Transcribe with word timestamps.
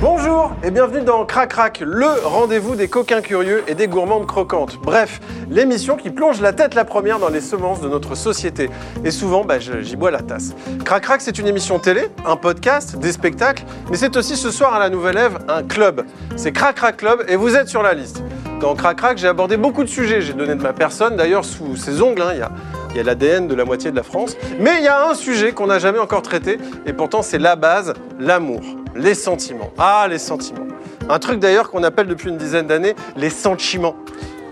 Bonjour 0.00 0.52
et 0.62 0.70
bienvenue 0.70 1.04
dans 1.04 1.26
Crac 1.26 1.50
Crac, 1.50 1.80
le 1.80 2.06
rendez-vous 2.24 2.76
des 2.76 2.88
coquins 2.88 3.20
curieux 3.20 3.62
et 3.68 3.74
des 3.74 3.88
gourmandes 3.88 4.26
croquantes. 4.26 4.78
Bref, 4.82 5.20
l'émission 5.50 5.96
qui 5.96 6.08
plonge 6.08 6.40
la 6.40 6.54
tête 6.54 6.74
la 6.74 6.86
première 6.86 7.18
dans 7.18 7.28
les 7.28 7.42
semences 7.42 7.82
de 7.82 7.88
notre 7.88 8.14
société. 8.14 8.70
Et 9.04 9.10
souvent, 9.10 9.44
bah, 9.44 9.58
j'y 9.58 9.96
bois 9.96 10.10
la 10.10 10.22
tasse. 10.22 10.54
Crac 10.86 11.02
Crac, 11.02 11.20
c'est 11.20 11.38
une 11.38 11.46
émission 11.46 11.78
télé, 11.78 12.08
un 12.24 12.36
podcast, 12.36 12.96
des 12.96 13.12
spectacles, 13.12 13.64
mais 13.90 13.98
c'est 13.98 14.16
aussi 14.16 14.36
ce 14.36 14.50
soir 14.50 14.72
à 14.72 14.78
la 14.78 14.88
Nouvelle 14.88 15.18
Ève 15.18 15.38
un 15.46 15.62
club. 15.62 16.06
C'est 16.36 16.52
Crac 16.52 16.76
Crac 16.76 16.96
Club 16.96 17.24
et 17.28 17.36
vous 17.36 17.54
êtes 17.54 17.68
sur 17.68 17.82
la 17.82 17.92
liste. 17.92 18.22
Dans 18.60 18.74
Crac 18.74 18.96
Crac, 18.96 19.18
j'ai 19.18 19.28
abordé 19.28 19.56
beaucoup 19.56 19.84
de 19.84 19.88
sujets. 19.88 20.20
J'ai 20.20 20.32
donné 20.32 20.56
de 20.56 20.62
ma 20.62 20.72
personne, 20.72 21.14
d'ailleurs, 21.14 21.44
sous 21.44 21.76
ses 21.76 22.02
ongles, 22.02 22.22
hein, 22.22 22.30
il 22.32 22.38
y 22.38 22.42
a 22.42 22.50
il 22.90 22.96
y 22.96 23.00
a 23.00 23.02
l'ADN 23.02 23.46
de 23.46 23.54
la 23.54 23.64
moitié 23.64 23.90
de 23.90 23.96
la 23.96 24.02
France. 24.02 24.36
Mais 24.58 24.78
il 24.78 24.84
y 24.84 24.88
a 24.88 25.08
un 25.08 25.14
sujet 25.14 25.52
qu'on 25.52 25.66
n'a 25.66 25.78
jamais 25.78 25.98
encore 25.98 26.22
traité, 26.22 26.58
et 26.86 26.92
pourtant 26.92 27.22
c'est 27.22 27.38
la 27.38 27.56
base, 27.56 27.92
l'amour, 28.18 28.62
les 28.96 29.14
sentiments. 29.14 29.70
Ah, 29.78 30.06
les 30.08 30.18
sentiments. 30.18 30.66
Un 31.08 31.18
truc 31.18 31.38
d'ailleurs 31.38 31.70
qu'on 31.70 31.82
appelle 31.84 32.06
depuis 32.06 32.28
une 32.28 32.36
dizaine 32.36 32.66
d'années 32.66 32.94
les 33.16 33.30
sentiments. 33.30 33.96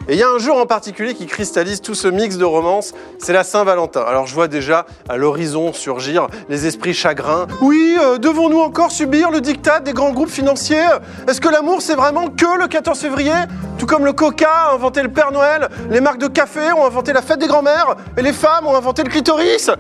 Et 0.08 0.12
il 0.12 0.18
y 0.18 0.22
a 0.22 0.30
un 0.30 0.38
jour 0.38 0.56
en 0.56 0.66
particulier 0.66 1.14
qui 1.14 1.26
cristallise 1.26 1.80
tout 1.80 1.96
ce 1.96 2.06
mix 2.06 2.36
de 2.36 2.44
romance, 2.44 2.94
c'est 3.18 3.32
la 3.32 3.42
Saint-Valentin. 3.42 4.02
Alors 4.02 4.26
je 4.28 4.34
vois 4.34 4.46
déjà 4.46 4.86
à 5.08 5.16
l'horizon 5.16 5.72
surgir 5.72 6.28
les 6.48 6.66
esprits 6.66 6.94
chagrins. 6.94 7.48
Oui, 7.60 7.96
euh, 8.00 8.16
devons-nous 8.18 8.60
encore 8.60 8.92
subir 8.92 9.32
le 9.32 9.40
diktat 9.40 9.80
des 9.80 9.92
grands 9.92 10.12
groupes 10.12 10.30
financiers? 10.30 10.86
Est-ce 11.26 11.40
que 11.40 11.48
l'amour 11.48 11.82
c'est 11.82 11.96
vraiment 11.96 12.28
que 12.28 12.56
le 12.56 12.68
14 12.68 13.00
février? 13.00 13.32
Tout 13.78 13.86
comme 13.86 14.04
le 14.04 14.12
Coca 14.12 14.48
a 14.48 14.74
inventé 14.74 15.02
le 15.02 15.08
Père 15.08 15.32
Noël, 15.32 15.68
les 15.90 16.00
marques 16.00 16.20
de 16.20 16.28
café 16.28 16.72
ont 16.72 16.84
inventé 16.84 17.12
la 17.12 17.20
fête 17.20 17.40
des 17.40 17.48
grands-mères, 17.48 17.96
et 18.16 18.22
les 18.22 18.32
femmes 18.32 18.66
ont 18.68 18.76
inventé 18.76 19.02
le 19.02 19.10
clitoris? 19.10 19.70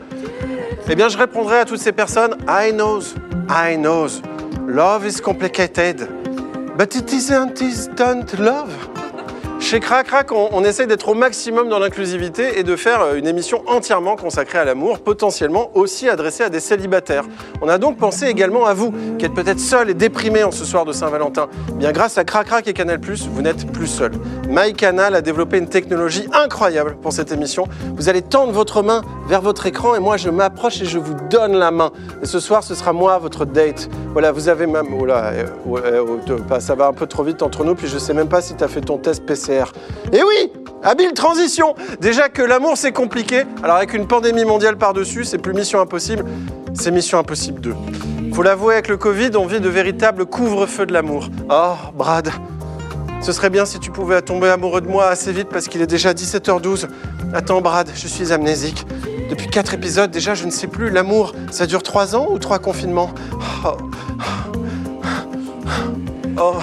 Eh 0.88 0.94
bien 0.96 1.08
je 1.08 1.18
répondrai 1.18 1.60
à 1.60 1.64
toutes 1.64 1.80
ces 1.80 1.92
personnes, 1.92 2.36
I 2.48 2.72
knows, 2.72 3.14
I 3.48 3.76
knows, 3.76 4.22
love 4.66 5.06
is 5.06 5.20
complicated, 5.20 6.08
but 6.76 6.94
it 6.96 7.12
isn't 7.12 7.62
instant 7.62 8.38
love. 8.40 8.95
Chez 9.58 9.80
Crac 9.80 10.06
Crac, 10.06 10.30
on, 10.30 10.48
on 10.52 10.62
essaye 10.62 10.86
d'être 10.86 11.08
au 11.08 11.14
maximum 11.14 11.68
dans 11.68 11.80
l'inclusivité 11.80 12.60
et 12.60 12.62
de 12.62 12.76
faire 12.76 13.00
euh, 13.00 13.14
une 13.16 13.26
émission 13.26 13.62
entièrement 13.66 14.14
consacrée 14.14 14.58
à 14.58 14.64
l'amour, 14.64 15.00
potentiellement 15.00 15.70
aussi 15.74 16.08
adressée 16.08 16.44
à 16.44 16.50
des 16.50 16.60
célibataires. 16.60 17.24
On 17.62 17.68
a 17.68 17.78
donc 17.78 17.96
pensé 17.96 18.26
également 18.26 18.66
à 18.66 18.74
vous, 18.74 18.92
qui 19.18 19.24
êtes 19.24 19.34
peut-être 19.34 19.58
seul 19.58 19.90
et 19.90 19.94
déprimé 19.94 20.44
en 20.44 20.52
ce 20.52 20.64
soir 20.64 20.84
de 20.84 20.92
Saint-Valentin. 20.92 21.48
Bien, 21.74 21.90
grâce 21.90 22.16
à 22.16 22.22
Crac 22.24 22.46
Crac 22.46 22.68
et 22.68 22.74
Canal+, 22.74 23.00
vous 23.00 23.42
n'êtes 23.42 23.72
plus 23.72 23.88
seul. 23.88 24.12
MyCanal 24.48 25.16
a 25.16 25.20
développé 25.20 25.58
une 25.58 25.68
technologie 25.68 26.28
incroyable 26.32 26.96
pour 27.02 27.12
cette 27.12 27.32
émission. 27.32 27.66
Vous 27.96 28.08
allez 28.08 28.22
tendre 28.22 28.52
votre 28.52 28.82
main 28.82 29.02
vers 29.26 29.40
votre 29.40 29.66
écran 29.66 29.96
et 29.96 30.00
moi 30.00 30.16
je 30.16 30.30
m'approche 30.30 30.80
et 30.82 30.84
je 30.84 30.98
vous 30.98 31.14
donne 31.28 31.56
la 31.56 31.72
main. 31.72 31.90
Et 32.22 32.26
ce 32.26 32.38
soir, 32.38 32.62
ce 32.62 32.76
sera 32.76 32.92
moi 32.92 33.18
votre 33.18 33.44
date. 33.44 33.88
Voilà, 34.12 34.30
vous 34.30 34.48
avez 34.48 34.66
même... 34.66 34.86
Oh 34.96 35.06
euh, 35.08 35.44
euh, 35.66 36.38
pas- 36.48 36.60
ça 36.60 36.74
va 36.76 36.86
un 36.86 36.92
peu 36.92 37.06
trop 37.06 37.24
vite 37.24 37.42
entre 37.42 37.64
nous, 37.64 37.74
puis 37.74 37.88
je 37.88 37.98
sais 37.98 38.14
même 38.14 38.28
pas 38.28 38.40
si 38.42 38.54
tu 38.54 38.62
as 38.62 38.68
fait 38.68 38.80
ton 38.80 38.98
test 38.98 39.26
Et 39.48 40.22
oui 40.22 40.52
Habile 40.82 41.12
transition 41.14 41.74
Déjà 42.00 42.28
que 42.28 42.42
l'amour 42.42 42.76
c'est 42.76 42.92
compliqué, 42.92 43.44
alors 43.62 43.76
avec 43.76 43.94
une 43.94 44.06
pandémie 44.06 44.44
mondiale 44.44 44.76
par-dessus, 44.76 45.24
c'est 45.24 45.38
plus 45.38 45.52
mission 45.52 45.80
impossible, 45.80 46.24
c'est 46.74 46.90
mission 46.90 47.18
impossible 47.18 47.60
2. 47.60 47.74
Faut 48.32 48.42
l'avouer, 48.42 48.74
avec 48.74 48.88
le 48.88 48.96
Covid, 48.96 49.30
on 49.36 49.46
vit 49.46 49.60
de 49.60 49.68
véritables 49.68 50.26
couvre-feux 50.26 50.86
de 50.86 50.92
l'amour. 50.92 51.28
Oh, 51.50 51.74
Brad, 51.94 52.30
ce 53.22 53.32
serait 53.32 53.50
bien 53.50 53.64
si 53.64 53.80
tu 53.80 53.90
pouvais 53.90 54.20
tomber 54.20 54.48
amoureux 54.48 54.80
de 54.80 54.88
moi 54.88 55.06
assez 55.08 55.32
vite 55.32 55.48
parce 55.48 55.68
qu'il 55.68 55.80
est 55.80 55.86
déjà 55.86 56.12
17h12. 56.12 56.86
Attends, 57.32 57.60
Brad, 57.60 57.90
je 57.94 58.06
suis 58.06 58.32
amnésique. 58.32 58.86
Depuis 59.30 59.48
quatre 59.48 59.74
épisodes, 59.74 60.10
déjà, 60.10 60.34
je 60.34 60.44
ne 60.44 60.50
sais 60.50 60.66
plus. 60.66 60.90
L'amour, 60.90 61.34
ça 61.50 61.66
dure 61.66 61.82
trois 61.82 62.14
ans 62.14 62.28
ou 62.30 62.38
trois 62.38 62.58
confinements? 62.58 63.10
Oh. 63.64 63.76
Oh. 66.38 66.56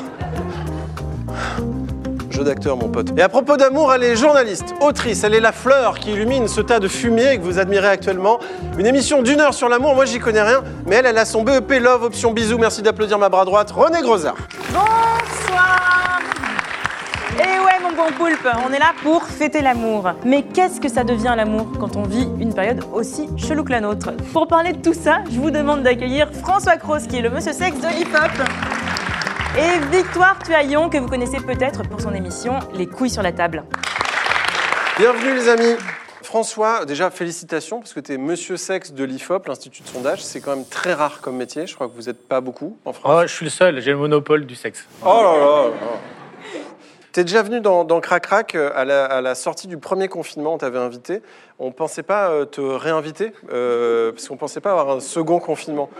D'acteur, 2.43 2.75
mon 2.75 2.89
pote. 2.89 3.17
Et 3.17 3.21
à 3.21 3.29
propos 3.29 3.55
d'amour, 3.55 3.93
elle 3.93 4.03
est 4.03 4.15
journaliste, 4.17 4.75
autrice, 4.81 5.23
elle 5.23 5.33
est 5.33 5.39
la 5.39 5.53
fleur 5.53 5.97
qui 5.97 6.11
illumine 6.11 6.49
ce 6.49 6.59
tas 6.59 6.79
de 6.79 6.89
fumier 6.89 7.37
que 7.37 7.41
vous 7.43 7.57
admirez 7.57 7.87
actuellement. 7.87 8.37
Une 8.77 8.85
émission 8.85 9.21
d'une 9.21 9.39
heure 9.39 9.53
sur 9.53 9.69
l'amour, 9.69 9.95
moi 9.95 10.03
j'y 10.03 10.19
connais 10.19 10.41
rien, 10.41 10.61
mais 10.85 10.97
elle, 10.97 11.05
elle 11.05 11.17
a 11.17 11.23
son 11.23 11.43
BEP 11.43 11.79
Love, 11.79 12.03
option 12.03 12.33
bisous. 12.33 12.57
Merci 12.57 12.81
d'applaudir 12.81 13.17
ma 13.17 13.29
bras 13.29 13.45
droite, 13.45 13.71
René 13.71 14.01
Grosard. 14.01 14.35
Bonsoir 14.73 16.19
Et 17.39 17.59
ouais 17.59 17.79
mon 17.81 17.95
bon 17.95 18.11
poulpe, 18.17 18.47
on 18.67 18.73
est 18.73 18.79
là 18.79 18.93
pour 19.03 19.23
fêter 19.23 19.61
l'amour. 19.61 20.11
Mais 20.25 20.41
qu'est-ce 20.41 20.81
que 20.81 20.89
ça 20.89 21.05
devient 21.05 21.33
l'amour 21.37 21.67
quand 21.79 21.95
on 21.95 22.03
vit 22.03 22.27
une 22.41 22.53
période 22.53 22.83
aussi 22.91 23.29
chelou 23.37 23.63
que 23.63 23.71
la 23.71 23.79
nôtre? 23.79 24.11
Pour 24.33 24.47
parler 24.47 24.73
de 24.73 24.81
tout 24.81 24.93
ça, 24.93 25.19
je 25.31 25.39
vous 25.39 25.51
demande 25.51 25.83
d'accueillir 25.83 26.27
François 26.41 26.75
Cross 26.75 27.07
qui 27.07 27.19
est 27.19 27.21
le 27.21 27.29
monsieur 27.29 27.53
sexe 27.53 27.79
de 27.79 27.87
l'hip-hop. 27.87 28.31
Et 29.55 29.79
Victoire 29.95 30.39
Tuaillon 30.39 30.89
que 30.89 30.97
vous 30.97 31.07
connaissez 31.07 31.37
peut-être 31.37 31.87
pour 31.87 32.01
son 32.01 32.11
émission 32.15 32.57
Les 32.73 32.87
couilles 32.87 33.11
sur 33.11 33.21
la 33.21 33.31
table. 33.31 33.63
Bienvenue 34.97 35.35
les 35.35 35.47
amis. 35.47 35.75
François, 36.23 36.85
déjà 36.85 37.11
félicitations 37.11 37.79
parce 37.79 37.93
que 37.93 37.99
tu 37.99 38.13
es 38.13 38.17
monsieur 38.17 38.57
sexe 38.57 38.93
de 38.93 39.03
l'IFOP, 39.03 39.45
l'Institut 39.45 39.83
de 39.83 39.87
sondage. 39.87 40.23
C'est 40.23 40.41
quand 40.41 40.55
même 40.55 40.65
très 40.65 40.93
rare 40.93 41.21
comme 41.21 41.35
métier. 41.35 41.67
Je 41.67 41.75
crois 41.75 41.87
que 41.87 41.93
vous 41.93 42.07
n'êtes 42.07 42.27
pas 42.27 42.41
beaucoup 42.41 42.77
en 42.83 42.93
France. 42.93 43.13
Oh, 43.15 43.21
je 43.27 43.31
suis 43.31 43.45
le 43.45 43.51
seul, 43.51 43.79
j'ai 43.79 43.91
le 43.91 43.97
monopole 43.97 44.47
du 44.47 44.55
sexe. 44.55 44.87
Oh 45.05 45.21
là 45.21 45.37
là 45.37 45.71
Tu 47.11 47.19
es 47.19 47.23
déjà 47.23 47.43
venu 47.43 47.61
dans, 47.61 47.83
dans 47.83 48.01
Crac 48.01 48.23
Crac 48.23 48.55
euh, 48.55 48.71
à 48.73 48.85
la, 48.85 49.05
à 49.05 49.21
la 49.21 49.35
sortie 49.35 49.67
du 49.67 49.77
premier 49.77 50.07
confinement, 50.07 50.55
on 50.55 50.57
t'avait 50.57 50.79
invité. 50.79 51.21
On 51.59 51.67
ne 51.67 51.73
pensait 51.73 52.01
pas 52.01 52.31
euh, 52.31 52.45
te 52.45 52.59
réinviter 52.59 53.33
euh, 53.51 54.11
parce 54.13 54.27
qu'on 54.27 54.33
ne 54.33 54.39
pensait 54.39 54.61
pas 54.61 54.71
avoir 54.71 54.89
un 54.89 54.99
second 54.99 55.37
confinement. 55.37 55.91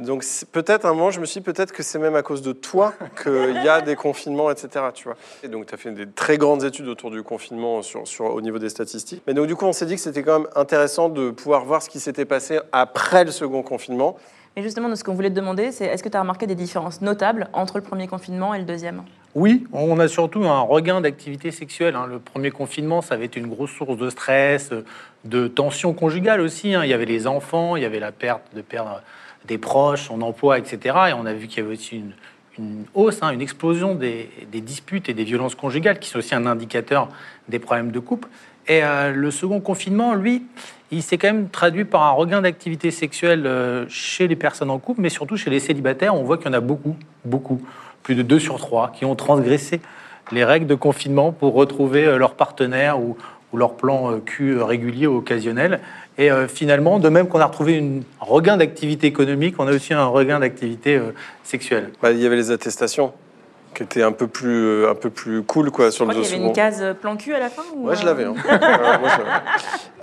Donc 0.00 0.24
peut-être 0.52 0.84
un 0.84 0.92
moment, 0.94 1.10
je 1.10 1.20
me 1.20 1.24
suis 1.26 1.40
dit 1.40 1.44
peut-être 1.44 1.72
que 1.72 1.82
c'est 1.82 1.98
même 1.98 2.14
à 2.16 2.22
cause 2.22 2.42
de 2.42 2.52
toi 2.52 2.92
qu'il 3.22 3.62
y 3.64 3.68
a 3.68 3.80
des 3.80 3.96
confinements, 3.96 4.50
etc. 4.50 4.68
Tu 4.94 5.04
vois. 5.04 5.16
Et 5.42 5.48
donc 5.48 5.66
tu 5.66 5.74
as 5.74 5.78
fait 5.78 5.90
des 5.92 6.06
très 6.08 6.36
grandes 6.38 6.64
études 6.64 6.88
autour 6.88 7.10
du 7.10 7.22
confinement 7.22 7.82
sur, 7.82 8.06
sur- 8.06 8.26
au 8.34 8.40
niveau 8.40 8.58
des 8.58 8.68
statistiques. 8.68 9.22
Mais 9.26 9.34
donc 9.34 9.46
du 9.46 9.56
coup, 9.56 9.64
on 9.64 9.72
s'est 9.72 9.86
dit 9.86 9.94
que 9.94 10.00
c'était 10.00 10.22
quand 10.22 10.40
même 10.40 10.48
intéressant 10.54 11.08
de 11.08 11.30
pouvoir 11.30 11.64
voir 11.64 11.82
ce 11.82 11.88
qui 11.88 12.00
s'était 12.00 12.24
passé 12.24 12.58
après 12.72 13.24
le 13.24 13.30
second 13.30 13.62
confinement. 13.62 14.16
Mais 14.56 14.62
justement, 14.62 14.88
de 14.88 14.94
ce 14.94 15.04
qu'on 15.04 15.12
voulait 15.14 15.28
te 15.28 15.34
demander, 15.34 15.70
c'est 15.70 15.84
est-ce 15.84 16.02
que 16.02 16.08
tu 16.08 16.16
as 16.16 16.20
remarqué 16.20 16.46
des 16.46 16.54
différences 16.54 17.02
notables 17.02 17.48
entre 17.52 17.76
le 17.76 17.82
premier 17.84 18.06
confinement 18.08 18.54
et 18.54 18.58
le 18.58 18.64
deuxième? 18.64 19.02
Oui, 19.34 19.66
on 19.74 19.98
a 20.00 20.08
surtout 20.08 20.44
un 20.44 20.60
regain 20.60 21.02
d'activité 21.02 21.50
sexuelle. 21.50 21.94
hein. 21.94 22.06
Le 22.08 22.18
premier 22.20 22.50
confinement, 22.50 23.02
ça 23.02 23.16
avait 23.16 23.26
été 23.26 23.38
une 23.38 23.48
grosse 23.48 23.70
source 23.72 23.98
de 23.98 24.08
stress, 24.08 24.70
de 25.26 25.46
tension 25.46 25.92
conjugale 25.92 26.40
aussi. 26.40 26.74
hein. 26.74 26.84
Il 26.84 26.88
y 26.90 26.94
avait 26.94 27.04
les 27.04 27.26
enfants, 27.26 27.76
il 27.76 27.82
y 27.82 27.86
avait 27.86 28.00
la 28.00 28.12
perte 28.12 28.40
de 28.54 28.62
perdre 28.62 29.02
des 29.46 29.58
proches, 29.58 30.08
son 30.08 30.22
emploi, 30.22 30.58
etc. 30.58 30.96
Et 31.10 31.12
on 31.12 31.26
a 31.26 31.32
vu 31.32 31.46
qu'il 31.46 31.62
y 31.62 31.66
avait 31.66 31.74
aussi 31.74 32.02
une, 32.58 32.84
hausse, 32.94 33.18
hein, 33.22 33.30
une 33.30 33.42
explosion 33.42 33.94
des, 33.94 34.30
des 34.50 34.60
disputes 34.60 35.08
et 35.08 35.14
des 35.14 35.24
violences 35.24 35.54
conjugales, 35.54 35.98
qui 35.98 36.08
sont 36.08 36.18
aussi 36.18 36.34
un 36.34 36.46
indicateur 36.46 37.08
des 37.48 37.58
problèmes 37.58 37.90
de 37.90 37.98
couple. 37.98 38.28
Et 38.68 38.82
euh, 38.82 39.12
le 39.12 39.30
second 39.30 39.60
confinement, 39.60 40.14
lui, 40.14 40.42
il 40.90 41.02
s'est 41.02 41.18
quand 41.18 41.28
même 41.28 41.48
traduit 41.48 41.84
par 41.84 42.02
un 42.02 42.10
regain 42.10 42.42
d'activité 42.42 42.90
sexuelle 42.90 43.46
euh, 43.46 43.86
chez 43.88 44.26
les 44.26 44.36
personnes 44.36 44.70
en 44.70 44.78
couple, 44.78 45.00
mais 45.00 45.08
surtout 45.08 45.36
chez 45.36 45.50
les 45.50 45.60
célibataires. 45.60 46.14
On 46.14 46.24
voit 46.24 46.36
qu'il 46.36 46.46
y 46.46 46.50
en 46.50 46.54
a 46.54 46.60
beaucoup, 46.60 46.96
beaucoup, 47.24 47.60
plus 48.02 48.14
de 48.14 48.22
2 48.22 48.38
sur 48.38 48.58
3, 48.58 48.92
qui 48.92 49.04
ont 49.04 49.14
transgressé 49.14 49.80
les 50.32 50.44
règles 50.44 50.66
de 50.66 50.74
confinement 50.74 51.30
pour 51.32 51.54
retrouver 51.54 52.06
euh, 52.06 52.18
leur 52.18 52.34
partenaire 52.34 52.98
ou, 52.98 53.16
ou 53.52 53.56
leur 53.56 53.76
plan 53.76 54.18
cul 54.18 54.60
régulier 54.60 55.06
ou 55.06 55.16
occasionnel. 55.18 55.80
Et 56.18 56.30
euh, 56.30 56.48
finalement, 56.48 56.98
de 56.98 57.08
même 57.08 57.28
qu'on 57.28 57.40
a 57.40 57.46
retrouvé 57.46 57.74
une- 57.74 58.02
un 58.20 58.24
regain 58.24 58.56
d'activité 58.56 59.06
économique, 59.06 59.56
on 59.58 59.66
a 59.68 59.72
aussi 59.72 59.92
un 59.92 60.06
regain 60.06 60.40
d'activité 60.40 60.96
euh, 60.96 61.12
sexuelle. 61.44 61.92
Bah, 62.02 62.10
il 62.10 62.20
y 62.20 62.26
avait 62.26 62.36
les 62.36 62.50
attestations 62.50 63.12
qui 63.74 63.82
étaient 63.82 64.02
un 64.02 64.12
peu 64.12 64.26
plus, 64.26 64.64
euh, 64.66 64.90
un 64.90 64.94
peu 64.94 65.10
plus 65.10 65.42
cool 65.42 65.70
quoi, 65.70 65.90
sur 65.90 66.06
Je 66.06 66.08
le 66.10 66.14
crois 66.14 66.24
qu'il 66.26 66.32
y 66.38 66.38
avait 66.40 66.46
une 66.48 66.52
case 66.54 66.82
plan 67.02 67.16
cul 67.18 67.34
à 67.34 67.38
la 67.38 67.50
fin 67.50 67.62
ou, 67.74 67.88
Ouais, 67.88 67.96
je 67.96 68.06
l'avais. 68.06 68.24
hein. 68.24 68.34
Ouais. 68.48 69.10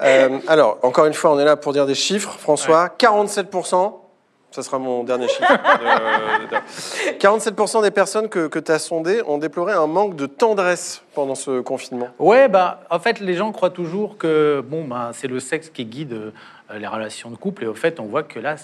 Euh, 0.04 0.38
alors, 0.48 0.78
encore 0.84 1.06
une 1.08 1.14
fois, 1.14 1.32
on 1.34 1.40
est 1.40 1.46
là 1.46 1.56
pour 1.56 1.74
dire 1.74 1.88
des 1.88 1.96
chiffres. 1.96 2.36
François, 2.40 2.90
47%, 3.00 3.94
ça 4.54 4.62
sera 4.64 4.78
mon 4.80 5.04
dernier 5.04 5.28
chiffre. 5.28 5.52
de- 5.52 6.46
de- 6.46 7.18
47% 7.20 7.82
des 7.82 7.92
personnes 7.92 8.30
que, 8.30 8.48
que 8.48 8.60
tu 8.60 8.72
as 8.72 8.80
sondées 8.80 9.22
ont 9.26 9.38
déploré 9.38 9.74
un 9.74 9.88
manque 9.88 10.16
de 10.16 10.26
tendresse 10.28 11.02
pendant 11.16 11.36
ce 11.36 11.60
confinement. 11.62 12.10
Ouais, 12.20 12.48
bah, 12.48 12.82
en 12.90 13.00
fait, 13.00 13.20
les 13.20 13.34
gens 13.34 13.52
croient 13.52 13.70
toujours 13.72 14.18
que 14.18 14.64
bon, 14.66 14.86
bah, 14.86 15.10
c'est 15.14 15.28
le 15.28 15.40
sexe 15.40 15.70
qui 15.70 15.86
guide 15.86 16.14
euh, 16.14 16.32
les 16.78 16.88
relations 16.88 17.32
de 17.32 17.36
couple. 17.36 17.64
Et 17.64 17.68
au 17.68 17.74
fait, 17.74 18.00
on 18.00 18.06
voit 18.06 18.24
que 18.24 18.40
là, 18.40 18.56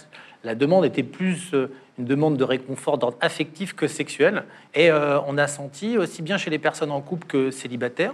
la 0.44 0.56
demande 0.56 0.86
était 0.86 1.04
plus 1.04 1.54
euh, 1.54 1.72
une 1.98 2.06
demande 2.06 2.38
de 2.38 2.44
réconfort 2.44 2.98
d'ordre 2.98 3.18
affectif 3.20 3.74
que 3.76 3.88
sexuel. 3.88 4.44
Et 4.76 4.92
euh, 4.92 5.20
on 5.28 5.38
a 5.38 5.48
senti, 5.48 5.98
aussi 5.98 6.22
bien 6.22 6.38
chez 6.38 6.50
les 6.52 6.60
personnes 6.60 6.92
en 6.92 7.02
couple 7.02 7.26
que 7.28 7.52
célibataires, 7.52 8.14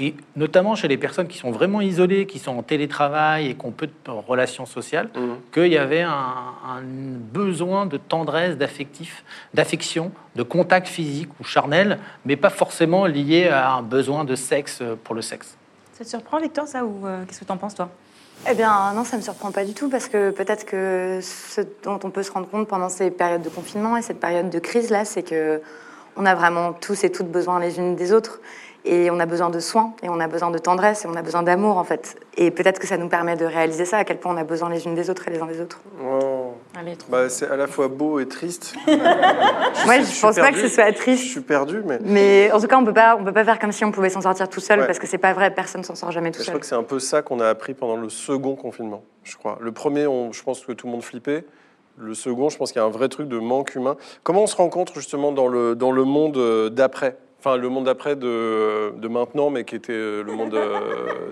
et 0.00 0.14
notamment 0.34 0.74
chez 0.74 0.88
les 0.88 0.96
personnes 0.96 1.28
qui 1.28 1.36
sont 1.38 1.50
vraiment 1.50 1.80
isolées, 1.82 2.26
qui 2.26 2.38
sont 2.38 2.56
en 2.56 2.62
télétravail 2.62 3.48
et 3.50 3.54
qui 3.54 3.66
ont 3.66 3.70
peu 3.70 3.86
de 3.86 4.10
relations 4.10 4.66
sociales, 4.66 5.10
Mhm. 5.14 5.36
qu'il 5.52 5.66
y 5.72 5.76
avait 5.78 6.00
un, 6.02 6.10
un 6.66 6.80
besoin 6.82 7.86
de 7.86 7.98
tendresse, 7.98 8.56
d'affectif, 8.56 9.24
d'affection, 9.54 10.10
de 10.36 10.42
contact 10.42 10.88
physique 10.88 11.28
ou 11.38 11.44
charnel, 11.44 11.98
mais 12.24 12.36
pas 12.36 12.50
forcément 12.50 13.06
lié 13.06 13.48
à 13.48 13.72
un 13.74 13.82
besoin 13.82 14.24
de 14.24 14.34
sexe 14.34 14.82
pour 15.04 15.14
le 15.14 15.22
sexe. 15.22 15.56
Ça 15.92 16.04
te 16.04 16.08
surprend, 16.08 16.40
Victor, 16.40 16.66
ça 16.66 16.84
Ou 16.84 17.06
euh, 17.06 17.24
qu'est-ce 17.26 17.40
que 17.40 17.44
t'en 17.44 17.58
penses, 17.58 17.74
toi? 17.74 17.90
Eh 18.50 18.54
bien, 18.54 18.94
non, 18.94 19.04
ça 19.04 19.18
me 19.18 19.22
surprend 19.22 19.50
pas 19.52 19.66
du 19.66 19.74
tout 19.74 19.90
parce 19.90 20.08
que 20.08 20.30
peut-être 20.30 20.64
que 20.64 21.18
ce 21.20 21.60
dont 21.84 22.00
on 22.04 22.08
peut 22.10 22.22
se 22.22 22.32
rendre 22.32 22.48
compte 22.48 22.66
pendant 22.68 22.88
ces 22.88 23.10
périodes 23.10 23.42
de 23.42 23.50
confinement 23.50 23.98
et 23.98 24.02
cette 24.02 24.18
période 24.18 24.48
de 24.48 24.58
crise 24.58 24.88
là, 24.88 25.04
c'est 25.04 25.22
que 25.22 25.60
on 26.16 26.24
a 26.24 26.34
vraiment 26.34 26.72
tous 26.72 27.04
et 27.04 27.12
toutes 27.12 27.30
besoin 27.30 27.60
les 27.60 27.76
unes 27.78 27.96
des 27.96 28.12
autres 28.14 28.40
et 28.84 29.10
on 29.10 29.20
a 29.20 29.26
besoin 29.26 29.50
de 29.50 29.58
soins 29.60 29.92
et 30.02 30.08
on 30.08 30.20
a 30.20 30.26
besoin 30.28 30.50
de 30.50 30.58
tendresse 30.58 31.04
et 31.04 31.08
on 31.08 31.14
a 31.14 31.22
besoin 31.22 31.42
d'amour 31.42 31.76
en 31.76 31.84
fait. 31.84 32.16
Et 32.36 32.50
peut-être 32.50 32.78
que 32.78 32.86
ça 32.86 32.96
nous 32.96 33.08
permet 33.08 33.36
de 33.36 33.44
réaliser 33.44 33.84
ça 33.84 33.98
à 33.98 34.04
quel 34.04 34.18
point 34.18 34.32
on 34.34 34.36
a 34.38 34.44
besoin 34.44 34.70
les 34.70 34.84
unes 34.86 34.94
des 34.94 35.10
autres 35.10 35.28
et 35.28 35.30
les 35.32 35.38
uns 35.40 35.46
des 35.46 35.60
autres. 35.60 35.80
Oh. 36.02 36.54
Bah, 37.10 37.28
c'est 37.28 37.48
à 37.48 37.56
la 37.56 37.66
fois 37.66 37.88
beau 37.88 38.20
et 38.20 38.26
triste. 38.28 38.74
Moi, 38.86 39.98
je 39.98 40.04
suis 40.04 40.20
pense 40.22 40.36
pas 40.36 40.52
que 40.52 40.58
ce 40.58 40.68
soit 40.68 40.90
Je 40.92 40.96
triste. 40.96 41.24
suis 41.30 41.40
perdu, 41.40 41.82
mais 41.84 41.98
Mais 42.02 42.50
en 42.52 42.60
tout 42.60 42.66
cas, 42.66 42.78
on 42.78 42.84
peut 42.84 42.92
pas, 42.94 43.16
on 43.20 43.24
peut 43.24 43.32
pas 43.32 43.44
faire 43.44 43.58
comme 43.58 43.72
si 43.72 43.84
on 43.84 43.90
pouvait 43.92 44.08
s'en 44.10 44.20
sortir 44.22 44.48
tout 44.48 44.60
seul 44.60 44.80
Ouais. 44.80 44.86
parce 44.86 44.98
que 44.98 45.06
c'est 45.06 45.18
pas 45.18 45.32
vrai. 45.32 45.50
Personne 45.50 45.84
s'en 45.84 45.94
sort 45.94 46.10
jamais 46.10 46.30
tout 46.30 46.38
je 46.40 46.44
seul. 46.44 46.54
crois 46.54 46.60
que 46.60 46.66
c'est 46.66 46.74
un 46.74 46.82
peu 46.82 46.98
ça 46.98 47.22
qu'on 47.22 47.40
a 47.40 47.48
appris 47.48 47.74
pendant 47.74 47.96
le 47.96 48.08
second 48.08 48.54
confinement, 48.56 49.02
je 49.24 49.36
crois. 49.36 49.58
Le 49.60 49.72
premier, 49.72 50.06
on- 50.06 50.32
je 50.32 50.42
pense 50.42 50.64
que 50.64 50.72
tout 50.72 50.86
le 50.86 50.92
monde 50.92 51.02
flippait. 51.02 51.44
Le 51.98 52.14
second, 52.14 52.48
je 52.48 52.56
pense 52.56 52.72
qu'il 52.72 52.80
y 52.80 52.82
a 52.82 52.86
un 52.86 52.90
vrai 52.90 53.08
truc 53.08 53.28
de 53.28 53.38
manque 53.38 53.74
humain. 53.74 53.96
Comment 54.22 54.44
on 54.44 54.46
se 54.46 54.56
rencontre 54.56 54.94
justement 54.94 55.32
dans 55.32 55.48
le, 55.48 55.74
dans 55.74 55.92
le 55.92 56.04
monde 56.04 56.38
euh, 56.38 56.70
d'après? 56.70 57.18
Enfin, 57.42 57.56
le 57.56 57.70
monde 57.70 57.84
d'après 57.86 58.16
de, 58.16 58.92
de 58.98 59.08
maintenant, 59.08 59.48
mais 59.48 59.64
qui 59.64 59.74
était 59.74 59.94
euh, 59.94 60.22
le 60.22 60.32
monde 60.34 60.54
euh, 60.54 61.30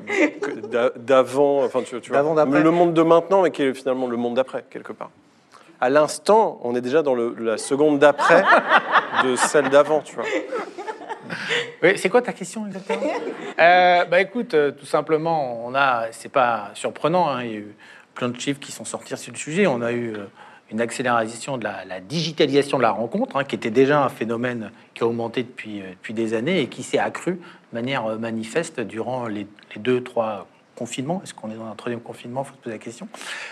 d'a- 0.71 0.91
d'avant. 0.97 1.63
Enfin, 1.65 1.83
tu, 1.83 2.01
tu 2.01 2.09
vois. 2.09 2.17
D'avant, 2.19 2.35
d'après. 2.35 2.63
Le 2.63 2.71
monde 2.71 2.95
de 2.95 3.03
maintenant, 3.03 3.43
mais 3.43 3.51
qui 3.51 3.63
est 3.63 3.75
finalement 3.75 4.07
le 4.07 4.17
monde 4.17 4.33
d'après, 4.35 4.65
quelque 4.71 4.95
part. 4.95 5.11
À 5.83 5.91
l'instant, 5.91 6.61
on 6.65 6.75
est 6.75 6.81
déjà 6.81 7.03
dans 7.03 7.15
le- 7.15 7.35
la 7.39 7.59
seconde 7.59 7.99
d'après 7.99 8.43
de 9.23 9.37
celle 9.37 9.69
d'avant, 9.69 10.01
tu 10.01 10.15
vois. 10.15 10.25
Oui, 11.83 11.99
c'est 11.99 12.09
quoi 12.09 12.23
ta 12.23 12.33
question 12.33 12.67
exactement? 12.67 13.03
Euh, 13.61 14.05
Bah 14.07 14.21
écoute, 14.23 14.55
euh, 14.55 14.71
tout 14.71 14.87
simplement, 14.87 15.61
on 15.67 15.75
a, 15.75 16.07
c'est 16.11 16.33
pas 16.33 16.71
surprenant, 16.73 17.29
hein, 17.29 17.43
il 17.45 17.51
y 17.51 17.55
a 17.55 17.59
eu 17.59 17.75
plein 18.15 18.31
de 18.31 18.41
chiffres 18.41 18.61
qui 18.61 18.73
sont 18.73 18.87
sortis 18.87 19.15
sur 19.19 19.31
le 19.33 19.39
sujet. 19.39 19.67
On 19.67 19.83
a 19.83 19.93
eu 19.93 20.15
euh, 20.15 20.25
une 20.71 20.81
accélération 20.81 21.57
de 21.57 21.65
la, 21.65 22.01
digitalisation 22.01 22.77
de 22.77 22.83
la 22.83 22.91
rencontre, 22.91 23.37
hein, 23.37 23.45
qui 23.45 23.55
était 23.55 23.71
déjà 23.71 24.03
un 24.05 24.09
phénomène 24.09 24.71
qui 24.95 25.03
a 25.03 25.07
augmenté 25.07 25.43
depuis, 25.43 25.81
euh, 25.81 26.13
des 26.13 26.35
années 26.35 26.61
et 26.61 26.67
qui 26.67 26.83
s'est 26.83 26.99
accru 26.99 27.33
de 27.35 27.75
manière 27.79 28.07
euh, 28.07 28.19
manifeste 28.19 28.81
durant 28.81 29.27
les, 29.29 29.47
les 29.75 29.81
deux, 29.81 30.03
trois 30.03 30.47
confinements. 30.77 31.21
Est-ce 31.25 31.35
qu'on 31.35 31.51
est 31.51 31.55
dans 31.57 31.67
un 31.67 31.75
troisième 31.75 32.01
confinement? 32.01 32.43
Il 32.45 32.49
faut 32.49 32.55
se 32.55 32.61
poser 32.61 32.77
la 32.77 32.83
question. 32.83 33.09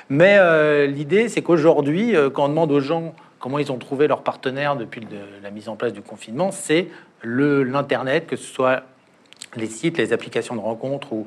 Mais 0.09 0.37
euh, 0.39 0.87
l'idée, 0.87 1.29
c'est 1.29 1.43
qu'aujourd'hui, 1.43 2.15
quand 2.35 2.45
on 2.45 2.49
demande 2.49 2.71
aux 2.71 2.81
gens 2.81 3.15
comment 3.39 3.59
ils 3.59 3.73
ont 3.73 3.79
trouvé 3.79 4.07
leur 4.07 4.23
partenaire 4.23 4.77
depuis 4.77 5.07
la 5.43 5.51
mise 5.51 5.69
en 5.69 5.77
place 5.77 5.93
du 5.93 6.03
confinement, 6.03 6.51
c'est 6.53 6.89
l'Internet, 7.23 8.27
que 8.27 8.37
ce 8.37 8.45
soit 8.45 8.83
les 9.57 9.67
sites, 9.67 9.99
les 9.99 10.12
applications 10.12 10.55
de 10.55 10.61
rencontres 10.61 11.12
ou 11.12 11.27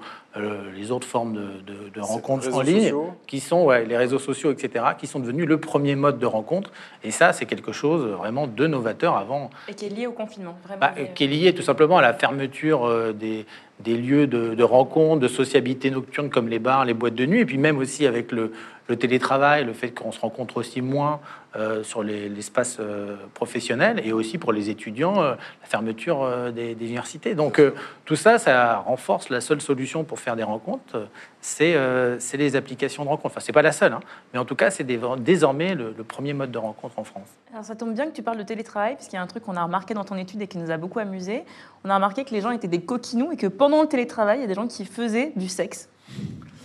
les 0.75 0.91
autres 0.91 1.07
formes 1.07 1.33
de- 1.33 1.61
de 1.99 2.05
rencontres 2.05 2.53
en 2.55 2.61
ligne, 2.61 2.81
sociaux. 2.81 3.13
qui 3.27 3.39
sont 3.39 3.63
ouais, 3.63 3.85
les 3.85 3.97
réseaux 3.97 4.19
sociaux, 4.19 4.51
etc., 4.51 4.85
qui 4.97 5.07
sont 5.07 5.19
devenus 5.19 5.47
le 5.47 5.59
premier 5.59 5.95
mode 5.95 6.19
de 6.19 6.25
rencontre. 6.25 6.71
Et 7.03 7.11
ça, 7.11 7.33
c'est 7.33 7.45
quelque 7.45 7.71
chose 7.71 8.05
vraiment 8.05 8.47
de 8.47 8.67
novateur 8.67 9.17
avant 9.17 9.49
Et 9.67 9.73
qui 9.73 9.85
est 9.85 9.89
lié 9.89 10.07
au 10.07 10.11
confinement, 10.11 10.57
vraiment. 10.63 10.79
bah, 10.81 10.93
qui 11.13 11.23
est 11.23 11.27
lié 11.27 11.53
tout 11.53 11.61
simplement 11.61 11.97
à 11.97 12.01
la 12.01 12.13
fermeture 12.13 12.85
euh, 12.85 13.13
des, 13.13 13.45
des 13.79 13.97
lieux 13.97 14.27
de, 14.27 14.55
de 14.55 14.63
rencontre, 14.63 15.19
de 15.21 15.27
sociabilité 15.27 15.91
nocturne 15.91 16.29
comme 16.29 16.47
les 16.47 16.59
bars, 16.59 16.85
les 16.85 16.93
boîtes 16.93 17.15
de 17.15 17.25
nuit, 17.25 17.41
et 17.41 17.45
puis 17.45 17.57
même 17.57 17.77
aussi 17.77 18.05
avec 18.05 18.31
le, 18.31 18.51
le 18.89 18.97
télétravail, 18.97 19.63
le 19.63 19.73
fait 19.73 19.91
qu'on 19.91 20.11
se 20.11 20.19
rencontre 20.19 20.57
aussi 20.57 20.81
moins 20.81 21.21
euh, 21.55 21.83
sur 21.83 22.03
les- 22.03 22.27
l'espace 22.29 22.77
euh, 22.79 23.15
professionnel, 23.33 24.01
et 24.03 24.13
aussi 24.13 24.37
pour 24.37 24.51
les 24.51 24.69
étudiants, 24.69 25.21
euh, 25.21 25.31
la 25.61 25.67
fermeture 25.67 26.51
des, 26.51 26.75
universités. 26.79 27.35
Donc 27.35 27.61
tout 28.05 28.15
ça, 28.15 28.37
ça 28.39 28.77
renforce 28.77 29.29
la 29.29 29.41
seule 29.41 29.61
solution 29.61 30.03
pour 30.03 30.19
faire 30.19 30.35
des 30.35 30.43
rencontres, 30.43 31.07
c'est 31.39 31.75
les 32.37 32.55
applications 32.55 33.03
de 33.03 33.09
rencontre. 33.09 33.27
Enfin, 33.27 33.39
c'est 33.39 33.53
pas 33.53 33.61
la 33.61 33.71
seule, 33.71 33.93
hein, 33.93 33.99
mais 34.33 34.39
en 34.39 34.45
tout 34.45 34.55
cas, 34.55 34.71
c'est 34.71 34.83
désormais 34.83 35.75
le, 35.75 35.93
le 35.95 36.03
premier 36.03 36.33
mode 36.33 36.51
de 36.51 36.57
rencontre 36.57 36.97
en 36.97 37.03
France. 37.03 37.27
Alors 37.51 37.65
ça 37.65 37.75
tombe 37.75 37.93
bien 37.93 38.07
que 38.07 38.15
tu 38.15 38.23
parles 38.23 38.37
de 38.37 38.43
télétravail, 38.43 38.95
parce 38.95 39.07
qu'il 39.07 39.15
y 39.15 39.19
a 39.19 39.23
un 39.23 39.27
truc 39.27 39.43
qu'on 39.43 39.55
a 39.55 39.63
remarqué 39.63 39.93
dans 39.93 40.03
ton 40.03 40.15
étude 40.15 40.41
et 40.41 40.47
qui 40.47 40.57
nous 40.57 40.71
a 40.71 40.77
beaucoup 40.77 40.99
amusé. 40.99 41.43
On 41.83 41.89
a 41.89 41.95
remarqué 41.95 42.25
que 42.25 42.31
les 42.31 42.41
gens 42.41 42.51
étaient 42.51 42.67
des 42.67 42.81
coquinous 42.81 43.31
et 43.31 43.37
que 43.37 43.47
pendant 43.47 43.81
le 43.81 43.87
télétravail, 43.87 44.39
il 44.39 44.41
y 44.41 44.45
a 44.45 44.47
des 44.47 44.55
gens 44.55 44.67
qui 44.67 44.85
faisaient 44.85 45.31
du 45.35 45.47
sexe 45.47 45.89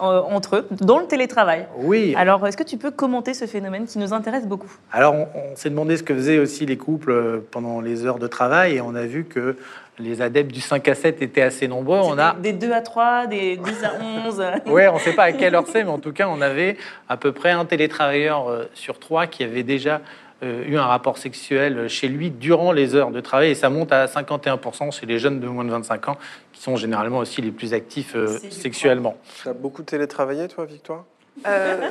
entre 0.01 0.57
eux, 0.57 0.69
dans 0.71 0.99
le 0.99 1.07
télétravail. 1.07 1.67
Oui, 1.77 2.15
Alors, 2.17 2.47
est-ce 2.47 2.57
que 2.57 2.63
tu 2.63 2.77
peux 2.77 2.91
commenter 2.91 3.35
ce 3.35 3.47
phénomène 3.47 3.87
qui 3.87 3.99
nous 3.99 4.13
intéresse 4.13 4.47
beaucoup? 4.47 4.73
Alors, 4.93 5.15
on, 5.15 5.29
on 5.53 5.57
s'est 5.57 5.71
demandé 5.71 5.97
ce 5.97 6.03
que 6.03 6.15
faisaient 6.15 6.39
aussi 6.39 6.67
les 6.67 6.77
couples 6.77 7.13
euh, 7.13 7.39
pendant 7.51 7.81
les 7.81 8.05
heures 8.05 8.19
de 8.19 8.27
travail 8.27 8.77
et 8.77 8.81
on 8.81 8.95
a 8.95 9.05
vu 9.05 9.25
que 9.25 9.57
les 9.99 10.21
adeptes 10.21 10.51
du 10.51 10.61
5 10.61 10.89
à 10.89 10.95
7 10.95 11.23
étaient 11.23 11.43
assez 11.43 11.69
nombreux. 11.69 11.99
On 12.03 12.19
a, 12.19 12.35
Des 12.35 12.53
2 12.53 12.73
à 12.73 12.81
3, 12.81 13.27
des 13.27 13.57
10 13.57 13.85
à 13.85 13.93
11. 14.27 14.43
ouais, 14.67 14.89
on 14.89 14.95
ne 14.95 14.99
sait 14.99 15.13
pas 15.13 15.25
à 15.25 15.33
quelle 15.33 15.55
heure 15.55 15.67
c'est, 15.69 15.85
mais 15.85 15.91
en 15.91 16.01
tout 16.01 16.13
cas, 16.13 16.29
on 16.29 16.41
avait 16.41 16.77
à 17.09 17.17
peu 17.17 17.33
près 17.33 17.53
un 17.53 17.65
télétravailleur 17.65 18.49
euh, 18.49 18.65
sur 18.75 18.99
trois 18.99 19.27
qui 19.27 19.45
avait 19.45 19.63
déjà 19.63 20.01
euh, 20.43 20.65
eu 20.67 20.77
un 20.77 20.85
rapport 20.85 21.17
sexuel 21.17 21.89
chez 21.89 22.09
lui 22.09 22.31
durant 22.31 22.73
les 22.73 22.97
heures 22.97 23.13
de 23.13 23.21
travail 23.21 23.51
et 23.51 23.55
ça 23.55 23.71
monte 23.71 23.93
à 23.93 24.07
51% 24.07 24.93
chez 24.99 25.07
les 25.07 25.21
jeunes 25.21 25.39
de 25.39 25.47
moins 25.47 25.65
de 25.65 25.71
25 25.71 26.09
ans 26.09 26.17
qui 26.55 26.63
sont 26.63 26.77
généralement 26.77 27.19
aussi 27.19 27.43
les 27.43 27.51
plus 27.51 27.75
actifs 27.75 28.17
euh, 28.17 28.39
sexuellement. 28.51 29.17
Tu 29.43 29.49
as 29.49 29.53
beaucoup 29.53 29.83
télétravaillé, 29.83 30.49
toi, 30.49 30.65
Victoire? 30.65 31.05
Euh, 31.47 31.91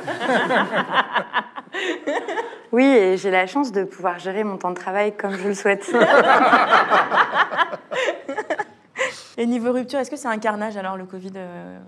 Oui, 2.72 2.84
et 2.84 3.16
j'ai 3.16 3.30
la 3.30 3.46
chance 3.46 3.70
de 3.70 3.84
pouvoir 3.84 4.18
gérer 4.18 4.42
mon 4.42 4.56
temps 4.56 4.72
de 4.72 4.76
travail 4.76 5.16
comme 5.16 5.36
je 5.36 5.46
le 5.46 5.54
souhaite. 5.54 5.94
Et 9.36 9.46
niveau 9.46 9.72
rupture, 9.72 10.00
est-ce 10.00 10.10
que 10.10 10.16
c'est 10.16 10.26
un 10.26 10.38
carnage 10.38 10.76
alors 10.76 10.96
le 10.96 11.04
Covid 11.04 11.30
euh? 11.36 11.78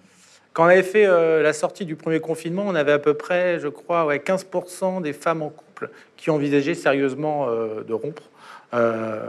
Quand 0.52 0.64
on 0.64 0.68
avait 0.68 0.84
fait 0.84 1.04
euh, 1.04 1.42
la 1.42 1.52
sortie 1.52 1.84
du 1.84 1.96
premier 1.96 2.20
confinement, 2.20 2.62
on 2.64 2.76
avait 2.76 2.92
à 2.92 3.00
peu 3.00 3.14
près, 3.14 3.58
je 3.58 3.66
crois, 3.66 4.06
ouais, 4.06 4.18
15% 4.18 5.02
des 5.02 5.12
femmes 5.12 5.42
en 5.42 5.50
couple 5.50 5.90
qui 6.16 6.30
envisageaient 6.30 6.74
sérieusement 6.74 7.48
euh, 7.48 7.82
de 7.82 7.92
rompre. 7.92 8.22
Euh, 8.72 9.28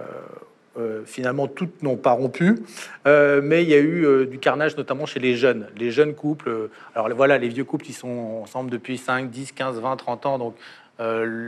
euh, 0.78 1.02
finalement, 1.06 1.48
toutes 1.48 1.84
n'ont 1.84 1.98
pas 1.98 2.12
rompu, 2.12 2.60
Euh, 3.06 3.40
mais 3.42 3.64
il 3.64 3.70
y 3.70 3.74
a 3.74 3.78
eu 3.78 4.06
euh, 4.06 4.26
du 4.26 4.38
carnage, 4.38 4.76
notamment 4.76 5.06
chez 5.06 5.20
les 5.20 5.36
jeunes. 5.36 5.68
Les 5.78 5.92
jeunes 5.92 6.14
couples, 6.14 6.70
alors 6.94 7.10
voilà, 7.16 7.38
les 7.38 7.48
vieux 7.48 7.64
couples, 7.64 7.86
ils 7.88 7.94
sont 7.94 8.42
ensemble 8.44 8.70
depuis 8.70 8.98
5, 8.98 9.30
10, 9.30 9.54
15, 9.54 9.80
20, 9.80 9.96
30 9.96 10.26
ans, 10.26 10.38
donc 10.38 10.56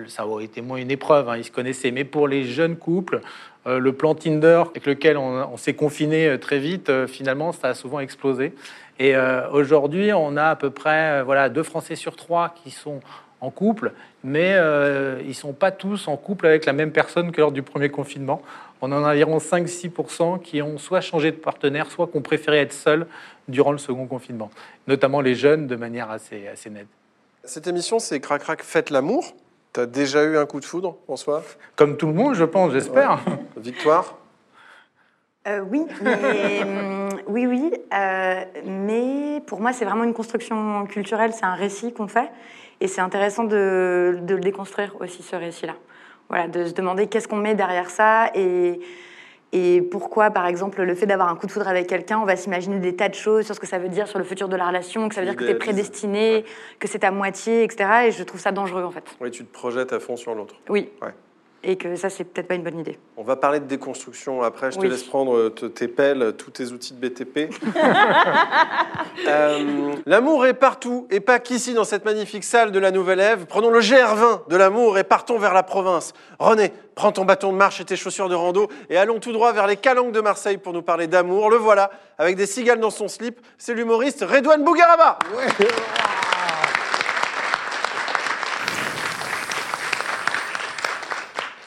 ça 0.07 0.27
aurait 0.27 0.45
été 0.45 0.62
moins 0.62 0.77
une 0.77 0.91
épreuve, 0.91 1.27
hein, 1.27 1.36
ils 1.36 1.43
se 1.43 1.51
connaissaient. 1.51 1.91
Mais 1.91 2.03
pour 2.03 2.27
les 2.27 2.43
jeunes 2.43 2.75
couples, 2.75 3.21
le 3.65 3.91
plan 3.93 4.13
Tinder 4.13 4.63
avec 4.69 4.86
lequel 4.86 5.17
on, 5.17 5.51
on 5.51 5.57
s'est 5.57 5.74
confiné 5.74 6.38
très 6.39 6.59
vite, 6.59 6.91
finalement, 7.07 7.51
ça 7.51 7.69
a 7.69 7.74
souvent 7.74 8.00
explosé. 8.00 8.53
Et 9.00 9.15
aujourd'hui, 9.51 10.13
on 10.13 10.38
a 10.38 10.45
à 10.45 10.55
peu 10.55 10.69
près 10.69 11.24
voilà, 11.24 11.50
deux 11.50 11.63
Français 11.63 11.95
sur 11.95 12.15
trois 12.15 12.53
qui 12.63 12.69
sont 12.69 13.00
en 13.41 13.50
couple, 13.50 13.93
mais 14.23 14.53
euh, 14.53 15.19
ils 15.21 15.29
ne 15.29 15.33
sont 15.33 15.53
pas 15.53 15.71
tous 15.71 16.07
en 16.07 16.17
couple 16.17 16.47
avec 16.47 16.65
la 16.65 16.73
même 16.73 16.91
personne 16.91 17.31
que 17.31 17.41
lors 17.41 17.51
du 17.51 17.63
premier 17.63 17.89
confinement. 17.89 18.41
On 18.81 18.91
en 18.91 19.03
a 19.03 19.11
environ 19.11 19.38
5-6% 19.38 20.41
qui 20.41 20.61
ont 20.61 20.77
soit 20.77 21.01
changé 21.01 21.31
de 21.31 21.38
partenaire, 21.38 21.91
soit 21.91 22.07
qui 22.07 22.17
ont 22.17 22.21
préféré 22.21 22.59
être 22.59 22.73
seuls 22.73 23.07
durant 23.47 23.71
le 23.71 23.77
second 23.77 24.05
confinement, 24.07 24.49
notamment 24.88 25.21
les 25.21 25.35
jeunes 25.35 25.67
de 25.67 25.75
manière 25.75 26.09
assez, 26.11 26.47
assez 26.47 26.69
nette. 26.69 26.88
Cette 27.43 27.67
émission, 27.67 27.99
c'est 27.99 28.19
Crac 28.19 28.41
Crac 28.41 28.63
Faites 28.63 28.89
l'amour. 28.89 29.33
Tu 29.73 29.81
as 29.81 29.85
déjà 29.85 30.23
eu 30.23 30.38
un 30.38 30.45
coup 30.45 30.59
de 30.59 30.65
foudre, 30.65 30.97
François? 31.05 31.43
Comme 31.75 31.97
tout 31.97 32.07
le 32.07 32.13
monde, 32.13 32.35
je 32.35 32.43
pense, 32.43 32.71
j'espère. 32.71 33.19
Victoire? 33.57 34.17
Euh, 35.47 35.61
oui, 35.61 35.85
mais, 36.01 36.63
hum, 36.63 37.09
oui, 37.27 37.47
oui, 37.47 37.73
euh, 37.93 38.43
mais 38.65 39.41
pour 39.47 39.61
moi, 39.61 39.71
c'est 39.71 39.85
vraiment 39.85 40.03
une 40.03 40.13
construction 40.13 40.85
culturelle, 40.85 41.31
c'est 41.33 41.45
un 41.45 41.55
récit 41.55 41.93
qu'on 41.93 42.07
fait, 42.07 42.29
et 42.81 42.88
c'est 42.88 43.01
intéressant 43.01 43.43
de, 43.43 44.19
de 44.21 44.36
le 44.36 44.41
déconstruire 44.41 44.95
aussi, 45.00 45.21
ce 45.24 45.36
récit-là. 45.36 45.74
Voilà, 46.29 46.48
de 46.48 46.65
se 46.65 46.74
demander 46.74 47.07
qu'est-ce 47.07 47.27
qu'on 47.27 47.38
met 47.38 47.55
derrière 47.55 47.89
ça, 47.89 48.29
et, 48.36 48.79
et 49.51 49.81
pourquoi, 49.81 50.29
par 50.29 50.45
exemple, 50.45 50.81
le 50.83 50.93
fait 50.93 51.07
d'avoir 51.07 51.29
un 51.29 51.36
coup 51.36 51.48
de 51.48 51.51
foudre 51.51 51.67
avec 51.67 51.88
quelqu'un, 51.88 52.19
on 52.19 52.25
va 52.25 52.36
s'imaginer 52.36 52.77
des 52.79 52.95
tas 52.95 53.09
de 53.09 53.15
choses 53.15 53.45
sur 53.45 53.55
ce 53.55 53.59
que 53.59 53.65
ça 53.65 53.79
veut 53.79 53.89
dire 53.89 54.07
sur 54.07 54.19
le 54.19 54.24
futur 54.25 54.48
de 54.48 54.55
la 54.55 54.67
relation, 54.67 55.09
que 55.09 55.15
ça 55.15 55.21
veut 55.21 55.27
dire 55.27 55.36
que 55.36 55.43
tu 55.43 55.50
es 55.50 55.55
prédestiné, 55.55 56.36
Ouais. 56.36 56.45
que 56.77 56.88
c'est 56.88 57.03
à 57.03 57.09
moitié, 57.12 57.63
etc. 57.63 57.89
Et 58.07 58.12
je 58.12 58.24
trouve 58.24 58.39
ça 58.39 58.51
dangereux, 58.51 58.83
en 58.83 58.91
fait. 58.91 59.03
Oui, 59.19 59.31
tu 59.31 59.43
te 59.43 59.51
projettes 59.51 59.91
à 59.91 60.00
fond 60.00 60.15
sur 60.15 60.36
l'autre. 60.36 60.55
Oui. 60.69 60.89
Ouais. 61.01 61.13
Et 61.63 61.75
que 61.75 61.96
ça, 61.98 62.10
c'est 62.10 62.24
peut-être 62.24 62.48
pas 62.48 62.56
une 62.56 62.63
bonne 62.63 62.80
idée. 62.80 62.98
On 63.18 63.24
va 63.24 63.36
parler 63.36 63.60
de 63.60 63.66
déconstruction 63.66 64.42
après. 64.44 64.72
Je 64.72 64.80
te 64.80 64.86
laisse 64.86 65.04
prendre 65.04 65.36
euh, 65.36 65.50
te- 65.50 65.66
tes 65.66 65.89
pelles, 65.89 66.34
tous 66.38 66.51
tes 66.51 66.72
outils 66.72 66.94
de 66.94 67.08
BTP. 67.08 67.54
Euh, 69.28 69.94
l'amour 70.06 70.46
est 70.46 70.54
partout 70.54 71.06
et 71.12 71.20
pas 71.20 71.39
qu'ici 71.39 71.74
dans 71.74 71.84
cette 71.84 72.06
magnifique 72.06 72.44
salle 72.44 72.72
de 72.72 72.80
la 72.80 72.89
Nouvelle 72.92 73.20
Ève. 73.20 73.46
Prenons 73.48 73.70
le 73.70 73.80
GR20 73.82 74.48
de 74.48 74.56
l'amour 74.56 74.98
et 74.98 75.04
partons 75.04 75.38
vers 75.38 75.54
la 75.54 75.62
province. 75.63 76.13
René, 76.39 76.72
prends 76.96 77.12
ton 77.12 77.25
bâton 77.25 77.51
de 77.51 77.58
marche 77.58 77.82
et 77.82 77.86
tes 77.86 77.98
chaussures 77.98 78.30
de 78.30 78.36
rando 78.36 78.70
et 78.89 78.98
allons 78.98 79.20
tout 79.20 79.34
droit 79.34 79.51
vers 79.51 79.68
les 79.68 79.75
calanques 79.75 80.13
de 80.13 80.22
Marseille 80.22 80.58
pour 80.58 80.72
nous 80.74 80.82
parler 80.82 81.08
d'amour. 81.08 81.50
Le 81.50 81.58
voilà, 81.58 81.92
avec 82.18 82.38
des 82.38 82.46
cigales 82.46 82.80
dans 82.80 82.92
son 82.92 83.08
slip. 83.10 83.39
C'est 83.58 83.74
l'humoriste 83.74 84.24
Redouane 84.28 84.63
Bougueraba. 84.63 85.20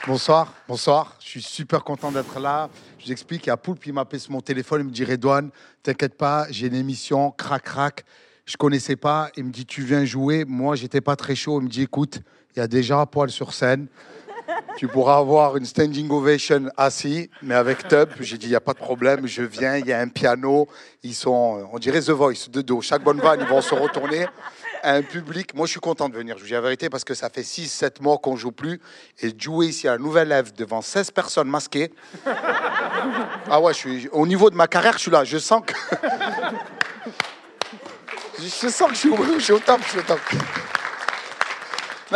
Bonsoir, 0.04 0.52
bonsoir. 0.66 1.16
Je 1.20 1.28
suis 1.28 1.42
super 1.42 1.84
content 1.84 2.10
d'être 2.10 2.40
là. 2.40 2.68
Je 2.98 3.06
vous 3.06 3.12
explique, 3.12 3.46
il 3.46 3.50
y 3.50 3.52
a 3.52 3.56
Poulpe, 3.56 3.86
il 3.86 3.92
m'appelle 3.92 4.18
sur 4.18 4.32
mon 4.32 4.40
téléphone, 4.40 4.80
il 4.80 4.86
me 4.86 4.90
dit 4.90 5.04
Redouane, 5.04 5.50
t'inquiète 5.80 6.16
pas, 6.16 6.46
j'ai 6.50 6.66
une 6.66 6.74
émission, 6.74 7.30
crac 7.30 7.62
crac. 7.62 8.04
Je 8.44 8.56
connaissais 8.56 8.96
pas. 8.96 9.30
Il 9.36 9.44
me 9.44 9.50
dit 9.50 9.64
tu 9.64 9.84
viens 9.84 10.04
jouer. 10.04 10.44
Moi, 10.44 10.74
j'étais 10.74 11.00
pas 11.00 11.14
très 11.14 11.36
chaud. 11.36 11.60
Il 11.60 11.66
me 11.66 11.68
dit 11.68 11.82
écoute, 11.82 12.18
il 12.56 12.58
y 12.58 12.62
a 12.62 12.66
déjà 12.66 13.06
poil 13.06 13.30
sur 13.30 13.54
scène. 13.54 13.86
Tu 14.76 14.88
pourras 14.88 15.18
avoir 15.18 15.56
une 15.56 15.64
standing 15.64 16.10
ovation 16.10 16.68
assis, 16.76 17.30
mais 17.40 17.54
avec 17.54 17.86
Tub, 17.86 18.08
j'ai 18.20 18.36
dit, 18.38 18.46
il 18.46 18.50
n'y 18.50 18.56
a 18.56 18.60
pas 18.60 18.72
de 18.72 18.78
problème, 18.78 19.26
je 19.26 19.42
viens, 19.42 19.76
il 19.76 19.86
y 19.86 19.92
a 19.92 20.00
un 20.00 20.08
piano, 20.08 20.66
ils 21.04 21.14
sont, 21.14 21.68
on 21.72 21.78
dirait 21.78 22.00
The 22.00 22.10
Voice, 22.10 22.48
de 22.50 22.60
dos. 22.60 22.80
Chaque 22.80 23.04
bonne 23.04 23.20
vanne, 23.20 23.40
ils 23.40 23.46
vont 23.46 23.60
se 23.60 23.74
retourner. 23.74 24.26
Un 24.84 25.02
public, 25.02 25.54
moi 25.54 25.66
je 25.66 25.72
suis 25.72 25.80
content 25.80 26.08
de 26.08 26.16
venir, 26.16 26.36
je 26.36 26.42
vous 26.42 26.48
dis 26.48 26.54
la 26.54 26.60
vérité, 26.60 26.90
parce 26.90 27.04
que 27.04 27.14
ça 27.14 27.30
fait 27.30 27.42
6-7 27.42 28.02
mois 28.02 28.18
qu'on 28.18 28.36
joue 28.36 28.50
plus, 28.50 28.80
et 29.20 29.32
jouer 29.38 29.68
ici 29.68 29.86
à 29.86 29.96
Nouvelle 29.96 30.32
Ève 30.32 30.52
devant 30.54 30.82
16 30.82 31.12
personnes 31.12 31.48
masquées. 31.48 31.92
Ah 33.48 33.60
ouais, 33.60 33.72
je 33.74 33.78
suis, 33.78 34.08
au 34.08 34.26
niveau 34.26 34.50
de 34.50 34.56
ma 34.56 34.66
carrière, 34.66 34.94
je 34.94 35.02
suis 35.02 35.10
là, 35.10 35.22
je 35.22 35.38
sens 35.38 35.62
que. 35.64 35.74
je 38.40 38.68
sens 38.68 38.88
que 38.88 38.94
je 38.94 39.40
suis 39.40 39.52
au 39.52 39.60
top, 39.60 39.80
je 39.84 39.88
suis 39.88 39.98
au 40.00 40.02
top. 40.02 40.18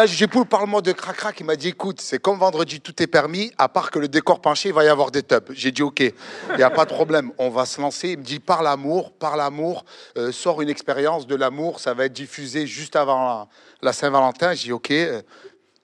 J'ai 0.05 0.27
Poule, 0.27 0.45
parle-moi 0.45 0.83
de 0.83 0.93
crac-crac. 0.93 1.41
Il 1.41 1.47
m'a 1.47 1.57
dit, 1.57 1.69
écoute, 1.69 2.03
c'est 2.03 2.19
comme 2.19 2.39
vendredi, 2.39 2.81
tout 2.81 3.03
est 3.03 3.07
permis, 3.07 3.51
à 3.57 3.69
part 3.69 3.91
que 3.91 3.99
le 3.99 4.09
décor 4.09 4.41
penché, 4.41 4.69
il 4.69 4.75
va 4.75 4.85
y 4.85 4.89
avoir 4.89 5.11
des 5.11 5.23
tubs. 5.23 5.51
J'ai 5.53 5.73
dit, 5.73 5.83
ok, 5.83 6.01
il 6.01 6.13
n'y 6.57 6.63
a 6.63 6.69
pas 6.69 6.85
de 6.85 6.93
problème, 6.93 7.33
on 7.39 7.49
va 7.49 7.65
se 7.65 7.81
lancer. 7.81 8.11
Il 8.11 8.19
me 8.19 8.23
dit, 8.23 8.39
par 8.39 8.63
l'amour, 8.63 9.13
par 9.13 9.37
l'amour, 9.37 9.87
euh, 10.19 10.33
sors 10.33 10.61
une 10.61 10.69
expérience 10.69 11.27
de 11.27 11.35
l'amour, 11.35 11.81
ça 11.81 11.95
va 11.95 12.05
être 12.05 12.13
diffusé 12.13 12.67
juste 12.67 12.95
avant 12.95 13.25
la, 13.25 13.49
la 13.81 13.93
Saint-Valentin. 13.95 14.53
J'ai 14.53 14.65
dit, 14.65 14.73
ok, 14.73 14.91
euh, 14.91 15.23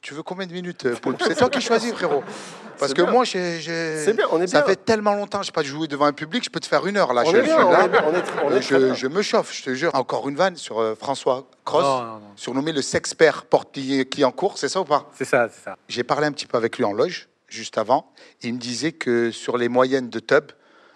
tu 0.03 0.15
veux 0.15 0.23
combien 0.25 0.47
de 0.47 0.53
minutes, 0.53 0.85
euh, 0.87 0.97
C'est 1.27 1.37
toi 1.37 1.49
qui 1.49 1.61
choisis, 1.61 1.93
frérot. 1.93 2.23
Parce 2.79 2.93
que 2.93 3.03
bien. 3.03 3.13
moi, 3.13 3.25
j'ai, 3.25 3.61
j'ai- 3.61 4.05
C'est 4.05 4.15
bien, 4.15 4.27
on 4.33 4.43
est 4.43 4.49
ça 4.49 4.59
bien. 4.63 4.71
fait 4.71 4.85
tellement 4.85 5.15
longtemps 5.15 5.39
que 5.39 5.45
je 5.47 5.51
n'ai 5.51 5.55
pas 5.55 5.63
joué 5.63 5.87
devant 5.87 6.07
un 6.07 6.13
public, 6.13 6.43
je 6.45 6.51
peux 6.51 6.59
te 6.59 6.67
faire 6.67 6.85
une 6.87 6.97
heure 6.97 7.13
là. 7.15 7.23
On 7.25 7.31
je, 7.31 7.37
est 7.37 7.41
je 7.41 7.45
bien, 7.45 7.55
suis 7.57 7.65
on 7.65 7.71
là. 7.71 7.85
est 7.85 7.89
bien, 7.89 8.05
on 8.07 8.13
est 8.13 8.19
tr- 8.19 8.23
on 8.45 8.51
est 8.57 8.61
très 8.61 8.79
bien. 8.79 8.89
je, 8.95 8.95
je 8.95 9.07
me 9.07 9.23
chauffe, 9.23 9.55
je 9.55 9.63
te 9.63 9.75
jure. 9.75 9.95
Encore 9.95 10.29
une 10.29 10.35
vanne 10.35 10.57
sur 10.57 10.81
euh, 10.81 10.97
François 10.97 11.47
Cross, 11.65 11.83
Non, 11.85 12.01
non, 12.03 12.13
non. 12.15 12.21
surnommé 12.35 12.73
le 12.73 12.83
sexpert 12.83 13.45
porte 13.45 13.71
qui 13.73 14.25
en 14.25 14.33
cours, 14.33 14.59
c'est 14.59 14.69
ça 14.69 14.81
ou 14.81 14.85
pas? 14.85 15.09
C'est 15.17 15.25
ça, 15.25 15.49
c'est 15.49 15.63
ça. 15.63 15.77
j'ai 15.89 16.03
parlé 16.03 16.27
un 16.27 16.33
petit 16.33 16.47
peu 16.47 16.57
avec 16.57 16.77
lui 16.79 16.85
en 16.85 16.93
loge, 16.93 17.29
juste 17.47 17.79
avant. 17.79 18.11
Il 18.43 18.55
me 18.55 18.59
disait 18.59 18.91
que 18.93 19.31
sur 19.31 19.57
les 19.57 19.69
moyennes 19.69 20.11
de 20.11 20.19
tub, 20.19 20.47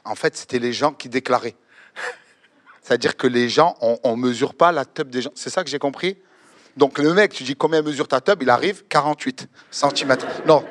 en 0.05 0.17
fait, 0.17 0.37
c'était 0.37 0.59
les 0.59 0.73
gens 0.73 0.93
qui 0.93 1.09
déclaraient. 1.09 1.55
C'est-à-dire 2.83 3.17
que 3.17 3.27
les 3.29 3.49
gens, 3.49 3.77
on 3.81 4.17
ne 4.17 4.23
mesure 4.23 4.55
pas 4.55 4.73
la 4.73 4.85
tub 4.85 5.09
des 5.11 5.23
gens. 5.23 5.31
C'est 5.37 5.51
ça 5.51 5.63
que 5.63 5.71
j'ai 5.71 5.79
compris? 5.79 6.19
Donc 6.77 6.99
le 6.99 7.15
mec, 7.15 7.33
tu 7.33 7.43
dis 7.43 7.57
combien 7.57 7.83
mesure 7.83 8.07
ta 8.07 8.21
tub 8.21 8.43
Il 8.43 8.51
arrive 8.51 8.85
48 8.89 9.49
cm. 9.71 10.17
Non. 10.47 10.65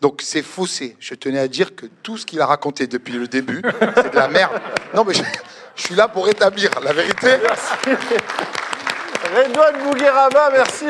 Donc 0.00 0.20
c'est 0.22 0.42
faussé. 0.42 0.96
Je 1.00 1.14
tenais 1.14 1.38
à 1.38 1.48
dire 1.48 1.74
que 1.74 1.86
tout 2.02 2.16
ce 2.18 2.26
qu'il 2.26 2.40
a 2.40 2.46
raconté 2.46 2.86
depuis 2.86 3.14
le 3.14 3.26
début, 3.26 3.62
c'est 3.96 4.10
de 4.10 4.16
la 4.16 4.28
merde. 4.28 4.60
Non, 4.94 5.04
mais 5.04 5.14
je, 5.14 5.22
je 5.76 5.82
suis 5.82 5.94
là 5.94 6.08
pour 6.08 6.26
rétablir 6.26 6.70
la 6.82 6.92
vérité. 6.92 7.36
Redouane 9.34 9.82
Bougueraba, 9.82 10.50
merci. 10.52 10.86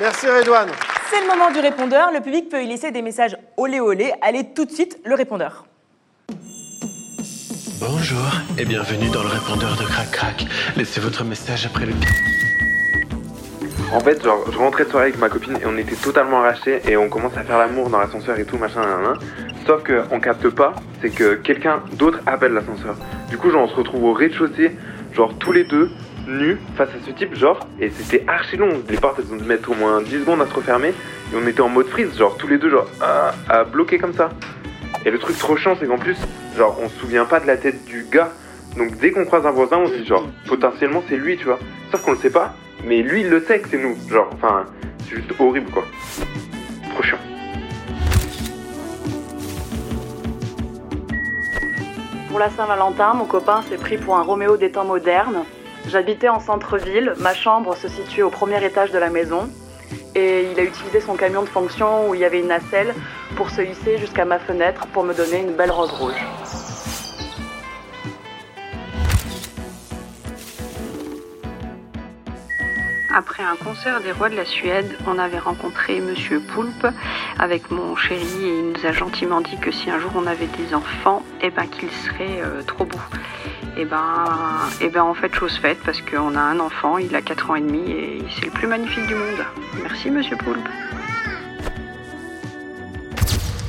Merci 0.00 0.28
Redouane. 0.28 0.70
C'est 1.10 1.20
le 1.20 1.26
moment 1.26 1.50
du 1.50 1.60
répondeur. 1.60 2.10
Le 2.12 2.20
public 2.20 2.48
peut 2.48 2.62
y 2.62 2.66
laisser 2.66 2.90
des 2.90 3.02
messages 3.02 3.36
olé 3.56 3.80
olé. 3.80 4.12
Allez 4.22 4.52
tout 4.52 4.64
de 4.64 4.72
suite, 4.72 4.98
le 5.04 5.14
répondeur. 5.14 5.66
Bonjour 7.80 8.18
et 8.58 8.64
bienvenue 8.64 9.10
dans 9.10 9.22
le 9.22 9.28
répondeur 9.28 9.76
de 9.76 9.84
Crac 9.84 10.10
Crac. 10.10 10.46
Laissez 10.76 11.00
votre 11.00 11.24
message 11.24 11.66
après 11.66 11.86
le. 11.86 11.92
En 13.92 14.00
fait, 14.00 14.22
genre, 14.22 14.44
je 14.50 14.56
rentrais 14.56 14.84
de 14.84 14.90
soirée 14.90 15.08
avec 15.08 15.18
ma 15.18 15.28
copine 15.28 15.56
et 15.60 15.66
on 15.66 15.76
était 15.76 15.94
totalement 15.96 16.38
arrachés 16.40 16.80
et 16.88 16.96
on 16.96 17.08
commence 17.08 17.36
à 17.36 17.42
faire 17.42 17.58
l'amour 17.58 17.90
dans 17.90 17.98
l'ascenseur 17.98 18.38
et 18.38 18.44
tout, 18.44 18.56
machin, 18.56 18.80
nan, 18.80 19.02
nan. 19.02 19.18
Sauf 19.66 19.82
qu'on 19.84 20.20
capte 20.20 20.48
pas, 20.50 20.74
c'est 21.02 21.10
que 21.10 21.34
quelqu'un 21.34 21.82
d'autre 21.92 22.20
appelle 22.26 22.52
l'ascenseur. 22.52 22.96
Du 23.28 23.36
coup, 23.36 23.50
genre, 23.50 23.62
on 23.64 23.68
se 23.68 23.74
retrouve 23.76 24.04
au 24.04 24.12
rez-de-chaussée, 24.12 24.72
genre, 25.14 25.34
tous 25.38 25.52
les 25.52 25.64
deux, 25.64 25.90
nus, 26.28 26.58
face 26.76 26.88
à 26.88 27.06
ce 27.06 27.10
type, 27.12 27.34
genre, 27.34 27.60
et 27.80 27.90
c'était 27.90 28.24
archi 28.26 28.56
long. 28.56 28.82
Les 28.88 28.96
portes, 28.96 29.18
elles 29.18 29.32
ont 29.32 29.36
dû 29.36 29.44
mettre 29.44 29.70
au 29.70 29.74
moins 29.74 30.00
10 30.02 30.20
secondes 30.20 30.40
à 30.42 30.46
se 30.46 30.54
refermer 30.54 30.88
et 30.88 31.36
on 31.36 31.46
était 31.46 31.60
en 31.60 31.68
mode 31.68 31.88
freeze, 31.88 32.16
genre, 32.16 32.36
tous 32.36 32.48
les 32.48 32.58
deux, 32.58 32.70
genre, 32.70 32.86
à, 33.00 33.34
à 33.48 33.64
bloquer 33.64 33.98
comme 33.98 34.14
ça. 34.14 34.30
Et 35.04 35.10
le 35.10 35.18
truc 35.18 35.38
trop 35.38 35.56
chiant, 35.56 35.76
c'est 35.78 35.86
qu'en 35.86 35.98
plus, 35.98 36.16
genre, 36.56 36.76
on 36.82 36.88
se 36.88 36.96
souvient 36.96 37.24
pas 37.24 37.38
de 37.40 37.46
la 37.46 37.56
tête 37.56 37.84
du 37.84 38.06
gars. 38.10 38.32
Donc 38.76 38.96
dès 38.98 39.10
qu'on 39.10 39.24
croise 39.24 39.46
un 39.46 39.52
voisin, 39.52 39.78
on 39.78 39.86
se 39.86 39.94
dit 39.94 40.04
genre, 40.04 40.26
potentiellement 40.46 41.02
c'est 41.08 41.16
lui, 41.16 41.36
tu 41.36 41.44
vois. 41.44 41.58
Sauf 41.90 42.02
qu'on 42.02 42.12
le 42.12 42.18
sait 42.18 42.30
pas, 42.30 42.54
mais 42.84 43.02
lui 43.02 43.22
il 43.22 43.30
le 43.30 43.40
sait 43.40 43.60
que 43.60 43.68
c'est 43.68 43.78
nous. 43.78 43.96
Genre, 44.08 44.28
enfin, 44.34 44.66
c'est 45.00 45.16
juste 45.16 45.32
horrible 45.38 45.70
quoi. 45.70 45.84
Trop 46.90 47.02
chiant. 47.02 47.18
Pour 52.28 52.38
la 52.38 52.50
Saint-Valentin, 52.50 53.14
mon 53.14 53.24
copain 53.24 53.62
s'est 53.62 53.78
pris 53.78 53.96
pour 53.96 54.16
un 54.16 54.22
Roméo 54.22 54.58
des 54.58 54.70
temps 54.70 54.84
modernes. 54.84 55.44
J'habitais 55.88 56.28
en 56.28 56.40
centre-ville, 56.40 57.14
ma 57.18 57.32
chambre 57.32 57.76
se 57.76 57.88
situait 57.88 58.24
au 58.24 58.30
premier 58.30 58.62
étage 58.62 58.90
de 58.90 58.98
la 58.98 59.08
maison. 59.08 59.48
Et 60.14 60.50
il 60.52 60.60
a 60.60 60.64
utilisé 60.64 61.00
son 61.00 61.14
camion 61.14 61.42
de 61.42 61.48
fonction 61.48 62.10
où 62.10 62.14
il 62.14 62.20
y 62.20 62.24
avait 62.24 62.40
une 62.40 62.48
nacelle 62.48 62.94
pour 63.36 63.50
se 63.50 63.60
hisser 63.60 63.98
jusqu'à 63.98 64.24
ma 64.24 64.38
fenêtre 64.38 64.86
pour 64.88 65.04
me 65.04 65.12
donner 65.12 65.40
une 65.42 65.52
belle 65.52 65.70
rose 65.70 65.92
rouge. 65.92 66.24
Après 73.14 73.42
un 73.42 73.56
concert 73.56 74.00
des 74.00 74.12
rois 74.12 74.28
de 74.28 74.36
la 74.36 74.44
Suède, 74.44 74.96
on 75.06 75.18
avait 75.18 75.38
rencontré 75.38 76.00
Monsieur 76.00 76.40
Poulpe 76.40 76.86
avec 77.38 77.70
mon 77.70 77.94
chéri 77.96 78.24
et 78.42 78.58
il 78.58 78.72
nous 78.72 78.86
a 78.86 78.92
gentiment 78.92 79.40
dit 79.40 79.56
que 79.58 79.70
si 79.70 79.90
un 79.90 79.98
jour 79.98 80.12
on 80.16 80.26
avait 80.26 80.48
des 80.58 80.74
enfants, 80.74 81.22
eh 81.42 81.50
ben 81.50 81.66
qu'ils 81.66 81.90
seraient 81.90 82.42
euh, 82.42 82.62
trop 82.62 82.84
beaux. 82.84 82.98
Et 83.78 83.84
ben, 83.84 84.24
eh 84.80 84.88
ben 84.88 85.02
en 85.02 85.14
fait 85.14 85.34
chose 85.34 85.56
faite 85.58 85.78
parce 85.84 86.00
qu'on 86.00 86.34
a 86.34 86.40
un 86.40 86.60
enfant, 86.60 86.98
il 86.98 87.14
a 87.14 87.22
4 87.22 87.50
ans 87.50 87.54
et 87.56 87.60
demi 87.60 87.90
et 87.90 88.24
c'est 88.34 88.46
le 88.46 88.50
plus 88.50 88.66
magnifique 88.66 89.06
du 89.06 89.14
monde. 89.14 89.44
Merci 89.82 90.10
Monsieur 90.10 90.36
Poulpe. 90.36 90.68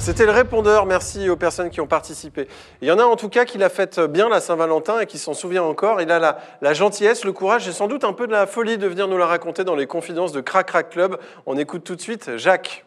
C'était 0.08 0.26
le 0.26 0.32
répondeur, 0.32 0.86
merci 0.86 1.30
aux 1.30 1.36
personnes 1.36 1.70
qui 1.70 1.82
ont 1.82 1.86
participé. 1.86 2.48
Il 2.82 2.88
y 2.88 2.92
en 2.94 2.98
a 2.98 3.04
en 3.04 3.18
tout 3.18 3.28
cas 3.28 3.44
qui 3.44 3.58
l'a 3.58 3.68
fait 3.68 4.00
bien 4.00 4.30
la 4.30 4.40
Saint-Valentin 4.40 5.02
et 5.02 5.06
qui 5.06 5.18
s'en 5.18 5.34
souvient 5.34 5.64
encore. 5.64 6.00
Il 6.00 6.10
a 6.14 6.38
la, 6.62 6.74
gentillesse, 6.74 7.26
le 7.26 7.34
courage 7.34 7.68
et 7.68 7.74
sans 7.74 7.90
doute 7.90 8.06
un 8.06 8.14
peu 8.14 8.26
de 8.26 8.32
la 8.32 8.48
folie 8.48 8.78
de 8.78 8.88
venir 8.88 9.10
nous 9.10 9.18
la 9.18 9.26
raconter 9.26 9.66
dans 9.66 9.76
les 9.76 9.86
confidences 9.86 10.32
de 10.32 10.40
Crac 10.40 10.68
Crac 10.68 10.92
Club. 10.92 11.18
On 11.46 11.58
écoute 11.58 11.84
tout 11.84 11.98
de 11.98 12.00
suite 12.00 12.38
Jacques. 12.38 12.86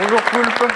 Bonjour 0.00 0.22
Poulpe. 0.22 0.72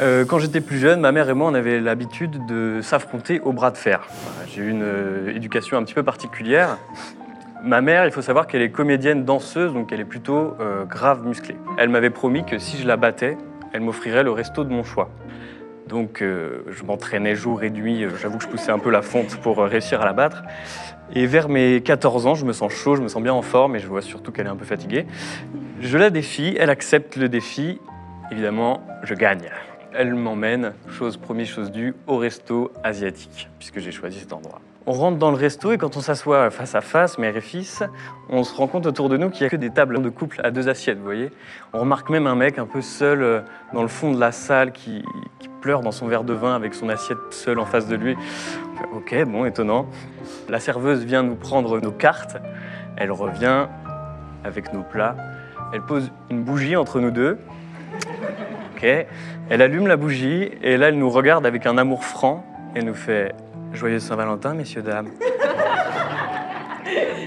Euh, 0.00 0.24
quand 0.24 0.40
j'étais 0.40 0.60
plus 0.60 0.78
jeune, 0.78 0.98
ma 0.98 1.12
mère 1.12 1.30
et 1.30 1.34
moi, 1.34 1.48
on 1.48 1.54
avait 1.54 1.78
l'habitude 1.78 2.46
de 2.46 2.80
s'affronter 2.82 3.38
au 3.44 3.52
bras 3.52 3.70
de 3.70 3.76
fer. 3.76 4.08
J'ai 4.48 4.62
eu 4.62 4.70
une 4.70 4.82
euh, 4.82 5.36
éducation 5.36 5.76
un 5.76 5.84
petit 5.84 5.94
peu 5.94 6.02
particulière. 6.02 6.78
Ma 7.64 7.80
mère, 7.80 8.04
il 8.04 8.12
faut 8.12 8.22
savoir 8.22 8.46
qu'elle 8.46 8.62
est 8.62 8.70
comédienne 8.70 9.24
danseuse, 9.24 9.72
donc 9.72 9.90
elle 9.92 9.98
est 9.98 10.04
plutôt 10.04 10.56
euh, 10.60 10.84
grave 10.84 11.26
musclée. 11.26 11.56
Elle 11.76 11.88
m'avait 11.88 12.10
promis 12.10 12.44
que 12.44 12.58
si 12.58 12.76
je 12.76 12.86
la 12.86 12.96
battais, 12.96 13.36
elle 13.72 13.80
m'offrirait 13.80 14.22
le 14.22 14.30
resto 14.30 14.62
de 14.62 14.70
mon 14.70 14.84
choix. 14.84 15.10
Donc 15.88 16.22
euh, 16.22 16.62
je 16.68 16.84
m'entraînais 16.84 17.34
jour 17.34 17.64
et 17.64 17.70
nuit, 17.70 18.04
euh, 18.04 18.10
j'avoue 18.20 18.38
que 18.38 18.44
je 18.44 18.48
poussais 18.48 18.70
un 18.70 18.78
peu 18.78 18.90
la 18.90 19.02
fonte 19.02 19.36
pour 19.40 19.58
réussir 19.58 20.00
à 20.00 20.04
la 20.04 20.12
battre. 20.12 20.44
Et 21.14 21.26
vers 21.26 21.48
mes 21.48 21.80
14 21.80 22.26
ans, 22.26 22.34
je 22.36 22.44
me 22.44 22.52
sens 22.52 22.72
chaud, 22.72 22.94
je 22.94 23.02
me 23.02 23.08
sens 23.08 23.22
bien 23.22 23.34
en 23.34 23.42
forme 23.42 23.74
et 23.74 23.80
je 23.80 23.88
vois 23.88 24.02
surtout 24.02 24.30
qu'elle 24.30 24.46
est 24.46 24.50
un 24.50 24.56
peu 24.56 24.66
fatiguée. 24.66 25.06
Je 25.80 25.98
la 25.98 26.10
défie, 26.10 26.54
elle 26.60 26.70
accepte 26.70 27.16
le 27.16 27.28
défi. 27.28 27.80
Évidemment, 28.30 28.86
je 29.02 29.14
gagne. 29.14 29.50
Elle 29.94 30.14
m'emmène, 30.14 30.74
chose 30.90 31.16
promise, 31.16 31.48
chose 31.48 31.72
due, 31.72 31.94
au 32.06 32.18
resto 32.18 32.70
asiatique, 32.84 33.48
puisque 33.58 33.80
j'ai 33.80 33.90
choisi 33.90 34.20
cet 34.20 34.32
endroit. 34.32 34.60
On 34.90 34.92
rentre 34.92 35.18
dans 35.18 35.30
le 35.30 35.36
resto 35.36 35.70
et 35.70 35.76
quand 35.76 35.98
on 35.98 36.00
s'assoit 36.00 36.48
face 36.48 36.74
à 36.74 36.80
face, 36.80 37.18
mère 37.18 37.36
et 37.36 37.42
fils, 37.42 37.82
on 38.30 38.42
se 38.42 38.54
rend 38.54 38.68
compte 38.68 38.86
autour 38.86 39.10
de 39.10 39.18
nous 39.18 39.28
qu'il 39.28 39.42
n'y 39.42 39.48
a 39.48 39.50
que 39.50 39.56
des 39.56 39.68
tables 39.68 40.00
de 40.00 40.08
couple 40.08 40.40
à 40.42 40.50
deux 40.50 40.70
assiettes, 40.70 40.96
vous 40.96 41.04
voyez. 41.04 41.30
On 41.74 41.80
remarque 41.80 42.08
même 42.08 42.26
un 42.26 42.34
mec 42.34 42.58
un 42.58 42.64
peu 42.64 42.80
seul 42.80 43.22
euh, 43.22 43.40
dans 43.74 43.82
le 43.82 43.88
fond 43.88 44.14
de 44.14 44.18
la 44.18 44.32
salle 44.32 44.72
qui, 44.72 45.04
pleure 45.60 45.82
dans 45.82 45.92
son 45.92 46.06
verre 46.06 46.24
de 46.24 46.32
vin 46.32 46.56
avec 46.56 46.72
son 46.72 46.88
assiette 46.88 47.18
seule 47.32 47.58
en 47.58 47.66
face 47.66 47.86
de 47.86 47.96
lui. 47.96 48.16
Ok, 48.94 49.14
bon, 49.26 49.44
étonnant. 49.44 49.90
La 50.48 50.58
serveuse 50.58 51.04
vient 51.04 51.22
nous 51.22 51.34
prendre 51.34 51.80
nos 51.80 51.92
cartes. 51.92 52.38
Elle 52.96 53.12
revient 53.12 53.66
avec 54.42 54.72
nos 54.72 54.84
plats. 54.84 55.16
Elle 55.74 55.82
pose 55.82 56.10
une 56.30 56.44
bougie 56.44 56.76
entre 56.76 56.98
nous 57.00 57.10
deux. 57.10 57.36
Ok. 58.74 58.86
Elle 59.50 59.60
allume 59.60 59.86
la 59.86 59.98
bougie 59.98 60.50
et 60.62 60.78
là, 60.78 60.88
elle 60.88 60.98
nous 60.98 61.10
regarde 61.10 61.44
avec 61.44 61.66
un 61.66 61.76
amour 61.76 62.04
franc 62.04 62.46
et 62.74 62.82
nous 62.82 62.94
fait 62.94 63.34
Joyeux 63.72 64.00
Saint-Valentin, 64.00 64.54
messieurs, 64.54 64.82
dames. 64.82 65.10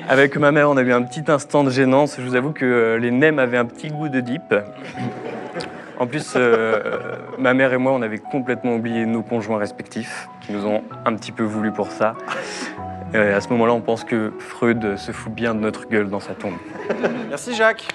Avec 0.09 0.35
ma 0.37 0.51
mère, 0.51 0.69
on 0.69 0.77
a 0.77 0.81
eu 0.81 0.91
un 0.91 1.03
petit 1.03 1.23
instant 1.31 1.63
de 1.63 1.69
gênance. 1.69 2.15
Je 2.19 2.23
vous 2.23 2.35
avoue 2.35 2.51
que 2.51 2.65
euh, 2.65 2.97
les 2.97 3.11
nems 3.11 3.39
avaient 3.39 3.57
un 3.57 3.65
petit 3.65 3.89
goût 3.89 4.09
de 4.09 4.19
dip. 4.19 4.53
En 5.99 6.07
plus, 6.07 6.33
euh, 6.35 6.99
ma 7.37 7.53
mère 7.53 7.73
et 7.73 7.77
moi, 7.77 7.91
on 7.91 8.01
avait 8.01 8.17
complètement 8.17 8.75
oublié 8.75 9.05
nos 9.05 9.21
conjoints 9.21 9.59
respectifs, 9.59 10.27
qui 10.41 10.51
nous 10.51 10.65
ont 10.65 10.83
un 11.05 11.15
petit 11.15 11.31
peu 11.31 11.43
voulu 11.43 11.71
pour 11.71 11.91
ça. 11.91 12.15
Et 13.13 13.17
à 13.17 13.39
ce 13.41 13.49
moment-là, 13.49 13.73
on 13.73 13.81
pense 13.81 14.03
que 14.03 14.33
Freud 14.39 14.97
se 14.97 15.11
fout 15.11 15.31
bien 15.31 15.53
de 15.53 15.59
notre 15.59 15.87
gueule 15.87 16.09
dans 16.09 16.19
sa 16.19 16.33
tombe. 16.33 16.55
Merci 17.29 17.53
Jacques. 17.53 17.87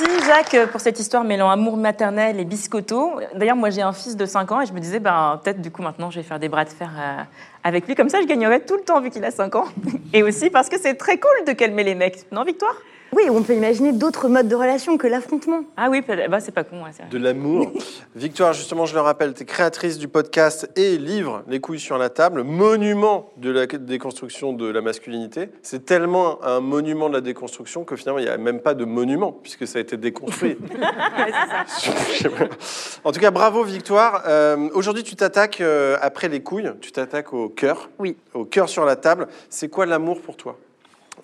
Merci 0.00 0.26
Jacques 0.26 0.70
pour 0.70 0.80
cette 0.80 1.00
histoire 1.00 1.24
mêlant 1.24 1.50
amour 1.50 1.76
maternel 1.76 2.38
et 2.38 2.44
biscotto. 2.44 3.20
D'ailleurs, 3.34 3.56
moi 3.56 3.70
j'ai 3.70 3.82
un 3.82 3.92
fils 3.92 4.16
de 4.16 4.26
5 4.26 4.52
ans 4.52 4.60
et 4.60 4.66
je 4.66 4.72
me 4.72 4.80
disais, 4.80 5.00
ben, 5.00 5.40
peut-être 5.42 5.60
du 5.60 5.70
coup 5.70 5.82
maintenant 5.82 6.10
je 6.10 6.20
vais 6.20 6.22
faire 6.22 6.38
des 6.38 6.48
bras 6.48 6.64
de 6.64 6.70
fer 6.70 6.90
euh, 6.96 7.22
avec 7.64 7.86
lui. 7.86 7.94
Comme 7.94 8.08
ça, 8.08 8.20
je 8.20 8.26
gagnerai 8.26 8.60
tout 8.60 8.76
le 8.76 8.82
temps 8.82 9.00
vu 9.00 9.10
qu'il 9.10 9.24
a 9.24 9.30
5 9.30 9.56
ans. 9.56 9.64
Et 10.12 10.22
aussi 10.22 10.50
parce 10.50 10.68
que 10.68 10.78
c'est 10.78 10.94
très 10.94 11.18
cool 11.18 11.46
de 11.46 11.52
calmer 11.52 11.82
les 11.82 11.94
mecs. 11.94 12.30
Non, 12.30 12.44
Victoire? 12.44 12.74
Oui, 13.12 13.24
on 13.30 13.42
peut 13.42 13.54
imaginer 13.54 13.92
d'autres 13.92 14.28
modes 14.28 14.48
de 14.48 14.54
relation 14.54 14.98
que 14.98 15.06
l'affrontement. 15.06 15.62
Ah 15.76 15.88
oui, 15.90 16.02
bah, 16.06 16.40
c'est 16.40 16.52
pas 16.52 16.64
con. 16.64 16.82
ouais, 16.84 16.90
c'est 16.92 17.02
vrai. 17.02 17.10
De 17.10 17.18
l'amour. 17.18 17.72
Victoire, 18.16 18.52
justement, 18.52 18.86
je 18.86 18.94
le 18.94 19.00
rappelle, 19.00 19.34
tu 19.34 19.42
es 19.42 19.46
créatrice 19.46 19.98
du 19.98 20.08
podcast 20.08 20.70
et 20.76 20.98
livre 20.98 21.42
Les 21.48 21.60
couilles 21.60 21.80
sur 21.80 21.98
la 21.98 22.10
table, 22.10 22.42
monument 22.42 23.30
de 23.36 23.50
la 23.50 23.66
déconstruction 23.66 24.52
de 24.52 24.68
la 24.68 24.80
masculinité. 24.80 25.50
C'est 25.62 25.84
tellement 25.84 26.42
un 26.44 26.60
monument 26.60 27.08
de 27.08 27.14
la 27.14 27.20
déconstruction 27.20 27.84
que 27.84 27.96
finalement, 27.96 28.18
il 28.18 28.24
n'y 28.24 28.30
a 28.30 28.36
même 28.36 28.60
pas 28.60 28.74
de 28.74 28.84
monument, 28.84 29.32
puisque 29.32 29.66
ça 29.66 29.78
a 29.78 29.82
été 29.82 29.96
déconstruit. 29.96 30.56
en 33.04 33.12
tout 33.12 33.20
cas, 33.20 33.30
bravo 33.30 33.64
Victoire. 33.64 34.22
Euh, 34.26 34.68
Aujourd'hui, 34.74 35.02
tu 35.02 35.16
t'attaques, 35.16 35.60
euh, 35.60 35.96
après 36.00 36.28
les 36.28 36.42
couilles, 36.42 36.72
tu 36.80 36.92
t'attaques 36.92 37.32
au 37.32 37.48
cœur. 37.48 37.90
Oui. 37.98 38.16
Au 38.34 38.44
cœur 38.44 38.68
sur 38.68 38.84
la 38.84 38.96
table. 38.96 39.28
C'est 39.48 39.68
quoi 39.68 39.86
l'amour 39.86 40.20
pour 40.20 40.36
toi? 40.36 40.58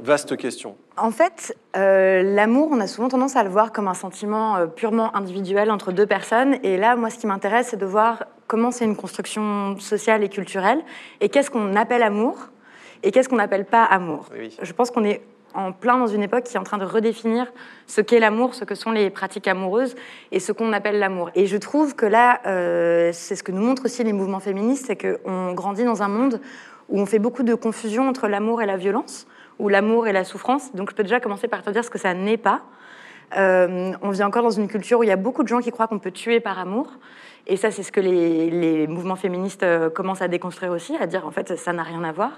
Vaste 0.01 0.37
question. 0.37 0.77
En 0.97 1.11
fait, 1.11 1.57
euh, 1.77 2.23
l'amour, 2.23 2.69
on 2.73 2.81
a 2.81 2.87
souvent 2.87 3.09
tendance 3.09 3.37
à 3.37 3.45
le 3.45 3.51
voir 3.51 3.73
comme 3.73 3.89
un 3.89 3.95
sentiment 3.95 4.57
euh, 4.57 4.67
purement 4.67 5.15
individuel 5.17 5.71
entre 5.71 5.93
deux 5.93 6.07
personnes. 6.07 6.57
Et 6.63 6.77
là, 6.77 6.97
moi, 6.97 7.11
ce 7.11 7.19
qui 7.19 7.27
m'intéresse, 7.27 7.69
c'est 7.71 7.77
de 7.77 7.87
voir 7.87 8.25
comment 8.47 8.71
c'est 8.71 8.85
une 8.85 8.97
construction 8.97 9.79
sociale 9.79 10.23
et 10.23 10.29
culturelle, 10.29 10.83
et 11.21 11.29
qu'est-ce 11.29 11.51
qu'on 11.51 11.75
appelle 11.77 12.03
amour, 12.03 12.49
et 13.03 13.11
qu'est-ce 13.11 13.29
qu'on 13.29 13.37
n'appelle 13.37 13.65
pas 13.65 13.85
amour. 13.85 14.29
Oui. 14.39 14.57
Je 14.61 14.73
pense 14.73 14.91
qu'on 14.91 15.05
est 15.05 15.23
en 15.55 15.73
plein 15.73 15.97
dans 15.99 16.07
une 16.07 16.23
époque 16.23 16.45
qui 16.45 16.57
est 16.57 16.61
en 16.61 16.65
train 16.65 16.79
de 16.79 16.85
redéfinir 16.85 17.53
ce 17.87 18.01
qu'est 18.01 18.19
l'amour, 18.19 18.55
ce 18.55 18.65
que 18.65 18.75
sont 18.75 18.91
les 18.91 19.09
pratiques 19.11 19.49
amoureuses 19.49 19.95
et 20.33 20.41
ce 20.41 20.53
qu'on 20.53 20.73
appelle 20.73 20.99
l'amour. 20.99 21.31
Et 21.35 21.47
je 21.47 21.57
trouve 21.57 21.95
que 21.95 22.07
là, 22.07 22.41
euh, 22.47 23.11
c'est 23.13 23.37
ce 23.37 23.43
que 23.43 23.53
nous 23.53 23.63
montrent 23.63 23.85
aussi 23.85 24.03
les 24.03 24.13
mouvements 24.13 24.41
féministes, 24.41 24.87
c'est 24.87 24.97
qu'on 24.97 25.53
grandit 25.53 25.85
dans 25.85 26.03
un 26.03 26.09
monde 26.09 26.41
où 26.89 27.01
on 27.01 27.07
fait 27.07 27.21
beaucoup 27.21 27.45
de 27.45 27.55
confusion 27.55 28.09
entre 28.09 28.29
l'amour 28.29 28.63
et 28.63 28.67
la 28.67 28.77
violence, 28.77 29.27
ou 29.59 29.69
l'amour 29.69 30.07
et 30.07 30.13
la 30.13 30.25
souffrance. 30.25 30.75
Donc 30.75 30.91
je 30.91 30.95
peux 30.95 31.03
déjà 31.03 31.21
commencer 31.21 31.49
par 31.49 31.63
te 31.63 31.71
dire 31.71 31.85
ce 31.85 31.91
que 31.91 31.99
ça 31.99 32.15
n'est 32.15 32.37
pas. 32.37 32.63
Euh, 33.37 33.93
on 34.03 34.11
vit 34.11 34.23
encore 34.23 34.43
dans 34.43 34.51
une 34.51 34.69
culture 34.69 34.99
où 35.01 35.03
il 35.03 35.09
y 35.09 35.13
a 35.13 35.17
beaucoup 35.17 35.43
de 35.43 35.49
gens 35.49 35.61
qui 35.61 35.71
croient 35.71 35.87
qu'on 35.89 35.99
peut 35.99 36.11
tuer 36.13 36.41
par 36.41 36.59
amour. 36.59 36.93
Et 37.47 37.57
ça, 37.57 37.71
c'est 37.71 37.83
ce 37.83 37.93
que 37.93 38.01
les, 38.01 38.51
les 38.51 38.87
mouvements 38.87 39.17
féministes 39.17 39.63
euh, 39.65 39.91
commencent 39.91 40.23
à 40.23 40.29
déconstruire 40.29 40.71
aussi, 40.73 40.97
à 41.01 41.07
dire 41.07 41.27
en 41.27 41.31
fait, 41.31 41.57
ça 41.59 41.73
n'a 41.73 41.83
rien 41.83 42.03
à 42.05 42.13
voir. 42.13 42.31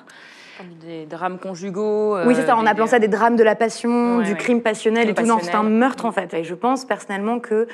Des 0.80 1.04
drames 1.04 1.38
conjugaux. 1.38 2.16
Oui, 2.24 2.34
c'est 2.34 2.42
euh, 2.42 2.46
ça, 2.46 2.56
en 2.56 2.62
des- 2.62 2.68
appelant 2.68 2.86
ça 2.86 2.98
des 2.98 3.08
drames 3.08 3.36
de 3.36 3.42
la 3.44 3.54
passion, 3.54 4.16
Ouais, 4.18 4.24
du 4.24 4.30
ouais. 4.32 4.36
crime 4.38 4.62
passionnel 4.62 5.04
Crime 5.04 5.10
et 5.12 5.14
tout. 5.14 5.26
Non, 5.28 5.38
c'est 5.42 5.54
un 5.54 5.62
meurtre 5.64 6.06
en 6.06 6.12
fait. 6.12 6.32
Et 6.32 6.44
je 6.44 6.54
pense 6.54 6.86
personnellement 6.86 7.40
que 7.40 7.68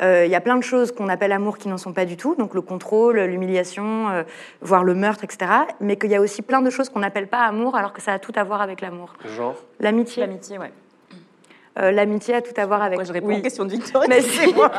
il 0.00 0.30
y 0.30 0.34
a 0.34 0.40
plein 0.40 0.56
de 0.56 0.62
choses 0.62 0.92
qu'on 0.92 1.08
appelle 1.08 1.32
amour 1.32 1.58
qui 1.58 1.68
n'en 1.68 1.78
sont 1.78 1.92
pas 1.92 2.04
du 2.04 2.16
tout, 2.16 2.34
donc 2.36 2.54
le 2.54 2.60
contrôle, 2.60 3.18
l'humiliation, 3.20 4.08
euh, 4.10 4.22
voire 4.60 4.84
le 4.84 4.94
meurtre, 4.94 5.24
etc. 5.24 5.50
Mais 5.80 5.96
qu'il 5.96 6.10
y 6.10 6.14
a 6.14 6.20
aussi 6.20 6.42
plein 6.42 6.62
de 6.62 6.70
choses 6.70 6.88
qu'on 6.88 7.00
n'appelle 7.00 7.28
pas 7.28 7.40
amour 7.40 7.76
alors 7.76 7.92
que 7.92 8.00
ça 8.00 8.12
a 8.12 8.18
tout 8.18 8.32
à 8.34 8.44
voir 8.44 8.60
avec 8.60 8.80
l'amour. 8.80 9.14
Genre? 9.36 9.56
L'amitié. 9.80 10.22
L'amitié, 10.22 10.58
ouais. 10.58 10.72
Euh, 11.78 11.90
L'amitié 11.92 12.34
a 12.34 12.42
tout 12.42 12.52
à 12.56 12.66
voir 12.66 12.82
avec. 12.82 12.96
Moi, 12.98 13.04
je 13.04 13.12
réponds 13.12 13.28
Oui. 13.28 13.38
aux 13.38 13.42
questions 13.42 13.64
de 13.64 13.70
Victor. 13.70 14.02
Mais 14.08 14.18
excusez-moi. 14.18 14.70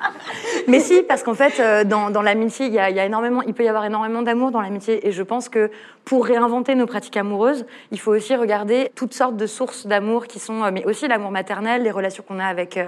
Mais 0.68 0.80
si, 0.80 1.02
parce 1.02 1.22
qu'en 1.22 1.34
fait, 1.34 1.60
euh, 1.60 1.84
dans, 1.84 2.10
dans 2.10 2.22
l'amitié, 2.22 2.66
il 2.66 2.72
y 2.72 2.78
a, 2.78 2.90
il 2.90 2.96
y 2.96 3.00
a 3.00 3.04
énormément, 3.04 3.42
il 3.42 3.54
peut 3.54 3.64
y 3.64 3.68
avoir 3.68 3.84
énormément 3.84 4.22
d'amour 4.22 4.50
dans 4.50 4.60
l'amitié. 4.60 5.06
Et 5.06 5.12
je 5.12 5.22
pense 5.22 5.48
que 5.48 5.70
pour 6.04 6.26
réinventer 6.26 6.74
nos 6.74 6.86
pratiques 6.86 7.16
amoureuses, 7.16 7.64
il 7.90 7.98
faut 8.00 8.12
aussi 8.12 8.34
regarder 8.36 8.90
toutes 8.94 9.14
sortes 9.14 9.36
de 9.36 9.46
sources 9.46 9.86
d'amour 9.86 10.26
qui 10.26 10.38
sont, 10.38 10.62
euh, 10.64 10.70
mais 10.72 10.84
aussi 10.84 11.06
l'amour 11.08 11.30
maternel, 11.30 11.82
les 11.82 11.90
relations 11.90 12.24
qu'on 12.26 12.38
a 12.38 12.46
avec 12.46 12.78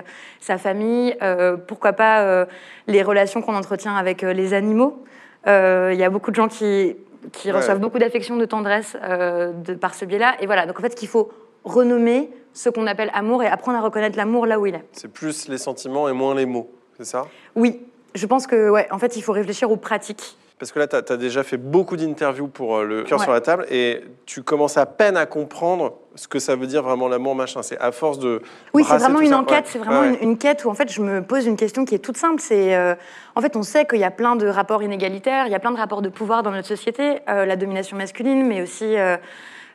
sa 0.41 0.59
famille, 0.59 1.17
euh, 1.23 1.57
pourquoi 1.57 1.93
pas 1.93 2.21
euh, 2.23 2.45
les 2.87 3.03
relations 3.03 3.41
qu'on 3.43 3.55
entretient 3.55 3.95
avec 3.97 4.25
euh, 4.25 4.33
les 4.33 4.55
animaux. 4.55 5.03
Euh, 5.47 5.91
Il 5.93 5.99
y 5.99 6.05
a 6.05 6.11
beaucoup 6.11 6.31
de 6.31 6.37
gens 6.37 6.49
qui, 6.49 6.97
qui 7.33 7.49
Ouais. 7.49 7.57
reçoivent 7.59 7.81
beaucoup 7.81 7.99
d'affection, 7.99 8.37
de 8.37 8.45
tendresse 8.47 8.97
euh, 9.03 9.53
de, 9.53 9.75
par 9.75 9.95
ce 9.95 10.05
biais-là. 10.05 10.35
Et 10.41 10.47
voilà, 10.47 10.67
donc 10.67 10.79
en 10.79 10.83
fait, 10.83 10.95
qu'il 10.95 11.09
faut 11.09 11.31
renommer 11.65 12.31
ce 12.53 12.69
qu'on 12.69 12.87
appelle 12.87 13.11
amour 13.15 13.43
et 13.43 13.47
apprendre 13.47 13.79
à 13.79 13.81
reconnaître 13.81 14.17
l'amour 14.17 14.47
là 14.47 14.61
où 14.61 14.67
il 14.67 14.75
est. 14.75 14.85
C'est 14.93 15.09
plus 15.13 15.49
les 15.49 15.59
sentiments 15.59 16.09
et 16.09 16.13
moins 16.13 16.35
les 16.35 16.47
mots, 16.47 16.71
c'est 16.97 17.05
ça? 17.07 17.27
Oui, 17.57 17.81
je 18.15 18.27
pense 18.27 18.47
que 18.47 18.71
ouais, 18.71 18.87
en 18.93 18.99
fait, 18.99 19.17
il 19.17 19.23
faut 19.23 19.33
réfléchir 19.33 19.71
aux 19.71 19.77
pratiques. 19.77 20.37
Parce 20.57 20.71
que 20.71 20.79
là, 20.79 20.87
tu 20.87 20.95
as, 20.97 21.17
déjà 21.17 21.43
fait 21.43 21.57
beaucoup 21.57 21.97
d'interviews 21.97 22.47
pour 22.47 22.77
euh, 22.77 22.85
le 22.85 23.03
cœur 23.03 23.19
Ouais. 23.19 23.25
sur 23.25 23.33
la 23.33 23.41
table 23.41 23.67
et 23.71 24.03
tu 24.25 24.45
commences 24.45 24.77
à 24.77 24.87
peine 24.87 25.17
à 25.17 25.27
comprendre 25.27 25.95
ce 26.15 26.29
que 26.29 26.39
ça 26.39 26.55
veut 26.55 26.69
dire 26.69 26.85
vraiment 26.85 27.09
l'amour, 27.09 27.35
machin. 27.35 27.61
C'est 27.63 27.77
à 27.81 27.91
force 27.91 28.21
de. 28.21 28.41
Oui, 28.73 28.85
c'est 28.89 28.97
vraiment 28.99 29.21
une 29.21 29.31
ça. 29.31 29.39
enquête. 29.39 29.65
Ouais. 29.65 29.71
C'est 29.73 29.79
vraiment 29.81 30.01
Ouais. 30.03 30.17
Une, 30.23 30.31
une 30.31 30.39
quête 30.39 30.65
où 30.65 30.71
en 30.71 30.75
fait 30.75 30.91
je 30.93 31.03
me 31.03 31.23
pose 31.23 31.47
une 31.47 31.57
question 31.57 31.85
qui 31.85 31.97
est 31.97 31.99
toute 31.99 32.17
simple. 32.17 32.41
C'est 32.41 32.77
euh, 32.77 32.95
en 33.35 33.41
fait 33.41 33.57
on 33.57 33.65
sait 33.65 33.85
qu'il 33.85 33.99
y 33.99 34.05
a 34.05 34.13
plein 34.13 34.37
de 34.37 34.47
rapports 34.47 34.85
inégalitaires, 34.85 35.47
il 35.47 35.51
y 35.51 35.57
a 35.57 35.59
plein 35.59 35.73
de 35.73 35.77
rapports 35.77 36.03
de 36.03 36.09
pouvoir 36.09 36.45
dans 36.45 36.53
notre 36.53 36.69
société, 36.69 37.19
euh, 37.29 37.45
la 37.47 37.57
domination 37.57 37.97
masculine, 37.97 38.47
mais 38.47 38.63
aussi 38.63 38.97
euh, 38.97 39.17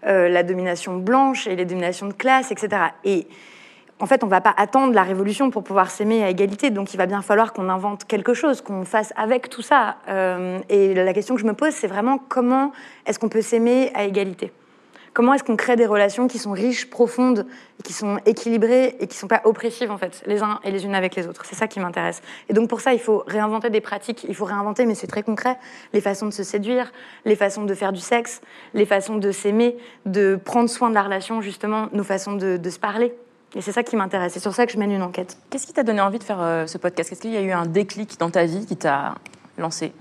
la 0.03 0.43
domination 0.43 0.97
blanche 0.97 1.47
et 1.47 1.55
les 1.55 1.65
dominations 1.65 2.07
de 2.07 2.13
classe, 2.13 2.51
etc. 2.51 2.83
Et 3.03 3.27
en 4.01 4.05
fait, 4.05 4.23
on 4.23 4.27
ne 4.27 4.31
va 4.31 4.41
pas 4.41 4.53
attendre 4.55 4.93
la 4.93 5.03
révolution 5.03 5.51
pour 5.51 5.63
pouvoir 5.63 5.91
s'aimer 5.91 6.23
à 6.23 6.29
égalité. 6.29 6.69
Donc, 6.69 6.93
il 6.93 6.97
va 6.97 7.05
bien 7.05 7.21
falloir 7.21 7.51
qu'on 7.51 7.67
invente 7.67 8.05
quelque 8.05 8.33
chose, 8.33 8.61
qu'on 8.61 8.85
fasse 8.85 9.11
avec 9.17 9.49
tout 9.49 9.61
ça. 9.61 9.97
Euh, 10.07 10.59
et 10.69 10.93
la 10.93 11.13
question 11.13 11.35
que 11.35 11.41
je 11.41 11.45
me 11.45 11.53
pose, 11.53 11.73
c'est 11.73 11.87
vraiment 11.87 12.17
comment 12.17 12.71
est-ce 13.05 13.19
qu'on 13.19 13.29
peut 13.29 13.41
s'aimer 13.41 13.91
à 13.93 14.05
égalité? 14.05 14.53
Comment 15.19 15.33
est-ce 15.33 15.43
qu'on 15.43 15.57
crée 15.57 15.75
des 15.75 15.85
relations 15.85 16.29
qui 16.29 16.39
sont 16.39 16.53
riches, 16.53 16.89
profondes, 16.89 17.45
qui 17.83 17.91
sont 17.91 18.19
équilibrées 18.25 18.95
et 19.01 19.07
qui 19.07 19.17
ne 19.17 19.19
sont 19.19 19.27
pas 19.27 19.41
oppressives, 19.43 19.91
en 19.91 19.97
fait, 19.97 20.23
les 20.25 20.41
uns 20.43 20.61
et 20.63 20.71
les 20.71 20.85
unes 20.85 20.95
avec 20.95 21.13
les 21.17 21.27
autres 21.27 21.43
C'est 21.43 21.57
ça 21.57 21.67
qui 21.67 21.81
m'intéresse. 21.81 22.21
Et 22.47 22.53
donc, 22.53 22.69
pour 22.69 22.79
ça, 22.79 22.93
il 22.93 23.01
faut 23.01 23.25
réinventer 23.27 23.69
des 23.69 23.81
pratiques. 23.81 24.25
Il 24.29 24.33
faut 24.33 24.45
réinventer, 24.45 24.85
mais 24.85 24.95
c'est 24.95 25.07
très 25.07 25.21
concret, 25.21 25.57
les 25.91 25.99
façons 25.99 26.27
de 26.27 26.31
se 26.31 26.43
séduire, 26.43 26.93
les 27.25 27.35
façons 27.35 27.65
de 27.65 27.73
faire 27.73 27.91
du 27.91 27.99
sexe, 27.99 28.39
les 28.73 28.85
façons 28.85 29.17
de 29.17 29.33
s'aimer, 29.33 29.75
de 30.05 30.39
prendre 30.41 30.69
soin 30.69 30.89
de 30.89 30.95
la 30.95 31.03
relation, 31.03 31.41
justement, 31.41 31.89
nos 31.91 32.05
façons 32.05 32.35
de, 32.35 32.69
se 32.69 32.79
parler. 32.79 33.13
Et 33.55 33.61
c'est 33.61 33.73
ça 33.73 33.83
qui 33.83 33.97
m'intéresse. 33.97 34.31
C'est 34.31 34.39
sur 34.39 34.55
ça 34.55 34.65
que 34.65 34.71
je 34.71 34.77
mène 34.77 34.93
une 34.93 35.03
enquête. 35.03 35.37
Qu'est-ce 35.49 35.67
qui 35.67 35.73
t'a 35.73 35.83
donné 35.83 35.99
envie 35.99 36.19
de 36.19 36.23
faire 36.23 36.41
euh, 36.41 36.65
ce 36.65 36.77
podcast? 36.77 37.11
Est-ce 37.11 37.19
qu'il 37.19 37.33
y 37.33 37.37
a 37.37 37.41
eu 37.41 37.51
un 37.51 37.65
déclic 37.65 38.17
dans 38.19 38.29
ta 38.29 38.45
vie 38.45 38.65
qui 38.65 38.77
t'a 38.77 39.15
lancé? 39.57 39.91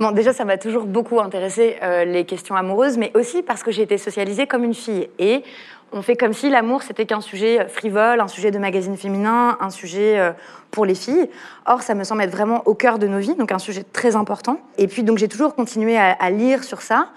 Bon, 0.00 0.12
déjà, 0.12 0.32
ça 0.32 0.44
m'a 0.44 0.58
toujours 0.58 0.84
beaucoup 0.84 1.18
intéressé 1.18 1.76
euh, 1.82 2.04
les 2.04 2.24
questions 2.24 2.54
amoureuses, 2.54 2.96
mais 2.96 3.10
aussi 3.14 3.42
parce 3.42 3.64
que 3.64 3.72
j'ai 3.72 3.82
été 3.82 3.98
socialisée 3.98 4.46
comme 4.46 4.62
une 4.62 4.74
fille. 4.74 5.08
Et 5.18 5.42
on 5.90 6.02
fait 6.02 6.14
comme 6.14 6.32
si 6.32 6.50
l'amour, 6.50 6.84
c'était 6.84 7.04
qu'un 7.04 7.20
sujet 7.20 7.62
euh, 7.62 7.66
frivole, 7.66 8.20
un 8.20 8.28
sujet 8.28 8.52
de 8.52 8.58
magazine 8.60 8.96
féminin, 8.96 9.58
un 9.60 9.70
sujet 9.70 10.20
euh, 10.20 10.30
pour 10.70 10.86
les 10.86 10.94
filles. 10.94 11.28
Or, 11.66 11.82
ça 11.82 11.96
me 11.96 12.04
semble 12.04 12.22
être 12.22 12.30
vraiment 12.30 12.62
au 12.66 12.74
cœur 12.74 13.00
de 13.00 13.08
nos 13.08 13.18
vies, 13.18 13.34
donc 13.34 13.50
un 13.50 13.58
sujet 13.58 13.82
très 13.92 14.14
important. 14.14 14.60
Et 14.76 14.86
puis, 14.86 15.02
donc, 15.02 15.18
j'ai 15.18 15.26
toujours 15.26 15.56
continué 15.56 15.98
à, 15.98 16.12
à 16.12 16.30
lire 16.30 16.62
sur 16.62 16.80
ça. 16.80 17.08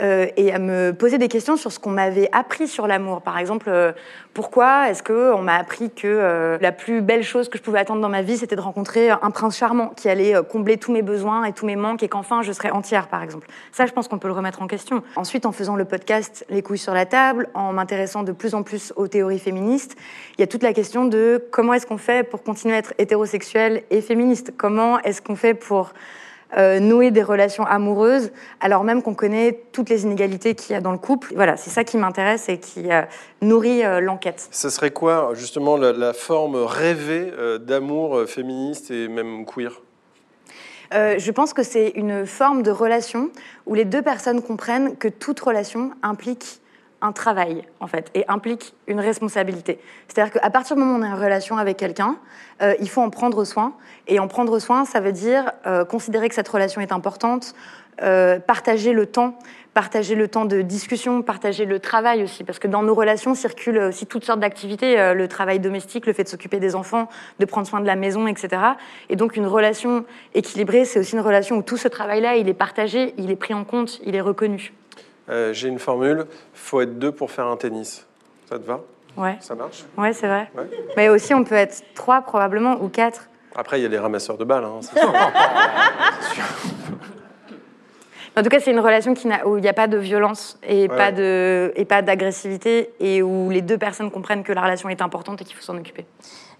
Euh, 0.00 0.26
et 0.36 0.52
à 0.52 0.58
me 0.58 0.92
poser 0.92 1.18
des 1.18 1.28
questions 1.28 1.56
sur 1.56 1.72
ce 1.72 1.78
qu'on 1.78 1.90
m'avait 1.90 2.28
appris 2.32 2.68
sur 2.68 2.86
l'amour. 2.86 3.22
Par 3.22 3.38
exemple, 3.38 3.68
euh, 3.68 3.92
pourquoi 4.34 4.90
est-ce 4.90 5.02
qu'on 5.02 5.42
m'a 5.42 5.56
appris 5.56 5.90
que 5.90 6.06
euh, 6.06 6.58
la 6.60 6.72
plus 6.72 7.00
belle 7.00 7.22
chose 7.22 7.48
que 7.48 7.58
je 7.58 7.62
pouvais 7.62 7.78
attendre 7.78 8.00
dans 8.00 8.08
ma 8.08 8.22
vie, 8.22 8.36
c'était 8.36 8.56
de 8.56 8.60
rencontrer 8.60 9.10
un 9.10 9.30
prince 9.30 9.56
charmant 9.56 9.88
qui 9.88 10.08
allait 10.08 10.34
combler 10.48 10.76
tous 10.76 10.92
mes 10.92 11.02
besoins 11.02 11.44
et 11.44 11.52
tous 11.52 11.66
mes 11.66 11.76
manques 11.76 12.02
et 12.02 12.08
qu'enfin 12.08 12.42
je 12.42 12.52
serais 12.52 12.70
entière, 12.70 13.08
par 13.08 13.22
exemple. 13.22 13.48
Ça, 13.72 13.86
je 13.86 13.92
pense 13.92 14.08
qu'on 14.08 14.18
peut 14.18 14.28
le 14.28 14.34
remettre 14.34 14.62
en 14.62 14.66
question. 14.66 15.02
Ensuite, 15.16 15.46
en 15.46 15.52
faisant 15.52 15.76
le 15.76 15.84
podcast 15.84 16.44
Les 16.48 16.62
couilles 16.62 16.78
sur 16.78 16.94
la 16.94 17.06
table, 17.06 17.48
en 17.54 17.72
m'intéressant 17.72 18.22
de 18.22 18.32
plus 18.32 18.54
en 18.54 18.62
plus 18.62 18.92
aux 18.96 19.08
théories 19.08 19.38
féministes, 19.38 19.96
il 20.36 20.40
y 20.40 20.44
a 20.44 20.46
toute 20.46 20.62
la 20.62 20.72
question 20.72 21.04
de 21.04 21.44
comment 21.50 21.74
est-ce 21.74 21.86
qu'on 21.86 21.98
fait 21.98 22.22
pour 22.22 22.42
continuer 22.42 22.74
à 22.74 22.78
être 22.78 22.94
hétérosexuel 22.98 23.82
et 23.90 24.00
féministe? 24.00 24.52
Comment 24.56 25.00
est-ce 25.00 25.20
qu'on 25.20 25.36
fait 25.36 25.54
pour 25.54 25.92
euh, 26.56 26.80
nouer 26.80 27.10
des 27.10 27.22
relations 27.22 27.64
amoureuses, 27.64 28.30
alors 28.60 28.84
même 28.84 29.02
qu'on 29.02 29.14
connaît 29.14 29.60
toutes 29.72 29.90
les 29.90 30.04
inégalités 30.04 30.54
qu'il 30.54 30.72
y 30.72 30.76
a 30.76 30.80
dans 30.80 30.92
le 30.92 30.98
couple. 30.98 31.32
Voilà, 31.34 31.56
c'est 31.56 31.70
ça 31.70 31.84
qui 31.84 31.96
m'intéresse 31.96 32.48
et 32.48 32.58
qui 32.58 32.90
euh, 32.90 33.02
nourrit 33.42 33.84
euh, 33.84 34.00
l'enquête. 34.00 34.48
Ce 34.50 34.70
serait 34.70 34.90
quoi, 34.90 35.32
justement, 35.34 35.76
la, 35.76 35.92
la 35.92 36.12
forme 36.12 36.56
rêvée 36.56 37.32
d'amour 37.60 38.22
féministe 38.26 38.90
et 38.90 39.08
même 39.08 39.44
queer? 39.44 39.80
Euh, 40.94 41.16
je 41.18 41.30
pense 41.30 41.52
que 41.52 41.62
c'est 41.62 41.90
une 41.96 42.24
forme 42.24 42.62
de 42.62 42.70
relation 42.70 43.30
où 43.66 43.74
les 43.74 43.84
deux 43.84 44.00
personnes 44.00 44.40
comprennent 44.40 44.96
que 44.96 45.08
toute 45.08 45.38
relation 45.38 45.90
implique 46.02 46.60
un 47.00 47.12
travail, 47.12 47.62
en 47.80 47.86
fait, 47.86 48.10
et 48.14 48.24
implique 48.28 48.74
une 48.86 49.00
responsabilité. 49.00 49.78
C'est-à-dire 50.08 50.32
qu'à 50.32 50.50
partir 50.50 50.76
du 50.76 50.82
moment 50.82 50.96
où 50.96 51.00
on 51.00 51.04
est 51.04 51.12
en 51.12 51.16
relation 51.16 51.56
avec 51.56 51.76
quelqu'un, 51.76 52.16
euh, 52.60 52.74
il 52.80 52.88
faut 52.88 53.02
en 53.02 53.10
prendre 53.10 53.44
soin. 53.44 53.74
Et 54.08 54.18
en 54.18 54.26
prendre 54.26 54.58
soin, 54.58 54.84
ça 54.84 55.00
veut 55.00 55.12
dire 55.12 55.52
euh, 55.66 55.84
considérer 55.84 56.28
que 56.28 56.34
cette 56.34 56.48
relation 56.48 56.80
est 56.80 56.90
importante, 56.90 57.54
euh, 58.02 58.40
partager 58.40 58.92
le 58.92 59.06
temps, 59.06 59.38
partager 59.74 60.16
le 60.16 60.26
temps 60.26 60.44
de 60.44 60.60
discussion, 60.60 61.22
partager 61.22 61.66
le 61.66 61.78
travail 61.78 62.24
aussi, 62.24 62.42
parce 62.42 62.58
que 62.58 62.66
dans 62.66 62.82
nos 62.82 62.94
relations 62.94 63.36
circulent 63.36 63.78
aussi 63.78 64.06
toutes 64.06 64.24
sortes 64.24 64.40
d'activités, 64.40 65.14
le 65.14 65.28
travail 65.28 65.60
domestique, 65.60 66.06
le 66.06 66.12
fait 66.12 66.24
de 66.24 66.28
s'occuper 66.28 66.58
des 66.58 66.74
enfants, 66.74 67.08
de 67.38 67.44
prendre 67.44 67.66
soin 67.68 67.80
de 67.80 67.86
la 67.86 67.94
maison, 67.94 68.26
etc. 68.26 68.60
Et 69.08 69.14
donc 69.14 69.36
une 69.36 69.46
relation 69.46 70.04
équilibrée, 70.34 70.84
c'est 70.84 70.98
aussi 70.98 71.14
une 71.14 71.20
relation 71.20 71.58
où 71.58 71.62
tout 71.62 71.76
ce 71.76 71.86
travail-là, 71.86 72.36
il 72.36 72.48
est 72.48 72.54
partagé, 72.54 73.14
il 73.18 73.30
est 73.30 73.36
pris 73.36 73.54
en 73.54 73.62
compte, 73.62 74.00
il 74.04 74.16
est 74.16 74.20
reconnu. 74.20 74.72
Euh, 75.30 75.52
J'ai 75.52 75.68
une 75.68 75.78
formule, 75.78 76.26
faut 76.54 76.80
être 76.80 76.98
deux 76.98 77.12
pour 77.12 77.30
faire 77.30 77.46
un 77.46 77.56
tennis. 77.56 78.06
Ça 78.48 78.58
te 78.58 78.64
va? 78.64 78.80
Ouais, 79.16 79.36
Ça 79.40 79.54
marche? 79.54 79.84
Ouais, 79.96 80.12
c'est 80.12 80.26
vrai. 80.28 80.50
Ouais. 80.56 80.68
Mais 80.96 81.08
aussi, 81.08 81.34
on 81.34 81.44
peut 81.44 81.54
être 81.56 81.82
trois 81.94 82.22
probablement 82.22 82.80
ou 82.82 82.88
quatre. 82.88 83.28
Après, 83.56 83.78
il 83.80 83.82
y 83.82 83.86
a 83.86 83.88
les 83.88 83.98
ramasseurs 83.98 84.38
de 84.38 84.44
balles. 84.44 84.64
hein, 84.64 84.78
c'est 84.80 84.98
sûr. 84.98 85.12
En 88.38 88.42
tout 88.42 88.50
cas, 88.50 88.60
c'est 88.60 88.70
une 88.70 88.78
relation 88.80 89.14
qui 89.14 89.28
où 89.46 89.56
il 89.56 89.62
n'y 89.62 89.68
a 89.68 89.72
pas 89.72 89.88
de 89.88 89.96
violence 89.96 90.58
et 90.62 90.82
Ouais. 90.82 90.96
pas 90.96 91.10
de 91.10 91.72
et 91.74 91.84
pas 91.84 92.02
d'agressivité 92.02 92.90
et 93.00 93.20
où 93.20 93.50
les 93.50 93.62
deux 93.62 93.78
personnes 93.78 94.10
comprennent 94.10 94.44
que 94.44 94.52
la 94.52 94.62
relation 94.62 94.88
est 94.88 95.02
importante 95.02 95.42
et 95.42 95.44
qu'il 95.44 95.56
faut 95.56 95.62
s'en 95.62 95.76
occuper. 95.76 96.06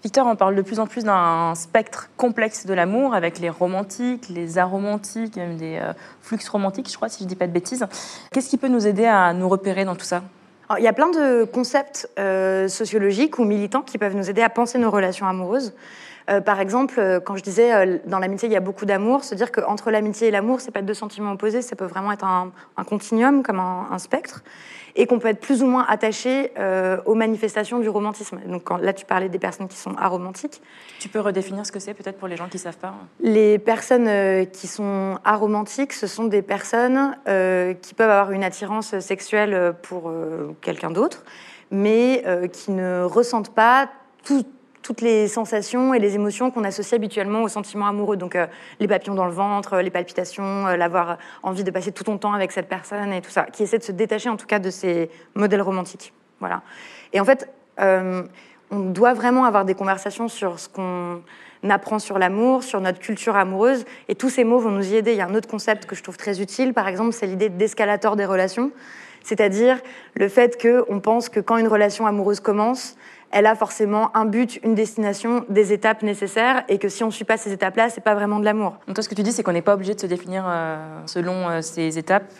Victor, 0.03 0.27
on 0.27 0.35
parle 0.35 0.55
de 0.55 0.61
plus 0.61 0.79
en 0.79 0.87
plus 0.87 1.03
d'un 1.03 1.55
spectre 1.55 2.09
complexe 2.17 2.65
de 2.65 2.73
l'amour 2.73 3.13
avec 3.13 3.39
les 3.39 3.49
romantiques, 3.49 4.29
les 4.29 4.57
aromantiques, 4.57 5.35
même 5.35 5.57
des 5.57 5.77
euh, 5.81 5.91
flux 6.21 6.39
romantiques, 6.49 6.89
je 6.89 6.95
crois, 6.95 7.09
si 7.09 7.23
je 7.23 7.27
dis 7.27 7.35
pas 7.35 7.47
de 7.47 7.51
bêtises. 7.51 7.85
Qu'est-ce 8.31 8.49
qui 8.49 8.57
peut 8.57 8.69
nous 8.69 8.87
aider 8.87 9.05
à 9.05 9.33
nous 9.33 9.49
repérer 9.49 9.83
dans 9.83 9.95
tout 9.95 10.05
ça? 10.05 10.21
Alors, 10.69 10.79
il 10.79 10.85
y 10.85 10.87
a 10.87 10.93
plein 10.93 11.09
de 11.09 11.43
concepts 11.45 12.09
euh, 12.17 12.67
sociologiques 12.69 13.39
ou 13.39 13.43
militants 13.43 13.81
qui 13.81 13.97
peuvent 13.97 14.15
nous 14.15 14.29
aider 14.29 14.41
à 14.41 14.49
penser 14.49 14.77
nos 14.77 14.91
relations 14.91 15.27
amoureuses. 15.27 15.73
Euh, 16.29 16.41
par 16.41 16.59
exemple, 16.59 16.95
euh, 16.99 17.19
quand 17.19 17.35
je 17.35 17.43
disais 17.43 17.73
euh, 17.73 17.97
dans 18.05 18.19
l'amitié 18.19 18.47
il 18.47 18.51
y 18.51 18.55
a 18.57 18.59
beaucoup 18.59 18.85
d'amour, 18.85 19.23
se 19.23 19.33
dire 19.35 19.51
qu'entre 19.51 19.89
l'amitié 19.89 20.27
et 20.27 20.31
l'amour, 20.31 20.61
c'est 20.61 20.71
pas 20.71 20.81
deux 20.81 20.93
sentiments 20.93 21.31
opposés, 21.31 21.61
ça 21.61 21.75
peut 21.75 21.85
vraiment 21.85 22.11
être 22.11 22.25
un, 22.25 22.51
un 22.77 22.83
continuum, 22.83 23.41
comme 23.41 23.59
un, 23.59 23.87
un 23.91 23.97
spectre, 23.97 24.43
et 24.95 25.07
qu'on 25.07 25.17
peut 25.19 25.29
être 25.29 25.39
plus 25.39 25.63
ou 25.63 25.65
moins 25.67 25.85
attaché 25.87 26.51
euh, 26.59 26.97
aux 27.05 27.15
manifestations 27.15 27.79
du 27.79 27.89
romantisme. 27.89 28.39
Donc 28.47 28.63
quand, 28.65 28.77
là, 28.77 28.93
tu 28.93 29.05
parlais 29.05 29.29
des 29.29 29.39
personnes 29.39 29.67
qui 29.67 29.77
sont 29.77 29.95
aromantiques. 29.97 30.61
Tu 30.99 31.09
peux 31.09 31.19
redéfinir 31.19 31.65
ce 31.65 31.71
que 31.71 31.79
c'est 31.79 31.93
peut-être 31.93 32.17
pour 32.17 32.27
les 32.27 32.35
gens 32.35 32.47
qui 32.47 32.59
savent 32.59 32.77
pas 32.77 32.93
Les 33.21 33.57
personnes 33.59 34.47
qui 34.51 34.67
sont 34.67 35.17
aromantiques, 35.23 35.93
ce 35.93 36.07
sont 36.07 36.25
des 36.25 36.41
personnes 36.41 37.15
qui 37.81 37.93
peuvent 37.93 38.09
avoir 38.09 38.31
une 38.31 38.43
attirance 38.43 38.97
sexuelle 38.99 39.73
pour 39.83 40.11
quelqu'un 40.61 40.91
d'autre, 40.91 41.23
mais 41.71 42.23
qui 42.51 42.71
ne 42.71 43.03
ressentent 43.03 43.53
pas 43.53 43.89
tout- 44.25 44.45
toutes 44.89 45.01
les 45.01 45.27
sensations 45.27 45.93
et 45.93 45.99
les 45.99 46.15
émotions 46.15 46.49
qu'on 46.49 46.63
associe 46.63 46.93
habituellement 46.93 47.43
aux 47.43 47.47
sentiments 47.47 47.85
amoureux. 47.85 48.17
Donc 48.17 48.35
euh, 48.35 48.47
les 48.79 48.87
papillons 48.87 49.13
dans 49.13 49.27
le 49.27 49.31
ventre, 49.31 49.77
les 49.81 49.91
palpitations, 49.91 50.65
euh, 50.65 50.77
l'avoir 50.77 51.19
envie 51.43 51.63
de 51.63 51.69
passer 51.69 51.91
tout 51.91 52.03
ton 52.03 52.17
temps 52.17 52.33
avec 52.33 52.51
cette 52.51 52.67
personne 52.67 53.13
et 53.13 53.21
tout 53.21 53.29
ça, 53.29 53.43
qui 53.43 53.61
essaie 53.61 53.77
de 53.77 53.83
se 53.83 53.91
détacher 53.91 54.29
en 54.29 54.35
tout 54.35 54.47
cas 54.47 54.57
de 54.57 54.71
ces 54.71 55.11
modèles 55.35 55.61
romantiques. 55.61 56.11
Voilà. 56.39 56.63
Et 57.13 57.19
en 57.19 57.23
fait, 57.23 57.47
euh, 57.79 58.23
on 58.71 58.79
doit 58.79 59.13
vraiment 59.13 59.45
avoir 59.45 59.63
des 59.63 59.75
conversations 59.75 60.27
sur 60.27 60.57
ce 60.57 60.67
qu'on 60.67 61.21
apprend 61.69 61.99
sur 61.99 62.17
l'amour, 62.17 62.63
sur 62.63 62.81
notre 62.81 62.97
culture 62.97 63.35
amoureuse, 63.35 63.85
et 64.07 64.15
tous 64.15 64.29
ces 64.29 64.43
mots 64.43 64.57
vont 64.57 64.71
nous 64.71 64.91
y 64.91 64.95
aider. 64.95 65.11
Il 65.11 65.17
y 65.17 65.21
a 65.21 65.27
un 65.27 65.35
autre 65.35 65.47
concept 65.47 65.85
que 65.85 65.95
je 65.95 66.01
trouve 66.01 66.17
très 66.17 66.41
utile, 66.41 66.73
par 66.73 66.87
exemple, 66.87 67.13
c'est 67.13 67.27
l'idée 67.27 67.49
d'escalator 67.49 68.15
des 68.15 68.25
relations, 68.25 68.71
c'est-à-dire 69.21 69.77
le 70.15 70.29
fait 70.29 70.59
qu'on 70.59 70.99
pense 70.99 71.29
que 71.29 71.39
quand 71.39 71.57
une 71.57 71.67
relation 71.67 72.07
amoureuse 72.07 72.39
commence, 72.39 72.95
elle 73.31 73.45
a 73.45 73.55
forcément 73.55 74.15
un 74.15 74.25
but, 74.25 74.59
une 74.63 74.75
destination, 74.75 75.45
des 75.49 75.73
étapes 75.73 76.03
nécessaires, 76.03 76.63
et 76.67 76.77
que 76.77 76.89
si 76.89 77.03
on 77.03 77.07
ne 77.07 77.11
suit 77.11 77.25
pas 77.25 77.37
ces 77.37 77.51
étapes-là, 77.51 77.89
c'est 77.89 78.03
pas 78.03 78.15
vraiment 78.15 78.39
de 78.39 78.45
l'amour. 78.45 78.77
Donc 78.87 78.95
toi, 78.95 79.03
ce 79.03 79.09
que 79.09 79.15
tu 79.15 79.23
dis, 79.23 79.31
c'est 79.31 79.43
qu'on 79.43 79.53
n'est 79.53 79.61
pas 79.61 79.73
obligé 79.73 79.93
de 79.93 79.99
se 79.99 80.07
définir 80.07 80.45
euh, 80.47 80.77
selon 81.05 81.49
euh, 81.49 81.61
ces 81.61 81.97
étapes, 81.97 82.31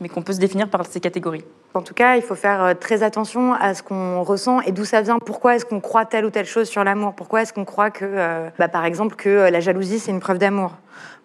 mais 0.00 0.08
qu'on 0.08 0.22
peut 0.22 0.32
se 0.32 0.38
définir 0.38 0.68
par 0.68 0.86
ces 0.86 1.00
catégories. 1.00 1.44
En 1.74 1.82
tout 1.82 1.94
cas, 1.94 2.16
il 2.16 2.22
faut 2.22 2.34
faire 2.34 2.62
euh, 2.64 2.74
très 2.74 3.02
attention 3.02 3.52
à 3.52 3.74
ce 3.74 3.82
qu'on 3.82 4.22
ressent 4.22 4.60
et 4.62 4.72
d'où 4.72 4.84
ça 4.84 5.02
vient. 5.02 5.18
Pourquoi 5.18 5.56
est-ce 5.56 5.66
qu'on 5.66 5.80
croit 5.80 6.06
telle 6.06 6.24
ou 6.24 6.30
telle 6.30 6.46
chose 6.46 6.68
sur 6.68 6.82
l'amour? 6.82 7.14
Pourquoi 7.14 7.42
est-ce 7.42 7.52
qu'on 7.52 7.64
croit 7.64 7.90
que, 7.90 8.04
euh, 8.04 8.48
bah, 8.58 8.68
par 8.68 8.84
exemple, 8.84 9.16
que 9.16 9.50
la 9.50 9.60
jalousie 9.60 9.98
c'est 9.98 10.10
une 10.10 10.20
preuve 10.20 10.38
d'amour? 10.38 10.76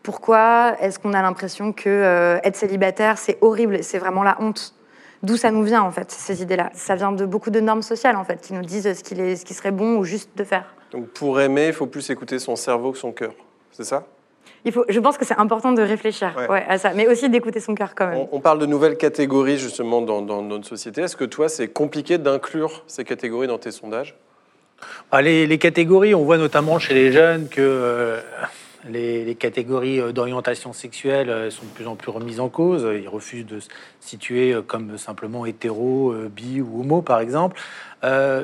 Pourquoi 0.02 0.76
est-ce 0.82 1.00
qu'on 1.00 1.14
a 1.14 1.22
l'impression 1.22 1.72
que 1.72 1.88
euh, 1.88 2.38
être 2.44 2.58
célibataire 2.58 3.18
c'est 3.18 3.38
horrible, 3.42 3.84
c'est 3.84 4.00
vraiment 4.00 4.24
la 4.24 4.36
honte? 4.42 4.76
D'où 5.24 5.38
ça 5.38 5.52
nous 5.52 5.64
vient 5.64 5.82
en 5.82 5.92
fait 5.92 6.12
ces 6.12 6.42
idées-là 6.42 6.70
Ça 6.74 6.96
vient 6.96 7.12
de 7.14 7.26
beaucoup 7.26 7.50
de 7.50 7.60
normes 7.62 7.82
sociales 7.82 8.16
en 8.18 8.24
fait 8.26 8.42
qui 8.42 8.54
nous 8.54 8.62
disent 8.64 8.94
ce 8.98 9.04
qu'il 9.04 9.20
est, 9.22 9.36
ce 9.38 9.46
qui 9.46 9.54
serait 9.54 9.72
bon 9.72 9.96
ou 9.98 10.04
juste 10.04 10.30
de 10.36 10.44
faire. 10.44 10.66
Donc 10.92 11.08
pour 11.08 11.40
aimer, 11.40 11.68
il 11.68 11.74
faut 11.74 11.88
plus 11.88 12.10
écouter 12.10 12.40
son 12.40 12.56
cerveau 12.56 12.92
que 12.92 12.98
son 12.98 13.12
cœur. 13.14 13.32
C'est 13.72 13.86
ça? 13.86 14.06
Il 14.66 14.72
faut, 14.72 14.86
je 14.88 15.00
pense 15.00 15.18
que 15.18 15.26
c'est 15.26 15.38
important 15.38 15.72
de 15.72 15.82
réfléchir 15.82 16.34
Ouais. 16.38 16.48
ouais, 16.50 16.66
à 16.68 16.78
ça, 16.78 16.94
mais 16.94 17.08
aussi 17.08 17.30
d'écouter 17.30 17.60
son 17.60 17.74
cœur 17.76 17.96
quand 17.96 18.08
même. 18.08 18.18
on, 18.18 18.30
on 18.34 18.40
parle 18.40 18.60
de 18.60 18.66
nouvelles 18.66 18.98
catégories 18.98 19.58
justement 19.58 20.02
dans, 20.02 20.22
dans 20.22 20.42
notre 20.42 20.68
société. 20.68 21.02
Est-ce 21.02 21.16
que 21.18 21.26
toi, 21.26 21.50
c'est 21.50 21.68
compliqué 21.70 22.18
d'inclure 22.18 22.84
ces 22.88 23.04
catégories 23.04 23.48
dans 23.48 23.58
tes 23.58 23.72
sondages? 23.72 24.16
Ah, 25.12 25.22
les, 25.22 25.48
les 25.48 25.58
catégories, 25.58 26.14
on 26.14 26.24
voit 26.24 26.38
notamment 26.38 26.80
chez 26.80 26.94
les 26.94 27.12
jeunes 27.14 27.48
que 27.48 27.62
euh, 27.62 28.20
les, 28.90 29.36
catégories 29.36 30.00
euh, 30.00 30.12
d'orientation 30.12 30.74
sexuelle 30.74 31.30
euh, 31.30 31.50
sont 31.50 31.66
de 31.66 31.70
plus 31.70 31.88
en 31.88 31.96
plus 31.96 32.12
remises 32.12 32.40
en 32.40 32.50
cause. 32.50 32.88
Ils 32.94 33.08
refusent 33.08 33.46
de 33.46 33.60
se 33.60 33.70
situer 34.00 34.54
euh, 34.54 34.62
comme 34.62 34.98
simplement 34.98 35.46
hétéro, 35.46 36.14
bi 36.30 36.62
ou 36.62 36.82
homo, 36.82 37.02
par 37.02 37.20
exemple. 37.20 37.60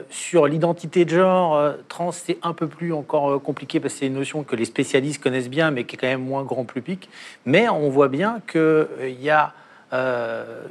Sur 0.10 0.48
l'identité 0.48 1.04
de 1.04 1.10
genre, 1.10 1.74
trans, 1.90 2.14
c'est 2.14 2.38
un 2.44 2.54
peu 2.54 2.68
plus 2.68 2.94
encore 2.94 3.42
compliqué 3.44 3.82
parce 3.82 3.94
que 3.94 4.00
c'est 4.00 4.08
une 4.08 4.14
notion 4.14 4.44
que 4.44 4.56
les 4.56 4.64
spécialistes 4.64 5.22
connaissent 5.22 5.50
bien, 5.50 5.70
mais 5.70 5.84
qui 5.84 5.98
est 5.98 6.00
quand 6.00 6.08
même 6.08 6.24
moins 6.24 6.44
grand 6.44 6.64
public. 6.64 7.10
Mais 7.46 7.68
on 7.68 7.90
voit 7.90 8.08
bien 8.08 8.40
qu'il 8.50 9.22
y 9.22 9.30
a 9.30 9.54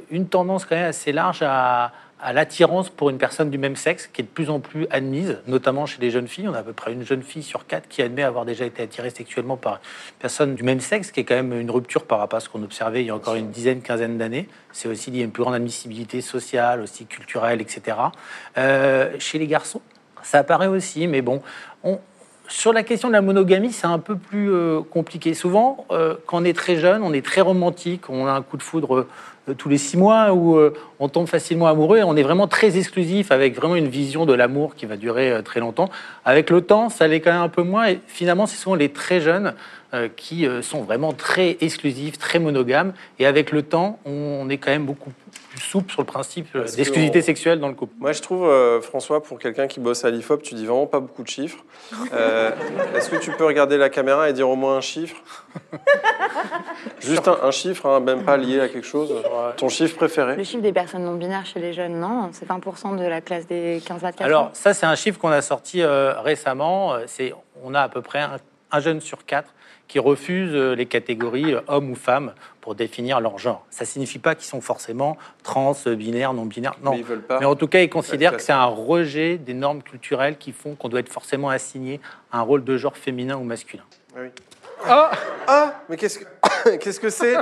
une 0.09 0.27
tendance 0.27 0.65
quand 0.65 0.75
même 0.75 0.89
assez 0.89 1.11
large 1.11 1.43
à, 1.43 1.91
à 2.21 2.33
l'attirance 2.33 2.89
pour 2.89 3.09
une 3.09 3.17
personne 3.17 3.49
du 3.49 3.57
même 3.57 3.75
sexe 3.75 4.07
qui 4.07 4.21
est 4.21 4.25
de 4.25 4.29
plus 4.29 4.49
en 4.49 4.59
plus 4.59 4.87
admise, 4.89 5.39
notamment 5.47 5.85
chez 5.85 6.01
les 6.01 6.11
jeunes 6.11 6.27
filles. 6.27 6.47
On 6.47 6.53
a 6.53 6.59
à 6.59 6.63
peu 6.63 6.73
près 6.73 6.91
une 6.91 7.03
jeune 7.03 7.23
fille 7.23 7.43
sur 7.43 7.65
quatre 7.65 7.87
qui 7.87 8.01
admet 8.01 8.23
avoir 8.23 8.45
déjà 8.45 8.65
été 8.65 8.83
attirée 8.83 9.09
sexuellement 9.09 9.57
par 9.57 9.75
une 9.75 10.19
personne 10.19 10.55
du 10.55 10.63
même 10.63 10.81
sexe, 10.81 11.11
qui 11.11 11.21
est 11.21 11.23
quand 11.23 11.35
même 11.35 11.53
une 11.53 11.71
rupture 11.71 12.03
par 12.03 12.19
rapport 12.19 12.37
à 12.37 12.39
ce 12.41 12.49
qu'on 12.49 12.63
observait 12.63 13.01
il 13.01 13.07
y 13.07 13.09
a 13.09 13.15
encore 13.15 13.35
une 13.35 13.51
dizaine, 13.51 13.81
quinzaine 13.81 14.17
d'années. 14.17 14.49
C'est 14.73 14.89
aussi 14.89 15.11
lié 15.11 15.21
à 15.21 15.25
une 15.25 15.31
plus 15.31 15.43
grande 15.43 15.55
admissibilité 15.55 16.21
sociale, 16.21 16.81
aussi 16.81 17.05
culturelle, 17.05 17.61
etc. 17.61 17.97
Euh, 18.57 19.15
chez 19.19 19.39
les 19.39 19.47
garçons, 19.47 19.81
ça 20.21 20.39
apparaît 20.39 20.67
aussi, 20.67 21.07
mais 21.07 21.21
bon, 21.21 21.41
on, 21.83 21.99
sur 22.49 22.73
la 22.73 22.83
question 22.83 23.07
de 23.07 23.13
la 23.13 23.21
monogamie, 23.21 23.71
c'est 23.71 23.87
un 23.87 23.99
peu 23.99 24.15
plus 24.15 24.51
euh, 24.51 24.81
compliqué. 24.81 25.33
Souvent, 25.33 25.85
euh, 25.91 26.15
quand 26.25 26.41
on 26.41 26.45
est 26.45 26.53
très 26.53 26.77
jeune, 26.77 27.03
on 27.03 27.13
est 27.13 27.23
très 27.23 27.41
romantique, 27.41 28.09
on 28.09 28.25
a 28.25 28.31
un 28.31 28.41
coup 28.41 28.57
de 28.57 28.63
foudre 28.63 29.07
euh, 29.47 29.53
tous 29.55 29.69
les 29.69 29.77
six 29.77 29.97
mois 29.97 30.35
euh, 30.35 30.71
on 30.99 31.09
tombe 31.09 31.27
facilement 31.27 31.67
amoureux 31.67 31.99
et 31.99 32.03
on 32.03 32.15
est 32.15 32.23
vraiment 32.23 32.47
très 32.47 32.77
exclusif 32.77 33.31
avec 33.31 33.55
vraiment 33.55 33.75
une 33.75 33.87
vision 33.87 34.25
de 34.25 34.33
l'amour 34.33 34.75
qui 34.75 34.85
va 34.85 34.97
durer 34.97 35.41
très 35.43 35.59
longtemps. 35.59 35.89
Avec 36.25 36.49
le 36.49 36.61
temps, 36.61 36.89
ça 36.89 37.07
l'est 37.07 37.21
quand 37.21 37.31
même 37.31 37.41
un 37.41 37.49
peu 37.49 37.63
moins 37.63 37.87
et 37.87 37.99
finalement, 38.07 38.47
ce 38.47 38.57
sont 38.57 38.75
les 38.75 38.89
très 38.89 39.21
jeunes 39.21 39.53
qui 40.17 40.45
sont 40.61 40.83
vraiment 40.83 41.13
très 41.13 41.57
exclusifs, 41.61 42.19
très 42.19 42.37
monogames 42.37 42.93
et 43.17 43.25
avec 43.25 43.51
le 43.51 43.63
temps, 43.63 43.97
on, 44.05 44.39
on 44.43 44.49
est 44.49 44.57
quand 44.57 44.69
même 44.69 44.85
beaucoup 44.85 45.11
plus 45.49 45.59
souple 45.59 45.91
sur 45.91 46.01
le 46.01 46.05
principe 46.05 46.47
euh, 46.55 46.63
d'exclusivité 46.63 47.21
sexuelle 47.21 47.59
dans 47.59 47.67
le 47.67 47.73
couple. 47.73 47.93
Moi, 47.99 48.11
je 48.11 48.21
trouve, 48.21 48.45
euh, 48.47 48.81
François, 48.81 49.21
pour 49.23 49.39
quelqu'un 49.39 49.67
qui 49.67 49.79
bosse 49.79 50.05
à 50.05 50.11
l'IFOP, 50.11 50.41
tu 50.43 50.53
dis 50.55 50.65
vraiment 50.65 50.85
pas 50.85 50.99
beaucoup 50.99 51.23
de 51.23 51.27
chiffres. 51.27 51.63
Euh, 52.13 52.51
Est-ce 52.95 53.09
que 53.09 53.17
tu 53.17 53.31
peux 53.31 53.45
regarder 53.45 53.77
la 53.77 53.89
caméra 53.89 54.29
et 54.29 54.33
dire 54.33 54.49
au 54.49 54.55
moins 54.55 54.77
un 54.77 54.81
chiffre 54.81 55.15
Juste 56.99 57.27
un, 57.27 57.37
un 57.43 57.51
chiffre, 57.51 57.85
hein, 57.85 57.99
même 57.99 58.23
pas 58.23 58.37
lié 58.37 58.59
à 58.59 58.67
quelque 58.67 58.85
chose. 58.85 59.13
Ton 59.57 59.69
chiffre 59.69 59.95
préféré 59.95 60.35
Le 60.35 60.43
chiffre 60.43 60.61
des 60.61 60.73
personnes 60.73 61.03
non 61.03 61.15
binaires 61.15 61.45
chez 61.45 61.59
les 61.59 61.73
jeunes, 61.73 61.99
non 61.99 62.29
C'est 62.31 62.47
20% 62.47 62.97
de 62.97 63.03
la 63.03 63.21
classe 63.21 63.47
des 63.47 63.79
15-24 63.79 64.23
Alors, 64.23 64.43
ans 64.45 64.49
ça, 64.53 64.73
c'est 64.73 64.85
un 64.85 64.95
chiffre 64.95 65.19
qu'on 65.19 65.29
a 65.29 65.41
sorti 65.41 65.81
euh, 65.81 66.19
récemment. 66.21 66.93
C'est, 67.05 67.33
on 67.63 67.73
a 67.73 67.81
à 67.81 67.89
peu 67.89 68.01
près 68.01 68.19
un, 68.19 68.37
un 68.71 68.79
jeune 68.79 69.01
sur 69.01 69.25
quatre 69.25 69.53
qui 69.89 69.99
refuse 69.99 70.51
euh, 70.53 70.75
les 70.75 70.85
catégories 70.85 71.55
euh, 71.55 71.61
homme 71.67 71.91
ou 71.91 71.95
femme 71.95 72.33
pour 72.61 72.75
définir 72.75 73.19
leur 73.19 73.39
genre. 73.39 73.65
Ça 73.71 73.83
signifie 73.83 74.19
pas 74.19 74.35
qu'ils 74.35 74.45
sont 74.45 74.61
forcément 74.61 75.17
trans, 75.43 75.73
euh, 75.87 75.95
binaires, 75.95 76.33
non 76.33 76.45
binaires. 76.45 76.77
Non. 76.81 76.91
Mais 76.91 76.99
ils 76.99 77.03
veulent 77.03 77.23
pas. 77.23 77.39
Mais 77.39 77.45
en 77.45 77.55
tout 77.55 77.67
cas, 77.67 77.81
ils 77.81 77.89
considèrent 77.89 78.37
que 78.37 78.41
c'est 78.41 78.53
un 78.53 78.65
rejet 78.65 79.37
des 79.37 79.55
normes 79.55 79.81
culturelles 79.81 80.37
qui 80.37 80.53
font 80.53 80.75
qu'on 80.75 80.87
doit 80.87 80.99
être 80.99 81.11
forcément 81.11 81.49
assigné 81.49 81.99
à 82.31 82.39
un 82.39 82.43
rôle 82.43 82.63
de 82.63 82.77
genre 82.77 82.95
féminin 82.95 83.35
ou 83.35 83.43
masculin. 83.43 83.83
Oui. 84.15 84.27
Ah 84.87 85.11
Ah 85.47 85.73
Mais 85.89 85.97
qu'est-ce 85.97 86.19
que 86.19 86.25
qu'est-ce 86.79 86.99
que 86.99 87.09
c'est? 87.09 87.35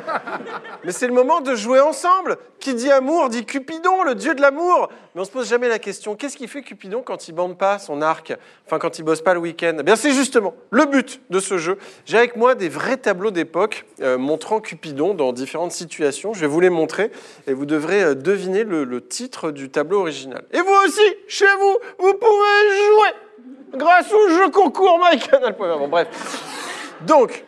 Mais 0.84 0.91
c'est 0.91 1.08
le 1.08 1.13
moment 1.13 1.41
de 1.41 1.56
jouer 1.56 1.80
ensemble. 1.80 2.38
Qui 2.60 2.73
dit 2.73 2.91
amour 2.91 3.30
dit 3.30 3.45
Cupidon, 3.45 4.04
le 4.04 4.15
dieu 4.15 4.34
de 4.36 4.41
l'amour. 4.41 4.89
Mais 5.13 5.21
on 5.21 5.26
se 5.26 5.32
pose 5.32 5.47
jamais 5.47 5.67
la 5.67 5.80
question 5.80 6.15
qu'est-ce 6.15 6.38
qui 6.38 6.47
fait 6.47 6.62
Cupidon 6.62 7.02
quand 7.04 7.28
il 7.28 7.34
bande 7.34 7.58
pas 7.58 7.80
son 7.80 8.02
arc? 8.02 8.34
Enfin, 8.65 8.80
quand 8.80 9.00
il 9.00 9.04
bosse 9.04 9.21
pas 9.21 9.34
le 9.34 9.39
week-end 9.39 9.78
Eh 9.80 9.84
bien, 9.84 9.95
c'est 9.95 10.12
justement 10.12 10.54
le 10.71 10.86
but 10.86 11.21
de 11.30 11.39
ce 11.39 11.58
jeu. 11.58 11.78
J'ai 12.06 12.17
avec 12.17 12.36
moi 12.36 12.56
des 12.56 12.69
vrais 12.69 12.97
tableaux 12.97 13.32
d'époque 13.32 13.86
euh, 14.02 14.17
montrant 14.17 14.60
Cupidon 14.60 15.13
dans 15.13 15.34
différentes 15.34 15.71
situations. 15.71 16.34
Je 16.34 16.41
vais 16.41 16.47
vous 16.47 16.60
les 16.60 16.69
montrer 16.69 17.12
et 17.45 17.54
vous 17.54 17.65
devrez 17.65 18.04
euh, 18.04 18.15
deviner 18.15 18.63
le, 18.63 18.88
titre 19.08 19.52
du 19.52 19.69
tableau 19.69 20.02
original. 20.02 20.43
Et 20.52 20.60
vous 20.60 20.73
aussi, 20.86 21.15
chez 21.28 21.45
vous, 21.60 21.78
vous 22.00 22.13
pouvez 22.13 22.88
jouer 22.88 23.78
grâce 23.78 24.12
au 24.12 24.30
jeu 24.30 24.50
concours 24.50 25.00
MyCanal.fr. 25.00 25.78
Bon, 25.80 25.88
bref. 25.88 26.08
Donc, 27.01 27.43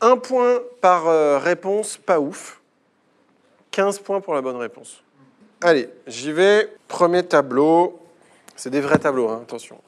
un 0.00 0.16
point 0.16 0.58
par 0.80 1.08
euh, 1.08 1.38
réponse, 1.38 1.96
pas 1.96 2.20
ouf. 2.20 2.60
15 3.70 4.00
points 4.00 4.20
pour 4.20 4.34
la 4.34 4.40
bonne 4.42 4.56
réponse. 4.56 5.02
Allez, 5.62 5.88
j'y 6.06 6.32
vais. 6.32 6.72
Premier 6.88 7.22
tableau. 7.22 8.00
C'est 8.56 8.70
des 8.70 8.80
vrais 8.80 8.98
tableaux, 8.98 9.28
hein, 9.28 9.40
attention. 9.42 9.78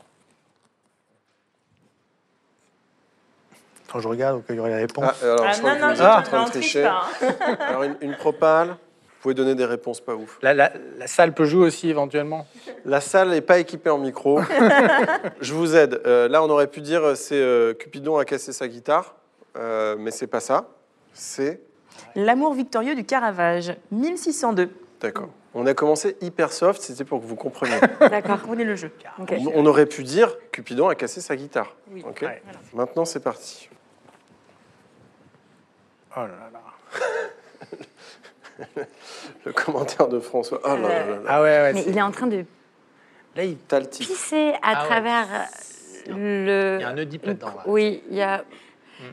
Quand 3.90 4.00
je 4.00 4.08
regarde, 4.08 4.42
il 4.48 4.54
y 4.54 4.58
aurait 4.58 4.70
la 4.70 4.76
réponse. 4.76 5.04
Ah, 5.22 5.24
alors, 5.24 5.44
Ah 5.46 5.52
je 5.52 5.58
crois 5.58 5.70
non, 5.74 5.76
que 5.76 5.82
non, 5.82 5.88
vous 5.90 5.94
j'ai 5.96 6.02
êtes 6.02 6.08
pas 6.08 6.18
en 6.18 6.22
train 6.22 6.42
de 6.42 6.46
on 6.46 6.50
triche 6.50 6.72
tricher. 6.72 6.82
pas. 6.82 7.06
hein. 7.50 7.56
Alors, 7.60 7.82
une, 7.82 7.96
une 8.00 8.16
propale. 8.16 8.76
Vous 9.22 9.28
pouvez 9.30 9.34
donner 9.34 9.54
des 9.54 9.64
réponses 9.64 10.00
pas 10.00 10.16
ouf. 10.16 10.40
La, 10.42 10.52
la- 10.52 10.72
la 10.98 11.06
salle 11.06 11.32
peut 11.32 11.44
jouer 11.44 11.64
aussi 11.66 11.88
éventuellement. 11.88 12.44
La 12.84 13.00
salle 13.00 13.28
n'est 13.30 13.40
pas 13.40 13.60
équipée 13.60 13.88
en 13.90 13.98
micro. 13.98 14.40
je 15.40 15.54
vous 15.54 15.76
aide. 15.76 16.00
Euh, 16.06 16.26
là, 16.26 16.42
on 16.42 16.50
aurait 16.50 16.66
pu 16.66 16.80
dire 16.80 17.04
euh, 17.04 17.14
c'est 17.14 17.40
euh, 17.40 17.72
Cupidon 17.72 18.16
a 18.18 18.24
cassé 18.24 18.52
sa 18.52 18.66
guitare, 18.66 19.14
Euh, 19.56 19.94
mais 19.96 20.10
c'est 20.10 20.26
pas 20.26 20.40
ça. 20.40 20.66
C'est 21.14 21.60
L'amour 22.16 22.52
victorieux 22.54 22.96
du 22.96 23.04
Caravage, 23.04 23.76
1602. 23.92 24.70
d'accord. 25.00 25.28
On 25.54 25.66
a 25.66 25.74
commencé 25.74 26.16
hyper 26.20 26.50
soft, 26.52 26.82
c'était 26.82 27.04
pour 27.04 27.20
que 27.20 27.26
vous 27.26 27.36
compreniez. 27.36 27.78
D'accord. 28.00 28.40
Comprenez 28.40 28.64
le 28.64 28.74
jeu. 28.74 28.90
On- 29.20 29.26
On 29.54 29.66
aurait 29.66 29.86
pu 29.86 30.02
dire 30.02 30.34
Cupidon 30.50 30.88
a 30.88 30.96
cassé 30.96 31.20
sa 31.20 31.36
guitare. 31.36 31.76
Oui. 31.92 32.02
Ouais. 32.22 32.42
Maintenant, 32.74 33.04
c'est 33.04 33.20
parti. 33.22 33.68
Oh 36.16 36.20
là 36.20 36.26
là. 36.52 36.60
Le 39.44 39.52
commentaire 39.52 40.08
de 40.08 40.20
François. 40.20 40.60
Oh 40.64 40.68
là 40.68 40.76
là 40.76 40.88
là 40.88 41.06
là. 41.06 41.16
Ah 41.28 41.42
ouais, 41.42 41.48
ouais. 41.48 41.72
Mais 41.74 41.82
c'est- 41.82 41.90
il 41.90 41.98
est 41.98 42.02
en 42.02 42.10
train 42.10 42.26
de 42.26 42.44
Là, 43.34 43.44
il 43.44 43.56
T'as 43.56 43.80
le 43.80 43.86
titre. 43.86 44.10
pisser 44.12 44.52
à 44.62 44.72
Ah 44.76 44.82
ouais. 44.82 44.88
travers 44.88 45.26
le. 46.08 46.76
il 46.78 46.82
y 46.82 46.84
a 46.84 46.88
un 46.88 46.98
Oedipe 46.98 47.24
là-dedans. 47.26 47.46
là. 47.56 47.62
Oui, 47.66 48.02
il 48.10 48.16
y 48.16 48.22
a. 48.22 48.44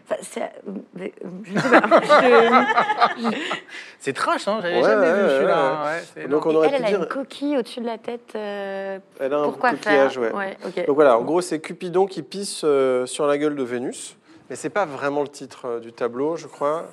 Enfin, 0.05 0.21
c'est- 0.21 0.51
mais, 0.93 1.11
euh, 1.25 1.29
Je 1.43 1.59
sais 1.59 1.69
pas. 1.69 1.89
Je- 3.17 3.37
C'est 3.97 4.13
trash, 4.13 4.47
hein 4.47 4.59
J'avais 4.61 4.75
Ouais, 4.75 4.83
jamais 4.83 5.07
ouais, 5.07 5.13
vu 5.15 5.23
ouais, 5.23 5.29
celui-là. 5.29 5.55
ouais. 5.55 5.67
hein, 5.77 5.83
ouais, 5.85 6.03
c'est 6.13 6.27
Donc, 6.27 6.45
énorme. 6.45 6.49
on 6.49 6.55
aurait 6.57 6.67
Elle, 6.67 6.73
pu 6.73 6.77
elle 6.79 6.85
a 6.85 6.89
dire. 6.89 6.99
une 6.99 7.07
coquille 7.07 7.57
au-dessus 7.57 7.79
de 7.79 7.85
la 7.85 7.97
tête. 7.97 8.33
euh, 8.35 8.99
Elle 9.19 9.33
a 9.33 9.37
un 9.39 9.43
Pourquoi 9.45 9.71
coquillage, 9.71 10.19
faire 10.19 10.35
ouais. 10.35 10.57
ok. 10.65 10.85
Donc 10.85 10.95
voilà, 10.95 11.17
en 11.17 11.23
gros, 11.23 11.41
c'est 11.41 11.59
Cupidon 11.59 12.05
qui 12.05 12.21
pisse 12.21 12.61
euh, 12.65 13.05
sur 13.07 13.25
la 13.25 13.37
gueule 13.37 13.55
de 13.55 13.63
Vénus. 13.63 14.15
Mais 14.49 14.55
c'est 14.55 14.69
pas 14.69 14.85
vraiment 14.85 15.21
le 15.21 15.27
titre 15.27 15.65
euh, 15.67 15.79
du 15.79 15.91
tableau, 15.93 16.35
je 16.35 16.47
crois. 16.47 16.85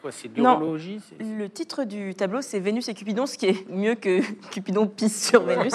C'est 0.00 0.02
quoi 0.02 0.12
C'est 0.12 0.38
Non. 0.38 0.58
l'urologie 0.58 1.00
c'est- 1.06 1.22
Le 1.24 1.48
titre 1.50 1.84
du 1.84 2.14
tableau, 2.14 2.40
c'est 2.40 2.58
Vénus 2.58 2.88
et 2.88 2.94
Cupidon, 2.94 3.26
ce 3.26 3.36
qui 3.36 3.46
est 3.48 3.68
mieux 3.70 3.96
que 3.96 4.20
Cupidon 4.50 4.86
pisse 4.86 5.28
sur 5.28 5.42
Vénus. 5.42 5.74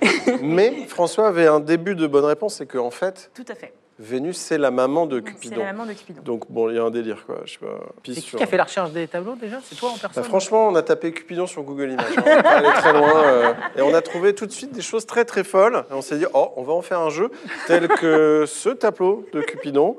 Mais 0.42 0.86
François 0.86 1.28
avait 1.28 1.46
un 1.46 1.60
début 1.60 1.94
de 1.94 2.06
bonne 2.06 2.24
réponse, 2.24 2.54
c'est 2.56 2.66
qu'en 2.66 2.90
fait, 2.90 3.30
Tout 3.34 3.44
à 3.48 3.54
fait. 3.54 3.74
Vénus, 4.00 4.36
c'est 4.36 4.58
la 4.58 4.70
maman 4.70 5.06
de 5.06 5.16
C'est 5.18 5.32
Cupidon. 5.32 5.58
la 5.58 5.72
maman 5.72 5.84
de 5.86 5.92
Cupidon. 5.92 6.22
Donc 6.22 6.44
bon, 6.50 6.70
il 6.70 6.76
y 6.76 6.78
a 6.78 6.84
un 6.84 6.90
délire, 6.90 7.26
quoi. 7.26 7.40
Je 7.44 7.54
sais 7.54 7.58
pas. 7.58 7.80
Pisse 8.02 8.14
C'est 8.14 8.20
qui 8.22 8.28
sur- 8.28 8.38
qui 8.38 8.44
a 8.44 8.46
fait 8.46 8.56
la 8.56 8.62
recherche 8.64 8.92
des 8.92 9.08
tableaux 9.08 9.34
déjà? 9.34 9.58
C'est 9.64 9.74
toi 9.74 9.88
en 9.90 9.92
Bah, 9.94 9.98
personne 10.02 10.22
franchement, 10.24 10.68
on 10.68 10.74
a 10.76 10.82
tapé 10.82 11.10
Cupidon 11.12 11.46
sur 11.48 11.62
Google 11.64 11.90
Images. 11.90 12.06
hein. 12.16 12.22
On 12.38 12.42
pas 12.42 12.48
aller 12.50 12.68
très 12.74 12.92
loin. 12.92 13.22
euh, 13.24 13.52
et 13.76 13.82
on 13.82 13.92
a 13.92 14.00
trouvé 14.00 14.34
tout 14.36 14.46
de 14.46 14.52
suite 14.52 14.70
des 14.72 14.82
choses 14.82 15.04
très 15.04 15.24
très 15.24 15.42
folles. 15.44 15.84
Et 15.90 15.94
on 15.94 16.00
s'est 16.00 16.16
dit, 16.16 16.26
oh, 16.32 16.52
on 16.56 16.62
va 16.62 16.72
en 16.74 16.80
faire 16.82 17.00
un 17.00 17.10
jeu 17.10 17.30
tel 17.66 17.88
que 17.88 18.44
ce 18.46 18.68
tableau 18.70 19.26
de 19.32 19.40
Cupidon. 19.42 19.96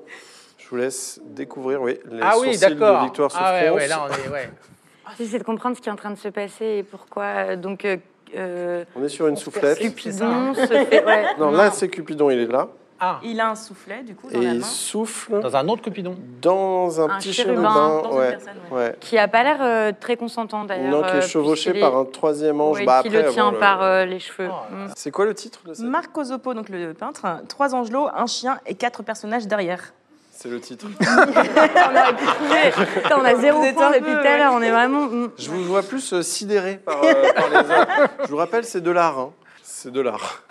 Je 0.69 0.75
vous 0.75 0.81
laisse 0.81 1.19
découvrir, 1.25 1.81
oui, 1.81 1.97
les 2.11 2.19
Ah 2.21 2.33
oui, 2.39 2.53
sourcils 2.53 2.75
de 2.75 2.79
d'accord. 2.79 3.03
Victoire 3.05 3.31
Ah 3.35 3.53
ouais, 3.53 3.69
ouais, 3.71 3.87
là 3.87 4.05
on 4.07 4.13
est. 4.13 4.31
Ouais. 4.31 4.49
J'essaie 5.17 5.39
de 5.39 5.43
comprendre 5.43 5.75
ce 5.75 5.81
qui 5.81 5.89
est 5.89 5.91
en 5.91 5.95
train 5.95 6.11
de 6.11 6.17
se 6.17 6.27
passer 6.27 6.65
et 6.65 6.83
pourquoi. 6.83 7.23
euh, 7.23 7.55
Donc, 7.55 7.85
euh, 7.85 7.97
euh, 8.35 8.83
On 8.95 9.03
est 9.03 9.09
sur 9.09 9.25
une 9.27 9.35
soufflette. 9.35 9.79
Cupidon 9.79 10.53
se 10.53 10.67
fait. 10.67 11.03
Ouais, 11.03 11.25
Non, 11.39 11.49
là, 11.49 11.71
c'est 11.71 11.87
Cupidon, 11.89 12.29
il 12.29 12.37
est 12.41 12.45
là. 12.45 12.67
Ah, 12.99 13.19
Il 13.23 13.39
a 13.39 13.49
un 13.49 13.55
soufflet, 13.55 14.03
du 14.03 14.13
coup, 14.13 14.27
Et 14.29 14.37
il 14.37 14.63
souffle 14.63 15.39
dans 15.39 15.55
un 15.55 15.67
autre 15.69 15.81
Cupidon. 15.81 16.15
dans 16.41 17.01
un, 17.01 17.09
Un 17.09 17.17
petit 17.17 17.33
chérubin, 17.33 17.61
chérubin. 17.63 18.01
dans 18.03 18.11
une 18.11 18.17
ouais. 18.19 18.29
personne, 18.29 18.53
ouais. 18.71 18.95
qui 18.99 19.17
a 19.17 19.27
pas 19.27 19.41
l'air 19.43 19.57
euh, 19.61 19.91
très 19.99 20.17
consentant 20.17 20.65
d'ailleurs. 20.65 20.91
Non, 20.91 21.01
qui 21.01 21.15
est 21.17 21.21
chevauché 21.21 21.79
par 21.79 21.95
un 21.97 22.05
troisième 22.05 22.59
ange. 22.61 22.77
ouais, 22.79 22.85
bah, 22.85 23.01
qui 23.01 23.07
après, 23.07 23.23
le 23.23 23.29
tient 23.31 23.51
bon, 23.53 23.59
par 23.59 23.81
euh, 23.81 24.05
les 24.05 24.19
cheveux. 24.19 24.49
Oh, 24.51 24.75
Mm. 24.75 24.87
C'est 24.95 25.09
quoi 25.11 25.25
le 25.25 25.33
titre 25.33 25.61
de 25.65 25.73
ça 25.73 25.81
Marc 25.83 26.15
Osopo, 26.15 26.53
donc 26.53 26.69
le 26.69 26.93
peintre, 26.93 27.25
trois 27.47 27.73
angelots, 27.73 28.09
un 28.13 28.27
chien 28.27 28.59
et 28.67 28.75
quatre 28.75 29.01
personnages 29.01 29.47
derrière. 29.47 29.93
C'est 30.41 30.47
le 30.47 30.61
titre. 30.61 30.85
on 31.01 31.03
aurait 31.03 32.15
pu 32.15 32.25
trouver. 32.25 32.85
Putain, 33.01 33.17
on 33.19 33.25
a 33.25 33.35
zéro 33.35 33.59
point 33.73 33.91
depuis 33.91 34.11
tout 34.13 34.17
à 34.27 34.37
l'heure. 34.37 34.53
On 34.53 34.61
est 34.61 34.71
vraiment. 34.71 35.01
mm. 35.07 35.31
Je 35.37 35.49
vous 35.49 35.65
vois 35.65 35.83
plus 35.83 36.13
euh, 36.13 36.21
sidéré 36.21 36.77
par, 36.77 37.03
euh, 37.03 37.13
par 37.35 37.49
les 37.49 37.57
autres. 37.57 38.09
Je 38.23 38.27
vous 38.29 38.37
rappelle, 38.37 38.63
c'est 38.63 38.79
de 38.79 38.89
l'art. 38.91 39.19
hein. 39.19 39.33
C'est 39.63 39.91
de 39.91 39.99
l'art. 39.99 40.43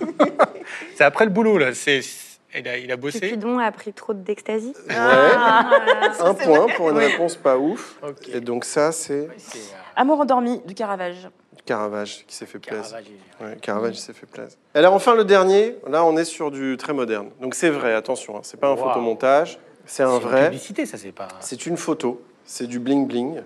C'est 0.96 1.04
après 1.04 1.24
le 1.24 1.30
boulot 1.30 1.56
là. 1.56 1.72
C'est. 1.72 2.00
Il 2.54 2.68
a, 2.68 2.76
il 2.76 2.92
a 2.92 2.96
bossé. 2.98 3.20
Cupidon 3.20 3.58
a 3.58 3.72
pris 3.72 3.94
trop 3.94 4.12
d'extasie. 4.12 4.74
Ouais. 4.86 4.94
Ah, 4.94 5.70
Un 6.20 6.34
point 6.34 6.66
pour 6.76 6.90
une 6.90 6.98
réponse 6.98 7.34
pas 7.36 7.56
ouf. 7.56 7.96
Ok. 8.02 8.28
Et 8.28 8.40
donc 8.40 8.66
ça, 8.66 8.92
c'est 8.92 9.28
Amour 9.96 10.20
endormi 10.20 10.60
du 10.66 10.74
Caravage. 10.74 11.28
Caravage 11.64 12.24
qui 12.26 12.34
s'est 12.34 12.46
fait 12.46 12.58
plaisir. 12.58 12.82
Caravage, 12.82 13.06
il- 13.40 13.46
Ouais, 13.46 13.56
Caravage 13.60 13.94
s'est 13.96 14.12
fait 14.12 14.26
plaisir. 14.26 14.58
Et 14.74 14.78
alors 14.78 14.94
enfin 14.94 15.14
le 15.14 15.24
dernier, 15.24 15.76
là 15.88 16.04
on 16.04 16.16
est 16.16 16.24
sur 16.24 16.50
du 16.50 16.76
très 16.76 16.92
moderne. 16.92 17.30
Donc 17.40 17.54
c'est 17.54 17.70
vrai, 17.70 17.94
attention, 17.94 18.36
hein, 18.36 18.40
c'est 18.42 18.58
pas 18.58 18.68
un 18.68 18.72
Wow. 18.72 18.78
photomontage, 18.88 19.58
c'est 19.86 20.02
un 20.02 20.10
C'est 20.10 20.16
une 20.16 20.28
vrai. 20.28 20.44
publicité, 20.46 20.86
ça 20.86 20.98
c'est 20.98 21.12
pas. 21.12 21.28
C'est 21.40 21.66
une 21.66 21.76
photo, 21.76 22.22
c'est 22.44 22.66
du 22.66 22.78
bling 22.78 23.06
bling. 23.06 23.42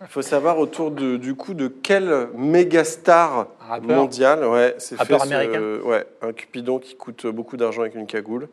Il 0.00 0.08
faut 0.08 0.22
savoir 0.22 0.58
autour 0.58 0.90
de, 0.90 1.16
du 1.16 1.34
coup 1.34 1.54
de 1.54 1.68
quel 1.68 2.28
méga 2.34 2.82
star 2.84 3.46
rappeur 3.60 3.96
mondial, 3.96 4.44
ouais, 4.44 4.74
c'est 4.78 4.96
Rappeur 4.96 5.20
fait 5.22 5.28
ce- 5.28 5.32
américain 5.34 5.60
ouais, 5.84 6.04
un 6.22 6.32
Cupidon 6.32 6.78
qui 6.78 6.96
coûte 6.96 7.26
beaucoup 7.26 7.56
d'argent 7.56 7.82
avec 7.82 7.94
une 7.94 8.06
cagoule. 8.06 8.48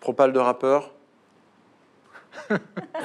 Propale 0.00 0.32
de 0.32 0.38
rappeur. 0.38 0.92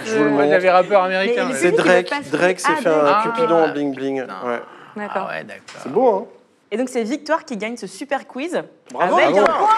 Je 0.05 0.17
vous 0.17 0.23
le 0.25 0.29
montre. 0.29 0.49
j'avais 0.49 0.69
rappeur 0.69 1.01
américain. 1.03 1.45
Mais 1.47 1.53
mais- 1.53 1.59
C'est 1.59 1.71
Drake. 1.71 2.11
Drake 2.31 2.59
s'est 2.59 2.67
Ah, 2.71 2.81
fait 2.81 2.89
un 2.89 2.97
Drake. 3.03 3.23
Cupidon 3.35 3.55
Ah. 3.57 3.69
en 3.69 3.71
bling 3.73 3.95
bling. 3.95 4.21
Non. 4.25 4.47
Ouais. 4.49 4.59
D'accord. 4.95 5.27
Ah 5.29 5.34
ouais, 5.34 5.43
d'accord. 5.43 5.81
C'est 5.81 5.91
beau, 5.91 6.10
hein 6.10 6.25
Et 6.71 6.77
donc 6.77 6.89
c'est 6.89 7.03
Victoire 7.03 7.45
qui 7.45 7.58
gagne 7.58 7.77
ce 7.77 7.88
super 7.88 8.27
quiz. 8.27 8.62
Bravo, 8.91 9.17
avec 9.17 9.31
bravo. 9.31 9.51
un 9.51 9.58
point. 9.58 9.77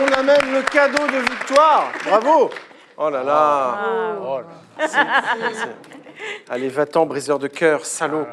On 0.00 0.12
amène 0.20 0.52
le 0.52 0.62
cadeau 0.62 1.06
de 1.06 1.18
victoire. 1.18 1.90
Bravo. 2.04 2.50
Oh 2.96 3.10
là 3.10 3.22
là. 3.22 3.78
Oh 4.22 4.40
là. 4.40 4.86
Allez, 6.48 6.68
va-t'en, 6.68 7.06
briseur 7.06 7.38
de 7.38 7.48
cœur, 7.48 7.84
salaud. 7.84 8.26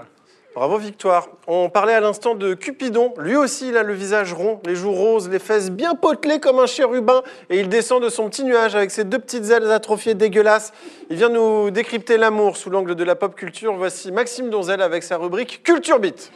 Bravo, 0.57 0.79
Victoire. 0.79 1.27
On 1.45 1.69
parlait 1.69 1.93
à 1.93 1.99
l'instant 1.99 2.33
de 2.33 2.55
Cupidon. 2.55 3.13
Lui 3.19 3.35
aussi, 3.35 3.69
il 3.69 3.77
a 3.77 3.83
le 3.83 3.93
visage 3.93 4.33
rond, 4.33 4.59
les 4.65 4.73
joues 4.73 4.91
roses, 4.91 5.29
les 5.29 5.37
fesses 5.37 5.69
bien 5.69 5.93
potelées 5.93 6.39
comme 6.39 6.57
un 6.57 6.65
chérubin. 6.65 7.21
Et 7.51 7.59
il 7.59 7.69
descend 7.69 8.01
de 8.01 8.09
son 8.09 8.27
petit 8.27 8.43
nuage 8.43 8.75
avec 8.75 8.89
ses 8.89 9.03
deux 9.03 9.19
petites 9.19 9.51
ailes 9.51 9.69
atrophiées 9.69 10.15
dégueulasses. 10.15 10.73
Il 11.11 11.17
vient 11.17 11.29
nous 11.29 11.69
décrypter 11.69 12.17
l'amour 12.17 12.57
sous 12.57 12.71
l'angle 12.71 12.95
de 12.95 13.03
la 13.03 13.13
pop 13.13 13.35
culture. 13.35 13.75
Voici 13.75 14.11
Maxime 14.11 14.49
Donzel 14.49 14.81
avec 14.81 15.03
sa 15.03 15.17
rubrique 15.17 15.61
Culture 15.61 15.99
Beat. 15.99 16.31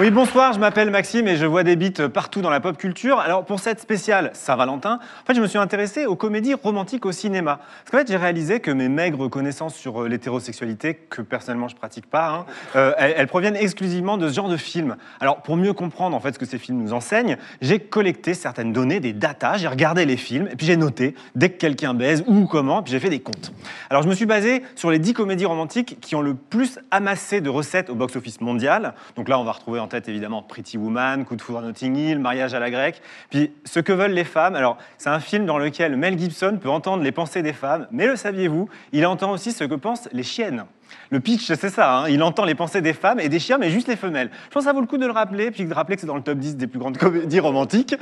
Oui, 0.00 0.12
bonsoir, 0.12 0.52
je 0.52 0.60
m'appelle 0.60 0.92
Maxime 0.92 1.26
et 1.26 1.34
je 1.34 1.44
vois 1.44 1.64
des 1.64 1.74
beats 1.74 2.08
partout 2.08 2.40
dans 2.40 2.50
la 2.50 2.60
pop 2.60 2.76
culture. 2.76 3.18
Alors, 3.18 3.44
pour 3.44 3.58
cette 3.58 3.80
spéciale 3.80 4.30
Saint-Valentin, 4.32 5.00
en 5.22 5.26
fait, 5.26 5.34
je 5.34 5.40
me 5.40 5.48
suis 5.48 5.58
intéressé 5.58 6.06
aux 6.06 6.14
comédies 6.14 6.54
romantiques 6.54 7.04
au 7.04 7.10
cinéma. 7.10 7.58
Parce 7.58 7.90
qu'en 7.90 7.98
fait, 7.98 8.06
j'ai 8.06 8.16
réalisé 8.16 8.60
que 8.60 8.70
mes 8.70 8.88
maigres 8.88 9.28
connaissances 9.28 9.74
sur 9.74 10.04
euh, 10.04 10.08
l'hétérosexualité, 10.08 10.94
que 10.94 11.20
personnellement 11.20 11.66
je 11.66 11.74
pratique 11.74 12.06
pas, 12.06 12.28
hein, 12.28 12.46
euh, 12.76 12.92
elles, 12.96 13.26
proviennent 13.26 13.56
exclusivement 13.56 14.18
de 14.18 14.28
ce 14.28 14.34
genre 14.34 14.48
de 14.48 14.56
films. 14.56 14.94
Alors, 15.18 15.42
pour 15.42 15.56
mieux 15.56 15.72
comprendre 15.72 16.16
en 16.16 16.20
fait 16.20 16.32
ce 16.32 16.38
que 16.38 16.46
ces 16.46 16.58
films 16.58 16.80
nous 16.80 16.92
enseignent, 16.92 17.36
j'ai 17.60 17.80
collecté 17.80 18.34
certaines 18.34 18.72
données, 18.72 19.00
des 19.00 19.12
datas, 19.12 19.56
j'ai 19.56 19.66
regardé 19.66 20.06
les 20.06 20.16
films 20.16 20.46
et 20.52 20.54
puis 20.54 20.66
j'ai 20.66 20.76
noté 20.76 21.16
dès 21.34 21.48
que 21.48 21.56
quelqu'un 21.56 21.94
baise 21.94 22.22
où, 22.28 22.46
comment, 22.46 22.84
puis 22.84 22.92
j'ai 22.92 23.00
fait 23.00 23.10
des 23.10 23.18
comptes. 23.18 23.52
Alors, 23.90 24.04
je 24.04 24.08
me 24.08 24.14
suis 24.14 24.26
basé 24.26 24.62
sur 24.76 24.92
les 24.92 25.00
10 25.00 25.14
comédies 25.14 25.46
romantiques 25.46 25.98
qui 26.00 26.14
ont 26.14 26.22
le 26.22 26.34
plus 26.34 26.78
amassé 26.92 27.40
de 27.40 27.50
recettes 27.50 27.90
au 27.90 27.96
box-office 27.96 28.40
mondial. 28.40 28.94
Donc 29.16 29.28
là, 29.28 29.40
on 29.40 29.44
va 29.44 29.50
retrouver 29.50 29.80
en 29.80 29.87
tête 29.88 30.08
évidemment 30.08 30.42
Pretty 30.42 30.78
Woman, 30.78 31.24
Coup 31.24 31.36
de 31.36 31.42
foudre 31.42 31.58
à 31.58 31.62
Notting 31.62 31.96
Hill, 31.96 32.18
Mariage 32.18 32.54
à 32.54 32.60
la 32.60 32.70
grecque. 32.70 33.02
Puis 33.30 33.52
Ce 33.64 33.80
que 33.80 33.92
veulent 33.92 34.12
les 34.12 34.24
femmes. 34.24 34.54
Alors, 34.54 34.78
c'est 34.98 35.10
un 35.10 35.20
film 35.20 35.46
dans 35.46 35.58
lequel 35.58 35.96
Mel 35.96 36.18
Gibson 36.18 36.58
peut 36.60 36.70
entendre 36.70 37.02
les 37.02 37.12
pensées 37.12 37.42
des 37.42 37.52
femmes, 37.52 37.88
mais 37.90 38.06
le 38.06 38.16
saviez-vous, 38.16 38.68
il 38.92 39.06
entend 39.06 39.32
aussi 39.32 39.52
ce 39.52 39.64
que 39.64 39.74
pensent 39.74 40.08
les 40.12 40.22
chiennes. 40.22 40.64
Le 41.10 41.20
pitch, 41.20 41.46
c'est 41.46 41.70
ça. 41.70 42.00
hein. 42.00 42.08
Il 42.08 42.22
entend 42.22 42.44
les 42.44 42.54
pensées 42.54 42.82
des 42.82 42.92
femmes 42.92 43.18
et 43.18 43.28
des 43.28 43.38
chiens, 43.38 43.56
mais 43.56 43.70
juste 43.70 43.88
les 43.88 43.96
femelles. 43.96 44.30
Je 44.48 44.50
pense 44.50 44.64
que 44.64 44.68
ça 44.68 44.72
vaut 44.74 44.80
le 44.80 44.86
coup 44.86 44.98
de 44.98 45.06
le 45.06 45.12
rappeler, 45.12 45.50
puis 45.50 45.64
de 45.64 45.72
rappeler 45.72 45.96
que 45.96 46.00
c'est 46.02 46.06
dans 46.06 46.16
le 46.16 46.22
top 46.22 46.38
10 46.38 46.56
des 46.56 46.66
plus 46.66 46.78
grandes 46.78 46.98
comédies 46.98 47.40
romantiques. 47.40 47.94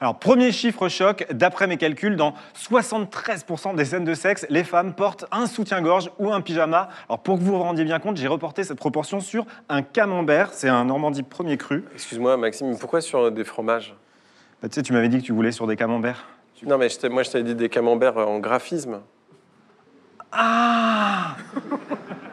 Alors, 0.00 0.18
premier 0.18 0.52
chiffre 0.52 0.88
choc, 0.88 1.26
d'après 1.32 1.66
mes 1.66 1.76
calculs, 1.76 2.14
dans 2.14 2.34
73% 2.56 3.74
des 3.74 3.84
scènes 3.84 4.04
de 4.04 4.14
sexe, 4.14 4.46
les 4.48 4.62
femmes 4.64 4.94
portent 4.94 5.24
un 5.32 5.46
soutien-gorge 5.46 6.10
ou 6.18 6.32
un 6.32 6.40
pyjama. 6.40 6.88
Alors, 7.08 7.18
pour 7.20 7.38
que 7.38 7.42
vous 7.42 7.52
vous 7.52 7.62
rendiez 7.62 7.84
bien 7.84 7.98
compte, 7.98 8.16
j'ai 8.16 8.28
reporté 8.28 8.62
cette 8.62 8.78
proportion 8.78 9.20
sur 9.20 9.44
un 9.68 9.82
camembert. 9.82 10.50
C'est 10.52 10.68
un 10.68 10.84
Normandie 10.84 11.24
premier 11.24 11.56
cru. 11.56 11.84
Excuse-moi, 11.94 12.36
Maxime, 12.36 12.70
mais 12.70 12.76
pourquoi 12.78 13.00
sur 13.00 13.32
des 13.32 13.44
fromages? 13.44 13.94
Bah, 14.62 14.68
tu 14.68 14.76
sais, 14.76 14.82
tu 14.82 14.92
m'avais 14.92 15.08
dit 15.08 15.18
que 15.18 15.24
tu 15.24 15.32
voulais 15.32 15.52
sur 15.52 15.66
des 15.66 15.76
camemberts. 15.76 16.26
Non, 16.64 16.78
mais 16.78 16.88
je 16.88 17.08
moi, 17.08 17.24
je 17.24 17.30
t'avais 17.30 17.42
dit 17.44 17.56
des 17.56 17.68
camemberts 17.68 18.16
en 18.18 18.38
graphisme. 18.38 19.00
Ah 20.30 21.36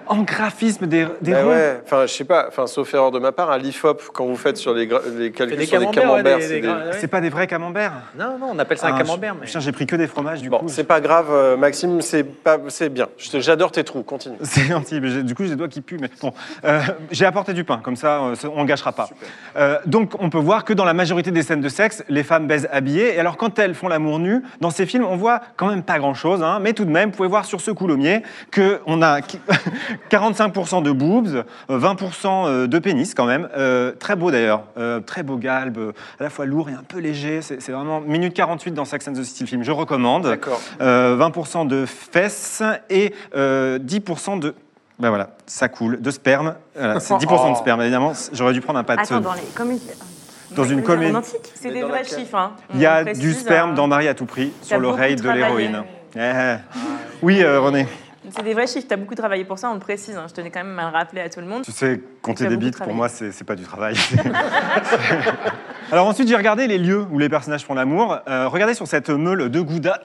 En 0.09 0.23
graphisme 0.23 0.87
des, 0.87 1.05
des 1.21 1.35
ronds. 1.35 1.49
ouais, 1.51 1.81
enfin, 1.85 2.07
je 2.07 2.13
sais 2.13 2.23
pas, 2.23 2.45
enfin, 2.47 2.65
sauf 2.65 2.91
erreur 2.93 3.11
de 3.11 3.19
ma 3.19 3.31
part, 3.31 3.51
à 3.51 3.57
l'IFOP, 3.59 4.01
quand 4.11 4.25
vous 4.25 4.35
faites 4.35 4.57
sur 4.57 4.73
les, 4.73 4.89
les 5.17 5.31
calculs 5.31 5.55
des 5.57 5.65
sur 5.67 5.79
les 5.79 5.85
camemberts, 5.91 6.13
ouais, 6.13 6.37
des- 6.37 6.41
c'est 6.41 6.53
des 6.55 6.61
des- 6.61 6.67
ouais. 6.67 7.07
Pas 7.07 7.21
des 7.21 7.29
vrais 7.29 7.45
camemberts 7.47 7.93
Non, 8.17 8.37
non, 8.39 8.47
on 8.53 8.59
appelle 8.59 8.77
ça 8.79 8.87
un 8.87 8.95
Ah, 8.95 8.97
camembert. 9.03 9.35
Mais... 9.39 9.45
Putain, 9.45 9.59
j'ai 9.59 9.71
pris 9.71 9.85
que 9.85 9.95
des 9.95 10.07
fromages 10.07 10.41
du 10.41 10.49
Bon, 10.49 10.57
coup. 10.59 10.67
c'est 10.67 10.83
pas 10.83 10.99
grave, 10.99 11.27
euh, 11.29 11.57
Maxime, 11.57 12.01
c'est 12.01 12.23
pas, 12.23 12.57
c'est 12.69 12.89
bien. 12.89 13.07
J'adore 13.17 13.71
tes 13.71 13.83
trous, 13.83 14.01
continue. 14.03 14.35
C'est 14.41 14.63
gentil, 14.63 14.99
mais 14.99 15.21
du 15.23 15.35
coup 15.35 15.43
j'ai 15.43 15.49
des 15.51 15.55
doigts 15.55 15.67
qui 15.67 15.81
puent. 15.81 15.97
Mais 16.01 16.09
bon, 16.21 16.33
Euh, 16.65 16.81
j'ai 17.11 17.25
apporté 17.25 17.53
du 17.53 17.63
pain, 17.63 17.79
comme 17.83 17.95
ça 17.95 18.19
euh, 18.23 18.35
on 18.55 18.63
ne 18.63 18.67
gâchera 18.67 18.91
pas. 18.91 19.09
Euh, 19.57 19.77
donc 19.85 20.13
on 20.19 20.29
peut 20.31 20.39
voir 20.39 20.65
que 20.65 20.73
dans 20.73 20.85
la 20.85 20.93
majorité 20.95 21.29
des 21.31 21.43
scènes 21.43 21.61
de 21.61 21.69
sexe, 21.69 22.03
les 22.09 22.23
femmes 22.23 22.47
baisent 22.47 22.67
habillées. 22.71 23.15
Et 23.15 23.19
alors 23.19 23.37
quand 23.37 23.59
elles 23.59 23.75
font 23.75 23.87
l'amour 23.87 24.17
nu, 24.19 24.41
dans 24.59 24.71
ces 24.71 24.85
films, 24.87 25.05
on 25.05 25.15
voit 25.17 25.41
quand 25.55 25.67
même 25.67 25.83
pas 25.83 25.99
grand-chose. 25.99 26.41
hein, 26.41 26.57
mais 26.61 26.73
tout 26.73 26.85
de 26.85 26.91
même, 26.91 27.09
vous 27.11 27.15
pouvez 27.17 27.29
voir 27.29 27.45
sur 27.45 27.61
ce 27.61 27.69
coulommier 27.71 28.23
qu'on 28.53 29.01
a 29.03 29.21
qui- 29.21 29.39
45% 30.09 30.81
de 30.83 30.91
boobs, 30.91 31.43
euh, 31.69 31.79
20% 31.79 32.67
de 32.67 32.79
pénis 32.79 33.13
quand 33.13 33.25
même. 33.25 33.49
Euh, 33.57 33.91
très 33.91 34.15
beau 34.15 34.31
d'ailleurs, 34.31 34.63
Euh, 34.77 34.99
très 34.99 35.23
beau 35.23 35.38
galbe, 35.38 35.77
euh, 35.77 35.91
à 36.19 36.23
la 36.23 36.29
fois 36.29 36.45
lourd 36.45 36.69
et 36.69 36.73
un 36.73 36.83
peu 36.88 36.99
léger. 36.99 37.41
C'est 37.41 37.71
vraiment 37.71 38.01
minute 38.01 38.33
48 38.33 38.71
dans 38.71 38.85
Sex 38.85 39.07
and 39.07 39.13
the 39.13 39.23
City 39.23 39.45
film. 39.45 39.63
Je 39.63 39.71
recommande. 39.71 40.23
D'accord. 40.23 40.62
Euh, 40.81 41.15
20% 41.17 41.67
de 41.67 41.85
fesses 41.85 42.63
et 42.89 43.13
euh, 43.35 43.79
10% 43.79 44.39
de. 44.39 44.55
Ben 44.99 45.09
voilà, 45.09 45.31
ça 45.45 45.69
coule, 45.69 46.01
de 46.01 46.12
sperme. 46.12 46.55
Voilà, 46.75 46.99
c'est 46.99 47.13
10% 47.15 47.51
de 47.51 47.57
sperme, 47.57 47.81
évidemment. 47.81 48.13
J'aurais 48.33 48.53
dû 48.53 48.62
prendre 48.62 48.79
un 48.79 48.83
pas 48.83 48.95
de. 48.95 49.01
Attends, 49.01 49.19
dans 49.19 49.33
les 49.33 49.41
comédies. 49.55 49.89
Dans 50.55 50.63
une 50.63 50.81
comédie. 50.83 51.12
romantique 51.12 51.51
C'est 51.53 51.71
des 51.71 51.81
vrais 51.83 51.99
laquelle 52.03 52.19
chiffres. 52.19 52.35
Hein. 52.35 52.53
Il 52.73 52.79
y 52.79 52.85
a 52.85 53.03
précise, 53.03 53.21
du 53.21 53.33
sperme 53.33 53.71
hein. 53.71 53.73
dans 53.75 53.88
Marie 53.88 54.07
à 54.07 54.13
tout 54.13 54.25
prix, 54.25 54.51
sur 54.62 54.79
l'oreille 54.79 55.15
de 55.15 55.29
l'héroïne. 55.29 55.83
Eh. 56.15 56.55
Oui, 57.21 57.43
euh, 57.43 57.59
René, 57.59 57.88
C'est 58.32 58.43
des 58.43 58.53
vrais 58.53 58.67
chiffres. 58.67 58.86
Tu 58.88 58.93
as 58.93 58.97
beaucoup 58.97 59.15
travaillé 59.15 59.45
pour 59.45 59.58
ça, 59.58 59.69
on 59.69 59.73
le 59.75 59.79
précise. 59.79 60.15
hein. 60.17 60.25
Je 60.27 60.34
tenais 60.34 60.51
quand 60.51 60.63
même 60.63 60.77
à 60.77 60.89
le 60.91 60.95
rappeler 60.97 61.21
à 61.21 61.29
tout 61.29 61.39
le 61.39 61.45
monde. 61.47 61.63
tu 61.63 61.71
sais, 61.71 62.01
compter 62.21 62.47
des 62.47 62.58
bits, 62.58 62.71
pour 62.71 62.93
moi, 62.93 63.08
c'est 63.10 63.32
c'est 63.32 63.45
pas 63.45 63.55
du 63.55 63.63
travail. 63.63 63.95
Alors 65.91 66.08
ensuite, 66.08 66.27
j'ai 66.27 66.36
regardé 66.36 66.67
les 66.67 66.77
lieux 66.77 67.05
où 67.12 67.17
les 67.17 67.29
personnages 67.29 67.65
font 67.65 67.73
l'amour. 67.73 68.17
Euh, 68.27 68.47
regardez 68.47 68.73
sur 68.75 68.88
cette 68.88 69.10
meule 69.10 69.49
de 69.49 69.62
Gouda. 69.62 70.01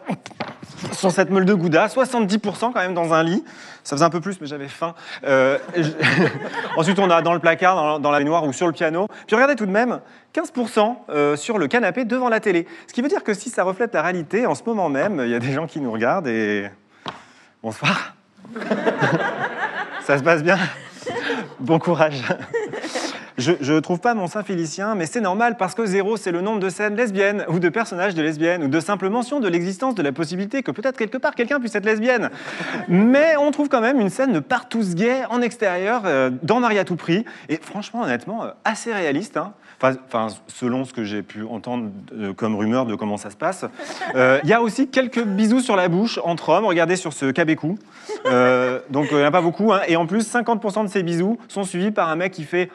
Sur 0.93 1.11
cette 1.13 1.31
meule 1.31 1.45
de 1.45 1.55
Gouda, 1.55 1.87
70% 1.89 2.39
quand 2.73 2.75
même 2.75 2.95
dans 2.95 3.13
un 3.13 3.23
lit. 3.23 3.45
Ça 3.83 3.97
faisait 3.97 4.05
un 4.05 4.11
peu 4.11 4.21
plus, 4.21 4.41
mais 4.41 4.47
j'avais 4.47 4.69
faim. 4.69 4.95
Euh, 5.27 5.59
je- 5.77 5.83
Ensuite, 6.77 6.99
on 6.99 7.11
a 7.11 7.21
dans 7.21 7.35
le 7.35 7.39
placard, 7.41 7.77
dans, 7.77 7.99
dans 7.99 8.11
la 8.11 8.19
baignoire 8.19 8.45
ou 8.45 8.53
sur 8.53 8.67
le 8.67 8.73
piano. 8.73 9.09
Puis 9.27 9.35
regardez 9.37 9.57
tout 9.57 9.67
de 9.67 9.71
même, 9.71 10.01
15% 10.35 10.97
euh, 11.11 11.37
sur 11.37 11.59
le 11.59 11.67
canapé 11.69 12.05
devant 12.05 12.29
la 12.29 12.41
télé. 12.41 12.67
Ce 12.87 12.93
qui 12.95 13.03
veut 13.03 13.09
dire 13.09 13.23
que 13.25 13.35
si 13.35 13.51
ça 13.51 13.63
reflète 13.65 13.93
la 13.95 14.03
réalité, 14.03 14.47
en 14.47 14.55
ce 14.55 14.63
moment 14.65 14.89
même, 14.89 15.21
il 15.25 15.31
y 15.31 15.35
a 15.35 15.39
des 15.39 15.53
gens 15.53 15.67
qui 15.67 15.81
nous 15.81 15.91
regardent 15.93 16.29
et... 16.29 16.71
Bonsoir. 17.65 18.15
ça 20.03 20.19
se 20.19 20.23
passe 20.23 20.43
bien 20.43 20.59
Bon 21.59 21.79
courage. 21.79 22.23
Je 23.39 23.73
ne 23.73 23.81
trouve 23.81 24.01
pas 24.01 24.13
mon 24.13 24.27
Saint 24.27 24.43
Félicien, 24.43 24.95
mais 24.95 25.07
c'est 25.07 25.23
normal 25.23 25.57
parce 25.57 25.75
que 25.75 25.87
zéro, 25.87 26.19
c'est 26.19 26.31
le 26.31 26.43
nombre 26.43 26.61
de 26.61 26.69
scènes 26.69 26.95
lesbiennes 26.95 27.47
ou 27.49 27.59
de 27.61 27.71
personnages 27.71 28.15
de 28.15 28.21
lesbiennes 28.21 28.65
ou 28.65 28.69
de 28.69 28.81
simple 28.81 29.09
mention 29.09 29.41
de 29.41 29.49
l'existence 29.49 29.95
de 29.95 30.03
la 30.03 30.13
possibilité 30.13 30.63
que 30.63 30.73
peut-être 30.73 30.99
quelque 30.99 31.17
part 31.17 31.35
quelqu'un 31.35 31.59
puisse 31.59 31.75
être 31.75 31.87
lesbienne. 31.87 32.29
Mais 32.89 33.35
on 33.39 33.51
trouve 33.51 33.71
quand 33.71 33.81
même 33.81 33.99
une 33.99 34.11
scène 34.11 34.35
de 34.35 34.41
partous 34.41 34.95
gay 34.95 35.25
en 35.31 35.41
extérieur 35.41 36.03
euh, 36.05 36.31
dans 36.43 36.61
Marie 36.61 36.79
à 36.79 36.85
tout 36.85 36.97
prix 36.97 37.25
et 37.49 37.57
franchement, 37.57 38.03
honnêtement, 38.03 38.45
euh, 38.45 38.51
assez 38.67 38.93
réaliste. 38.93 39.39
hein. 39.39 39.55
Enfin, 40.07 40.29
selon 40.49 40.85
ce 40.85 40.93
que 40.93 41.05
j'ai 41.05 41.23
pu 41.23 41.45
entendre 41.45 41.91
euh, 42.15 42.33
comme 42.33 42.55
rumeur 42.57 42.87
de 42.87 42.95
comment 42.95 43.17
ça 43.17 43.31
se 43.31 43.37
passe. 43.37 43.65
Euh, 44.15 44.41
Il 44.45 44.49
y 44.49 44.53
a 44.53 44.63
aussi 44.63 44.89
quelques 44.89 45.23
bisous 45.23 45.61
sur 45.61 45.77
la 45.77 45.89
bouche 45.89 46.19
entre 46.25 46.51
hommes. 46.51 46.65
Regardez 46.65 46.97
sur 46.97 47.13
ce 47.13 47.31
cabécou. 47.31 47.79
Euh, 48.27 48.81
donc 48.91 49.09
il 49.11 49.17
n'y 49.17 49.23
en 49.23 49.27
a 49.27 49.31
pas 49.31 49.41
beaucoup. 49.43 49.73
hein. 49.73 49.81
Et 49.89 49.97
en 49.97 50.07
plus, 50.07 50.31
50% 50.33 50.85
de 50.85 50.89
ces 50.89 51.03
bisous 51.03 51.39
sont 51.49 51.65
suivis 51.65 51.91
par 51.91 52.09
un 52.09 52.17
mec 52.17 52.33
qui 52.33 52.45
fait 52.45 52.71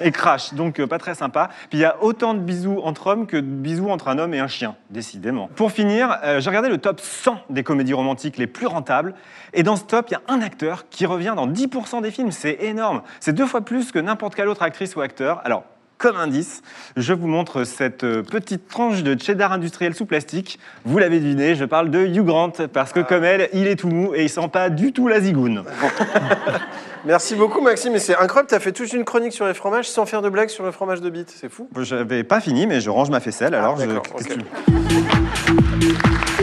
et 0.00 0.10
crache. 0.12 0.54
Donc 0.54 0.84
pas 0.86 0.98
très 0.98 1.14
sympa. 1.14 1.48
Puis 1.70 1.78
il 1.78 1.82
y 1.82 1.84
a 1.84 1.96
autant 2.02 2.34
de 2.34 2.40
bisous 2.40 2.80
entre 2.82 3.08
hommes 3.08 3.26
que 3.26 3.36
de 3.36 3.42
bisous 3.42 3.90
entre 3.90 4.08
un 4.08 4.18
homme 4.18 4.34
et 4.34 4.40
un 4.40 4.48
chien, 4.48 4.76
décidément. 4.90 5.48
Pour 5.56 5.72
finir, 5.72 6.18
j'ai 6.38 6.48
regardé 6.50 6.68
le 6.68 6.78
top 6.78 7.00
100 7.00 7.38
des 7.50 7.62
comédies 7.62 7.94
romantiques 7.94 8.36
les 8.38 8.46
plus 8.46 8.66
rentables. 8.66 9.14
Et 9.52 9.62
dans 9.62 9.76
ce 9.76 9.84
top, 9.84 10.06
il 10.10 10.12
y 10.12 10.16
a 10.16 10.22
un 10.28 10.40
acteur 10.42 10.88
qui 10.90 11.06
revient 11.06 11.34
dans 11.36 11.46
10% 11.46 12.02
des 12.02 12.10
films. 12.10 12.32
C'est 12.32 12.58
énorme. 12.60 13.02
C'est 13.20 13.32
deux 13.32 13.46
fois 13.46 13.60
plus 13.62 13.92
que 13.92 13.98
n'importe 13.98 14.34
quelle 14.34 14.48
autre 14.48 14.62
actrice 14.62 14.94
ou 14.96 15.00
acteur. 15.00 15.40
Alors, 15.44 15.57
comme 15.98 16.16
indice, 16.16 16.62
je 16.96 17.12
vous 17.12 17.26
montre 17.26 17.64
cette 17.64 18.04
euh, 18.04 18.22
petite 18.22 18.68
tranche 18.68 19.02
de 19.02 19.20
cheddar 19.20 19.52
industriel 19.52 19.94
sous 19.94 20.06
plastique. 20.06 20.58
Vous 20.84 20.98
l'avez 20.98 21.18
deviné, 21.20 21.54
je 21.56 21.64
parle 21.64 21.90
de 21.90 21.98
Hugh 22.06 22.24
Grant, 22.24 22.52
parce 22.72 22.92
que 22.92 23.00
comme 23.00 23.24
elle, 23.24 23.48
il 23.52 23.66
est 23.66 23.76
tout 23.76 23.88
mou 23.88 24.14
et 24.14 24.22
il 24.22 24.28
sent 24.30 24.48
pas 24.52 24.70
du 24.70 24.92
tout 24.92 25.08
la 25.08 25.20
zigoune. 25.20 25.64
Merci 27.04 27.34
beaucoup, 27.36 27.60
Maxime. 27.60 27.94
Et 27.94 27.98
c'est 28.00 28.16
incroyable, 28.16 28.48
tu 28.48 28.54
as 28.54 28.60
fait 28.60 28.72
toute 28.72 28.92
une 28.92 29.04
chronique 29.04 29.32
sur 29.32 29.46
les 29.46 29.54
fromages 29.54 29.88
sans 29.88 30.06
faire 30.06 30.22
de 30.22 30.28
blagues 30.28 30.48
sur 30.48 30.64
le 30.64 30.70
fromage 30.72 31.00
de 31.00 31.10
bite. 31.10 31.32
C'est 31.34 31.48
fou. 31.48 31.68
J'avais 31.80 32.24
pas 32.24 32.40
fini, 32.40 32.66
mais 32.66 32.80
je 32.80 32.90
range 32.90 33.10
ma 33.10 33.20
faisselle, 33.20 33.54
alors 33.54 33.76
je... 33.78 33.86
tu- 33.86 34.40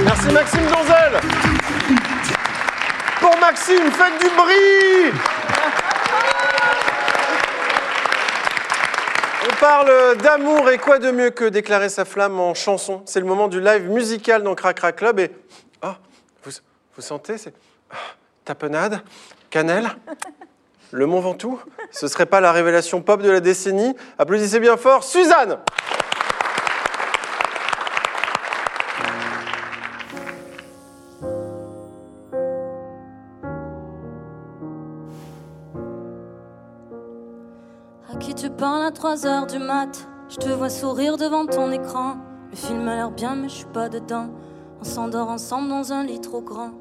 Merci, 0.03 0.27
Maxime 0.33 0.61
Donzel. 0.61 1.21
Pour 3.19 3.37
Maxime, 3.39 3.83
faites 3.91 4.19
du 4.21 4.27
bruit 4.35 5.19
parle 9.59 10.17
d'amour 10.17 10.69
et 10.69 10.77
quoi 10.77 10.99
de 10.99 11.11
mieux 11.11 11.29
que 11.29 11.45
déclarer 11.45 11.89
sa 11.89 12.05
flamme 12.05 12.39
en 12.39 12.53
chanson? 12.53 13.01
C'est 13.05 13.19
le 13.19 13.25
moment 13.25 13.47
du 13.47 13.61
live 13.61 13.89
musical 13.89 14.43
dans 14.43 14.55
Crac 14.55 14.77
Crac 14.77 14.95
Club 14.95 15.19
et... 15.19 15.31
Oh, 15.83 15.93
vous, 16.43 16.51
vous 16.95 17.01
sentez 17.01 17.37
c'est... 17.37 17.53
ah, 17.91 17.95
Tapenade 18.43 19.01
Cannelle? 19.49 19.89
Le 20.91 21.05
Mont 21.05 21.19
Ventoux? 21.19 21.59
Ce 21.91 22.07
serait 22.07 22.25
pas 22.25 22.41
la 22.41 22.51
révélation 22.51 23.01
pop 23.01 23.21
de 23.21 23.29
la 23.29 23.39
décennie? 23.39 23.95
Applaudissez 24.17 24.59
bien 24.59 24.77
fort, 24.77 25.03
Suzanne 25.03 25.59
3 38.95 39.27
heures 39.27 39.45
du 39.45 39.59
mat 39.59 40.07
Je 40.29 40.37
te 40.37 40.47
vois 40.47 40.69
sourire 40.69 41.17
devant 41.17 41.45
ton 41.45 41.69
écran. 41.71 42.15
Le 42.49 42.55
film 42.55 42.87
a 42.87 42.95
l'air 42.95 43.11
bien, 43.11 43.35
mais 43.35 43.49
je 43.49 43.55
suis 43.55 43.65
pas 43.65 43.89
dedans. 43.89 44.29
On 44.79 44.85
s'endort 44.85 45.29
ensemble 45.29 45.67
dans 45.67 45.91
un 45.91 46.03
lit 46.03 46.21
trop 46.21 46.41
grand. 46.41 46.71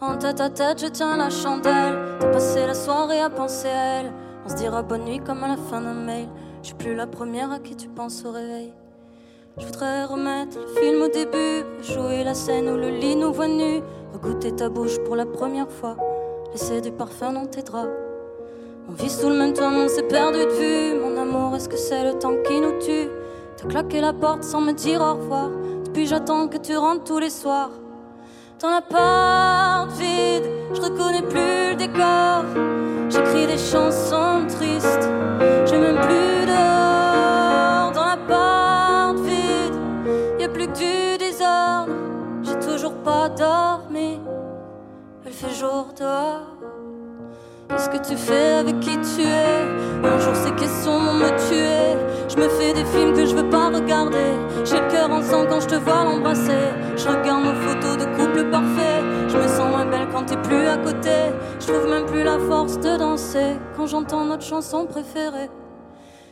En 0.00 0.16
tête 0.16 0.40
à 0.40 0.48
tête, 0.48 0.80
je 0.80 0.86
tiens 0.86 1.18
la 1.18 1.28
chandelle. 1.28 2.16
T'as 2.20 2.30
passé 2.30 2.66
la 2.66 2.72
soirée 2.72 3.20
à 3.20 3.28
penser 3.28 3.68
à 3.68 4.00
elle. 4.00 4.12
On 4.46 4.48
se 4.48 4.54
dira 4.54 4.82
bonne 4.82 5.04
nuit 5.04 5.20
comme 5.20 5.44
à 5.44 5.48
la 5.48 5.58
fin 5.58 5.82
d'un 5.82 5.92
mail. 5.92 6.28
Je 6.62 6.68
suis 6.68 6.74
plus 6.74 6.94
la 6.94 7.06
première 7.06 7.52
à 7.52 7.58
qui 7.58 7.76
tu 7.76 7.88
penses 7.88 8.24
au 8.24 8.32
réveil. 8.32 8.72
Je 9.58 9.66
voudrais 9.66 10.04
remettre 10.06 10.56
le 10.58 10.66
film 10.68 11.02
au 11.02 11.08
début, 11.08 11.64
jouer 11.82 12.24
la 12.24 12.34
scène 12.34 12.68
où 12.70 12.76
le 12.76 12.88
lit 12.88 13.16
nous 13.16 13.32
voit 13.32 13.48
nus, 13.48 13.82
regoûter 14.14 14.56
ta 14.56 14.70
bouche 14.70 14.98
pour 15.04 15.16
la 15.16 15.26
première 15.26 15.70
fois, 15.70 15.96
laisser 16.52 16.80
du 16.80 16.92
parfum 16.92 17.32
dans 17.32 17.46
tes 17.46 17.62
draps. 17.62 18.07
On 18.90 18.92
vit 18.92 19.10
sous 19.10 19.28
le 19.28 19.34
même 19.34 19.52
toit, 19.52 19.68
on 19.68 19.86
s'est 19.86 20.02
perdu 20.04 20.38
de 20.38 20.50
vue. 20.50 20.98
Mon 20.98 21.20
amour, 21.20 21.54
est-ce 21.54 21.68
que 21.68 21.76
c'est 21.76 22.04
le 22.04 22.18
temps 22.18 22.36
qui 22.46 22.58
nous 22.58 22.78
tue? 22.80 23.10
T'as 23.58 23.68
claqué 23.68 24.00
la 24.00 24.14
porte 24.14 24.44
sans 24.44 24.62
me 24.62 24.72
dire 24.72 25.02
au 25.02 25.14
revoir. 25.14 25.50
Depuis, 25.84 26.06
j'attends 26.06 26.48
que 26.48 26.56
tu 26.56 26.74
rentres 26.74 27.04
tous 27.04 27.18
les 27.18 27.28
soirs. 27.28 27.70
Dans 28.60 28.70
l'appart 28.70 29.90
vide, 29.92 30.48
je 30.72 30.80
reconnais 30.80 31.20
plus 31.20 31.70
le 31.70 31.76
décor. 31.76 32.44
J'écris 33.10 33.46
des 33.46 33.58
chansons 33.58 34.46
tristes, 34.48 35.08
j'ai 35.66 35.78
même 35.78 36.00
plus 36.00 36.46
dehors. 36.46 37.92
Dans 37.92 38.06
l'appart 38.06 39.18
vide, 39.18 39.74
y 40.40 40.44
a 40.44 40.48
plus 40.48 40.66
que 40.66 41.12
du 41.12 41.18
désordre. 41.18 41.92
J'ai 42.42 42.58
toujours 42.58 42.94
pas 43.04 43.28
dormi, 43.28 44.18
elle 45.26 45.32
fait 45.32 45.54
jour 45.54 45.88
dehors. 45.98 46.56
Qu'est-ce 47.78 47.90
que 47.90 48.08
tu 48.08 48.16
fais 48.16 48.54
avec 48.54 48.80
qui 48.80 48.98
tu 48.98 49.22
es 49.22 49.62
Un 50.02 50.18
jour 50.18 50.34
ces 50.34 50.50
questions 50.56 50.98
vont 50.98 51.14
me 51.14 51.28
tuer. 51.48 51.96
Je 52.28 52.36
me 52.36 52.48
fais 52.48 52.72
des 52.72 52.84
films 52.84 53.12
que 53.12 53.24
je 53.24 53.36
veux 53.36 53.48
pas 53.48 53.68
regarder. 53.68 54.34
J'ai 54.64 54.80
le 54.80 54.90
cœur 54.90 55.08
en 55.12 55.22
sang 55.22 55.46
quand 55.48 55.60
je 55.60 55.68
te 55.68 55.76
vois 55.76 56.02
l'embrasser. 56.02 56.72
Je 56.96 57.06
regarde 57.06 57.44
nos 57.44 57.54
photos 57.54 57.96
de 57.98 58.04
couple 58.16 58.50
parfait. 58.50 59.00
Je 59.28 59.36
me 59.36 59.46
sens 59.46 59.70
moins 59.70 59.86
belle 59.86 60.08
quand 60.12 60.24
t'es 60.24 60.36
plus 60.38 60.66
à 60.66 60.76
côté. 60.76 61.30
Je 61.60 61.72
trouve 61.72 61.88
même 61.88 62.06
plus 62.06 62.24
la 62.24 62.40
force 62.40 62.80
de 62.80 62.98
danser 62.98 63.54
quand 63.76 63.86
j'entends 63.86 64.24
notre 64.24 64.44
chanson 64.44 64.84
préférée. 64.84 65.48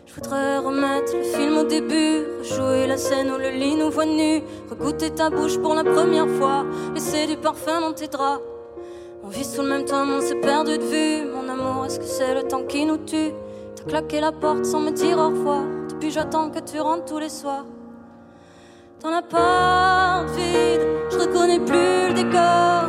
Je 0.04 0.14
voudrais 0.14 0.58
remettre 0.58 1.14
le 1.14 1.22
film 1.22 1.58
au 1.58 1.64
début, 1.64 2.24
rejouer 2.40 2.88
la 2.88 2.96
scène 2.96 3.30
où 3.30 3.38
le 3.38 3.50
lit 3.50 3.76
nous 3.76 3.90
voit 3.90 4.04
nus, 4.04 4.42
regoûter 4.68 5.10
ta 5.10 5.30
bouche 5.30 5.58
pour 5.58 5.74
la 5.76 5.84
première 5.84 6.28
fois, 6.28 6.64
laisser 6.92 7.28
du 7.28 7.36
parfum 7.36 7.80
dans 7.80 7.92
tes 7.92 8.08
draps. 8.08 8.55
On 9.26 9.28
vit 9.28 9.44
sous 9.44 9.62
le 9.62 9.68
même 9.68 9.84
temps, 9.84 10.04
on 10.08 10.20
s'est 10.20 10.36
perdu 10.36 10.78
de 10.78 10.84
vue. 10.84 11.28
Mon 11.34 11.48
amour, 11.48 11.84
est-ce 11.84 11.98
que 11.98 12.04
c'est 12.04 12.32
le 12.32 12.44
temps 12.44 12.62
qui 12.62 12.86
nous 12.86 12.98
tue? 12.98 13.32
T'as 13.74 13.82
claqué 13.82 14.20
la 14.20 14.30
porte 14.30 14.64
sans 14.64 14.78
me 14.78 14.92
dire 14.92 15.18
au 15.18 15.30
revoir. 15.30 15.64
Depuis, 15.90 16.12
j'attends 16.12 16.48
que 16.48 16.60
tu 16.60 16.78
rentres 16.78 17.06
tous 17.06 17.18
les 17.18 17.28
soirs. 17.28 17.64
Dans 19.02 19.10
l'appart 19.10 20.30
vide, 20.30 20.86
je 21.10 21.18
reconnais 21.18 21.58
plus 21.58 22.08
le 22.08 22.14
décor. 22.14 22.88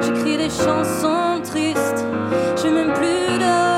J'écris 0.00 0.38
des 0.38 0.48
chansons 0.48 1.42
tristes, 1.42 2.02
j'ai 2.62 2.70
même 2.70 2.94
plus 2.94 3.38
dehors. 3.38 3.73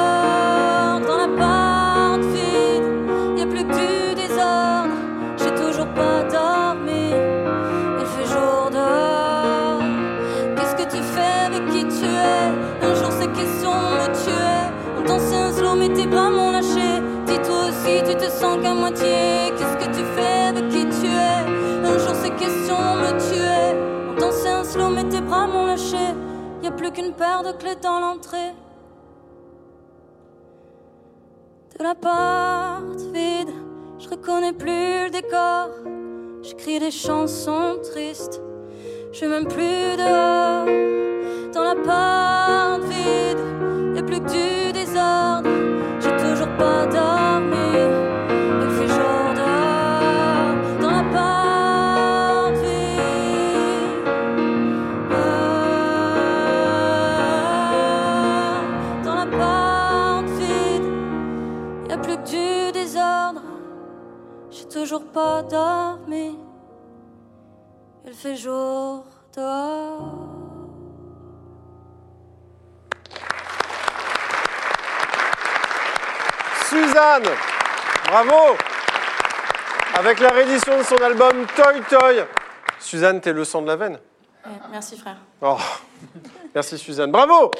Qu'est-ce 18.98 19.76
que 19.76 19.90
tu 19.92 20.04
fais 20.14 20.48
avec 20.48 20.68
qui 20.68 20.86
tu 20.86 21.06
es? 21.06 21.44
Un 21.84 21.98
jour 21.98 22.14
ces 22.14 22.30
questions 22.30 22.96
me 23.02 23.10
tuaient. 23.18 23.76
On 24.10 24.14
dansait 24.18 24.48
un 24.48 24.64
slow, 24.64 24.90
mais 24.90 25.04
tes 25.04 25.20
bras 25.20 25.46
m'ont 25.46 25.66
lâché. 25.66 26.14
Y 26.62 26.68
a 26.68 26.70
plus 26.70 26.90
qu'une 26.90 27.12
paire 27.12 27.42
de 27.42 27.52
clés 27.52 27.76
dans 27.82 28.00
l'entrée. 28.00 28.54
De 31.78 31.82
l'appart 31.82 33.00
vide, 33.12 33.50
je 33.98 34.08
reconnais 34.08 34.52
plus 34.52 35.04
le 35.04 35.10
décor. 35.10 35.70
J'écris 36.42 36.78
des 36.78 36.90
chansons 36.90 37.78
tristes. 37.82 38.40
Je 39.12 39.16
suis 39.18 39.26
même 39.26 39.46
plus 39.46 39.96
dehors, 39.96 40.66
dans 41.52 41.64
l'appart 41.64 42.82
vide, 42.84 43.38
y 43.96 44.02
plus 44.02 44.20
que 44.20 44.30
du 44.30 44.55
Il 68.04 68.12
fait 68.12 68.36
jour 68.36 69.04
dehors. 69.36 70.14
Suzanne 76.68 77.22
Bravo 78.08 78.56
Avec 79.94 80.18
la 80.18 80.30
réédition 80.30 80.78
de 80.78 80.82
son 80.82 80.96
album 80.96 81.46
Toy 81.54 81.80
Toy. 81.88 82.24
Suzanne, 82.80 83.20
t'es 83.20 83.32
le 83.32 83.44
sang 83.44 83.62
de 83.62 83.68
la 83.68 83.76
veine 83.76 83.98
Merci 84.72 84.96
frère. 84.98 85.16
Oh, 85.42 85.56
Merci 86.54 86.76
Suzanne. 86.78 87.12
Bravo 87.12 87.52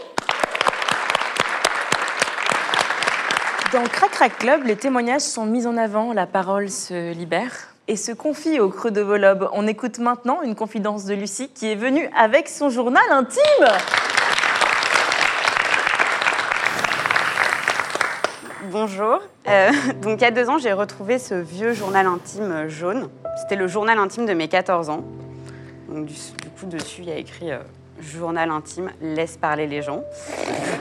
Dans 3.72 3.84
Crac 3.84 4.10
Crac 4.10 4.38
Club, 4.38 4.64
les 4.64 4.76
témoignages 4.76 5.22
sont 5.22 5.46
mis 5.46 5.66
en 5.66 5.76
avant, 5.76 6.12
la 6.12 6.26
parole 6.26 6.68
se 6.68 7.12
libère 7.12 7.75
et 7.88 7.96
se 7.96 8.12
confie 8.12 8.60
au 8.60 8.68
creux 8.68 8.90
de 8.90 9.00
vos 9.00 9.16
lobes. 9.16 9.48
On 9.52 9.66
écoute 9.66 9.98
maintenant 9.98 10.42
une 10.42 10.54
confidence 10.54 11.04
de 11.04 11.14
Lucie 11.14 11.48
qui 11.48 11.70
est 11.70 11.76
venue 11.76 12.08
avec 12.16 12.48
son 12.48 12.68
journal 12.68 13.04
intime. 13.10 13.66
Bonjour. 18.70 19.20
Euh, 19.48 19.70
donc, 20.02 20.20
il 20.20 20.22
y 20.22 20.26
a 20.26 20.30
deux 20.30 20.48
ans, 20.48 20.58
j'ai 20.58 20.72
retrouvé 20.72 21.18
ce 21.18 21.34
vieux 21.34 21.72
journal 21.72 22.06
intime 22.06 22.68
jaune. 22.68 23.08
C'était 23.40 23.56
le 23.56 23.68
journal 23.68 23.98
intime 23.98 24.26
de 24.26 24.34
mes 24.34 24.48
14 24.48 24.90
ans. 24.90 25.04
Du 25.88 26.14
coup, 26.58 26.66
dessus, 26.66 27.02
il 27.02 27.08
y 27.08 27.12
a 27.12 27.16
écrit 27.16 27.52
euh, 27.52 27.58
Journal 28.00 28.50
intime, 28.50 28.90
laisse 29.00 29.36
parler 29.36 29.66
les 29.66 29.82
gens. 29.82 30.02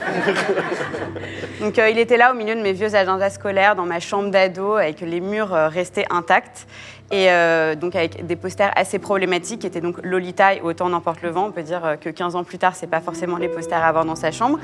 donc, 1.60 1.78
euh, 1.78 1.88
il 1.88 1.98
était 1.98 2.16
là 2.16 2.32
au 2.32 2.34
milieu 2.36 2.54
de 2.54 2.60
mes 2.60 2.72
vieux 2.72 2.94
agendas 2.94 3.30
scolaires, 3.30 3.74
dans 3.76 3.86
ma 3.86 4.00
chambre 4.00 4.30
d'ado, 4.30 4.74
avec 4.74 5.00
les 5.00 5.20
murs 5.20 5.54
euh, 5.54 5.68
restés 5.68 6.04
intacts. 6.10 6.66
Et 7.12 7.30
euh, 7.30 7.76
donc 7.76 7.94
avec 7.94 8.26
des 8.26 8.34
posters 8.34 8.72
assez 8.74 8.98
problématiques, 8.98 9.60
qui 9.60 9.66
étaient 9.66 9.80
donc 9.80 9.98
Lolita 10.02 10.54
et 10.54 10.60
Autant 10.60 10.88
n'emporte 10.88 11.22
le 11.22 11.30
vent. 11.30 11.46
On 11.46 11.52
peut 11.52 11.62
dire 11.62 11.96
que 12.00 12.10
15 12.10 12.34
ans 12.34 12.44
plus 12.44 12.58
tard, 12.58 12.74
c'est 12.74 12.88
pas 12.88 13.00
forcément 13.00 13.36
les 13.36 13.48
posters 13.48 13.82
à 13.82 13.86
avoir 13.86 14.04
dans 14.04 14.16
sa 14.16 14.32
chambre. 14.32 14.58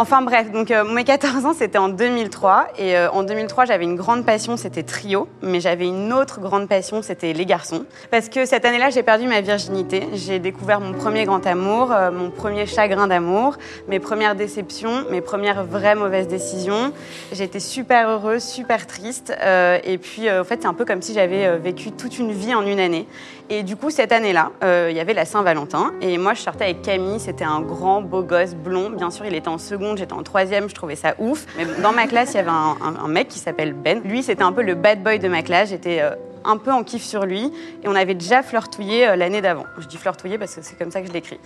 Enfin 0.00 0.22
bref, 0.22 0.52
donc 0.52 0.70
euh, 0.70 0.84
mes 0.84 1.02
14 1.02 1.44
ans, 1.44 1.54
c'était 1.58 1.76
en 1.76 1.88
2003. 1.88 2.68
Et 2.78 2.96
euh, 2.96 3.10
en 3.10 3.24
2003, 3.24 3.64
j'avais 3.64 3.82
une 3.82 3.96
grande 3.96 4.24
passion, 4.24 4.56
c'était 4.56 4.84
trio. 4.84 5.26
Mais 5.42 5.58
j'avais 5.58 5.88
une 5.88 6.12
autre 6.12 6.38
grande 6.40 6.68
passion, 6.68 7.02
c'était 7.02 7.32
les 7.32 7.44
garçons. 7.44 7.84
Parce 8.12 8.28
que 8.28 8.46
cette 8.46 8.64
année-là, 8.64 8.90
j'ai 8.90 9.02
perdu 9.02 9.26
ma 9.26 9.40
virginité. 9.40 10.06
J'ai 10.14 10.38
découvert 10.38 10.80
mon 10.80 10.92
premier 10.92 11.24
grand 11.24 11.44
amour, 11.44 11.90
euh, 11.90 12.12
mon 12.12 12.30
premier 12.30 12.64
chagrin 12.64 13.08
d'amour, 13.08 13.56
mes 13.88 13.98
premières 13.98 14.36
déceptions, 14.36 15.04
mes 15.10 15.20
premières 15.20 15.64
vraies 15.64 15.96
mauvaises 15.96 16.28
décisions. 16.28 16.92
J'étais 17.32 17.58
super 17.58 18.08
heureuse, 18.08 18.44
super 18.44 18.86
triste. 18.86 19.36
et 19.84 19.98
puis, 19.98 20.30
en 20.30 20.44
fait, 20.44 20.62
c'est 20.62 20.68
un 20.68 20.74
peu 20.74 20.84
comme 20.84 21.02
si 21.02 21.12
j'avais 21.12 21.58
vécu 21.58 21.90
toute 21.90 22.20
une 22.20 22.30
vie 22.30 22.54
en 22.54 22.64
une 22.64 22.78
année. 22.78 23.08
Et 23.50 23.62
du 23.62 23.76
coup, 23.76 23.88
cette 23.90 24.12
année-là, 24.12 24.50
euh, 24.62 24.88
il 24.90 24.96
y 24.96 25.00
avait 25.00 25.14
la 25.14 25.24
Saint-Valentin. 25.24 25.92
Et 26.02 26.18
moi, 26.18 26.34
je 26.34 26.42
sortais 26.42 26.64
avec 26.64 26.82
Camille. 26.82 27.18
C'était 27.18 27.44
un 27.44 27.60
grand, 27.62 28.02
beau 28.02 28.22
gosse, 28.22 28.54
blond. 28.54 28.90
Bien 28.90 29.10
sûr, 29.10 29.24
il 29.24 29.34
était 29.34 29.48
en 29.48 29.56
seconde, 29.56 29.96
j'étais 29.98 30.12
en 30.12 30.22
troisième. 30.22 30.68
Je 30.68 30.74
trouvais 30.74 30.96
ça 30.96 31.14
ouf. 31.18 31.46
Mais 31.56 31.64
dans 31.82 31.92
ma 31.92 32.06
classe, 32.06 32.32
il 32.34 32.36
y 32.36 32.40
avait 32.40 32.50
un, 32.50 32.76
un- 32.82 33.04
un 33.04 33.08
mec 33.08 33.28
qui 33.28 33.38
s'appelle 33.38 33.72
Ben. 33.72 34.02
Lui, 34.04 34.22
c'était 34.22 34.42
un 34.42 34.52
peu 34.52 34.62
le 34.62 34.74
bad 34.74 35.02
boy 35.02 35.18
de 35.18 35.28
ma 35.28 35.42
classe. 35.42 35.70
J'étais 35.70 36.00
euh, 36.02 36.10
un 36.44 36.58
peu 36.58 36.70
en 36.72 36.82
kiff 36.82 37.02
sur 37.02 37.24
lui. 37.24 37.50
Et 37.82 37.88
on 37.88 37.94
avait 37.94 38.14
déjà 38.14 38.42
flirtouillé 38.42 39.08
euh, 39.08 39.16
l'année 39.16 39.40
d'avant. 39.40 39.64
Je 39.78 39.86
dis 39.86 39.96
flirtouillé 39.96 40.36
parce 40.36 40.54
que 40.54 40.60
c'est 40.62 40.76
comme 40.76 40.90
ça 40.90 41.00
que 41.00 41.06
je 41.08 41.12
l'écris 41.12 41.40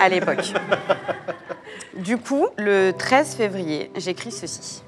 à 0.00 0.08
l'époque. 0.08 0.52
Du 1.96 2.18
coup, 2.18 2.48
le 2.58 2.90
13 2.90 3.36
février, 3.36 3.90
j'écris 3.96 4.32
ceci. 4.32 4.82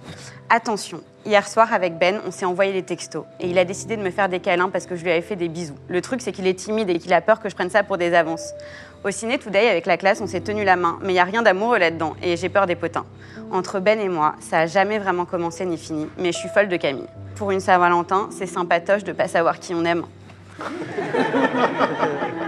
Attention, 0.49 1.01
hier 1.25 1.49
soir 1.49 1.73
avec 1.73 1.99
Ben, 1.99 2.21
on 2.25 2.31
s'est 2.31 2.45
envoyé 2.45 2.73
des 2.73 2.85
textos 2.85 3.25
et 3.41 3.49
il 3.49 3.59
a 3.59 3.65
décidé 3.65 3.97
de 3.97 4.03
me 4.03 4.11
faire 4.11 4.29
des 4.29 4.39
câlins 4.39 4.69
parce 4.69 4.87
que 4.87 4.95
je 4.95 5.03
lui 5.03 5.11
avais 5.11 5.21
fait 5.21 5.35
des 5.35 5.49
bisous. 5.49 5.75
Le 5.89 6.01
truc, 6.01 6.21
c'est 6.21 6.31
qu'il 6.31 6.47
est 6.47 6.55
timide 6.55 6.89
et 6.89 7.01
qu'il 7.01 7.13
a 7.13 7.21
peur 7.21 7.41
que 7.41 7.49
je 7.49 7.55
prenne 7.57 7.69
ça 7.69 7.83
pour 7.83 7.99
des 7.99 8.15
avances. 8.15 8.53
Au 9.03 9.11
ciné 9.11 9.39
Today, 9.39 9.69
avec 9.69 9.87
la 9.87 9.97
classe, 9.97 10.21
on 10.21 10.29
s'est 10.29 10.43
tenu 10.43 10.63
la 10.63 10.77
main, 10.77 11.01
mais 11.03 11.09
il 11.09 11.13
n'y 11.15 11.19
a 11.19 11.25
rien 11.25 11.43
d'amoureux 11.43 11.79
là-dedans 11.79 12.15
et 12.23 12.37
j'ai 12.37 12.49
peur 12.49 12.67
des 12.67 12.77
potins. 12.77 13.07
Entre 13.51 13.81
Ben 13.81 13.99
et 13.99 14.09
moi, 14.09 14.37
ça 14.39 14.61
a 14.61 14.67
jamais 14.67 15.01
vraiment 15.01 15.25
commencé 15.25 15.67
ni 15.67 15.79
fini, 15.79 16.07
mais 16.17 16.31
je 16.31 16.39
suis 16.39 16.49
folle 16.49 16.69
de 16.69 16.77
Camille. 16.77 17.09
Pour 17.35 17.51
une 17.51 17.61
Saint-Valentin, 17.61 18.29
c'est 18.31 18.47
sympatoche 18.47 19.03
de 19.03 19.11
pas 19.11 19.27
savoir 19.27 19.59
qui 19.59 19.75
on 19.75 19.85
aime. 19.85 20.05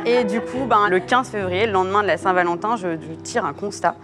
Et 0.07 0.23
du 0.23 0.41
coup, 0.41 0.67
ben, 0.67 0.89
le 0.89 1.01
15 1.01 1.31
février, 1.31 1.67
le 1.67 1.73
lendemain 1.73 2.03
de 2.03 2.07
la 2.07 2.17
Saint-Valentin, 2.17 2.77
je, 2.77 2.93
je 2.93 3.15
tire 3.23 3.45
un 3.45 3.53
constat. 3.53 3.97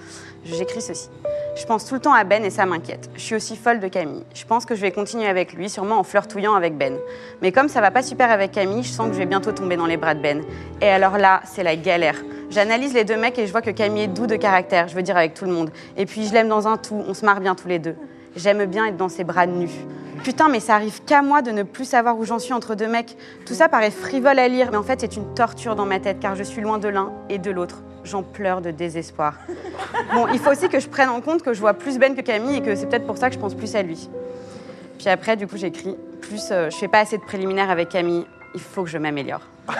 J'écris 0.44 0.82
ceci. 0.82 1.08
Je 1.56 1.64
pense 1.64 1.86
tout 1.86 1.94
le 1.94 2.00
temps 2.00 2.12
à 2.12 2.24
Ben 2.24 2.44
et 2.44 2.50
ça 2.50 2.66
m'inquiète. 2.66 3.08
Je 3.14 3.20
suis 3.20 3.34
aussi 3.34 3.56
folle 3.56 3.80
de 3.80 3.88
Camille. 3.88 4.24
Je 4.34 4.44
pense 4.44 4.66
que 4.66 4.74
je 4.74 4.80
vais 4.80 4.90
continuer 4.90 5.26
avec 5.26 5.52
lui, 5.52 5.70
sûrement 5.70 5.98
en 5.98 6.02
flirtouillant 6.02 6.54
avec 6.54 6.76
Ben. 6.76 6.96
Mais 7.42 7.52
comme 7.52 7.68
ça 7.68 7.80
va 7.80 7.90
pas 7.90 8.02
super 8.02 8.30
avec 8.30 8.52
Camille, 8.52 8.82
je 8.82 8.90
sens 8.90 9.08
que 9.08 9.14
je 9.14 9.18
vais 9.18 9.26
bientôt 9.26 9.52
tomber 9.52 9.76
dans 9.76 9.86
les 9.86 9.96
bras 9.96 10.14
de 10.14 10.20
Ben. 10.20 10.42
Et 10.82 10.88
alors 10.88 11.16
là, 11.16 11.40
c'est 11.44 11.62
la 11.62 11.76
galère. 11.76 12.16
J'analyse 12.50 12.92
les 12.92 13.04
deux 13.04 13.16
mecs 13.16 13.38
et 13.38 13.46
je 13.46 13.52
vois 13.52 13.62
que 13.62 13.70
Camille 13.70 14.02
est 14.02 14.08
doux 14.08 14.26
de 14.26 14.36
caractère, 14.36 14.88
je 14.88 14.94
veux 14.94 15.02
dire 15.02 15.16
avec 15.16 15.34
tout 15.34 15.44
le 15.44 15.52
monde. 15.52 15.70
Et 15.96 16.06
puis 16.06 16.26
je 16.26 16.32
l'aime 16.32 16.48
dans 16.48 16.68
un 16.68 16.76
tout, 16.76 17.02
on 17.08 17.14
se 17.14 17.24
marre 17.24 17.40
bien 17.40 17.54
tous 17.54 17.68
les 17.68 17.78
deux. 17.78 17.96
J'aime 18.36 18.64
bien 18.66 18.86
être 18.86 18.96
dans 18.96 19.08
ses 19.08 19.24
bras 19.24 19.46
nus. 19.46 19.70
Putain, 20.24 20.48
mais 20.48 20.58
ça 20.58 20.74
arrive 20.76 21.04
qu'à 21.04 21.20
moi 21.20 21.42
de 21.42 21.50
ne 21.50 21.62
plus 21.62 21.84
savoir 21.84 22.18
où 22.18 22.24
j'en 22.24 22.38
suis 22.38 22.54
entre 22.54 22.74
deux 22.74 22.86
mecs. 22.86 23.14
Tout 23.44 23.52
ça 23.52 23.68
paraît 23.68 23.90
frivole 23.90 24.38
à 24.38 24.48
lire, 24.48 24.70
mais 24.70 24.78
en 24.78 24.82
fait, 24.82 25.02
c'est 25.02 25.16
une 25.16 25.34
torture 25.34 25.76
dans 25.76 25.84
ma 25.84 26.00
tête 26.00 26.18
car 26.18 26.34
je 26.34 26.42
suis 26.42 26.62
loin 26.62 26.78
de 26.78 26.88
l'un 26.88 27.12
et 27.28 27.36
de 27.36 27.50
l'autre. 27.50 27.82
J'en 28.04 28.22
pleure 28.22 28.62
de 28.62 28.70
désespoir. 28.70 29.34
Bon, 30.12 30.26
il 30.32 30.38
faut 30.38 30.50
aussi 30.50 30.68
que 30.68 30.80
je 30.80 30.88
prenne 30.88 31.08
en 31.08 31.20
compte 31.20 31.42
que 31.42 31.54
je 31.54 31.60
vois 31.60 31.74
plus 31.74 31.98
Ben 31.98 32.14
que 32.14 32.20
Camille 32.20 32.56
et 32.56 32.62
que 32.62 32.74
c'est 32.74 32.86
peut-être 32.86 33.06
pour 33.06 33.16
ça 33.16 33.28
que 33.28 33.34
je 33.34 33.40
pense 33.40 33.54
plus 33.54 33.74
à 33.74 33.82
lui. 33.82 34.08
Puis 34.98 35.08
après, 35.08 35.36
du 35.36 35.46
coup, 35.46 35.56
j'écris 35.56 35.96
plus 36.20 36.48
euh, 36.50 36.68
je 36.70 36.76
fais 36.76 36.88
pas 36.88 37.00
assez 37.00 37.16
de 37.16 37.22
préliminaires 37.22 37.70
avec 37.70 37.88
Camille, 37.90 38.26
il 38.54 38.60
faut 38.60 38.82
que 38.84 38.90
je 38.90 38.98
m'améliore. 38.98 39.42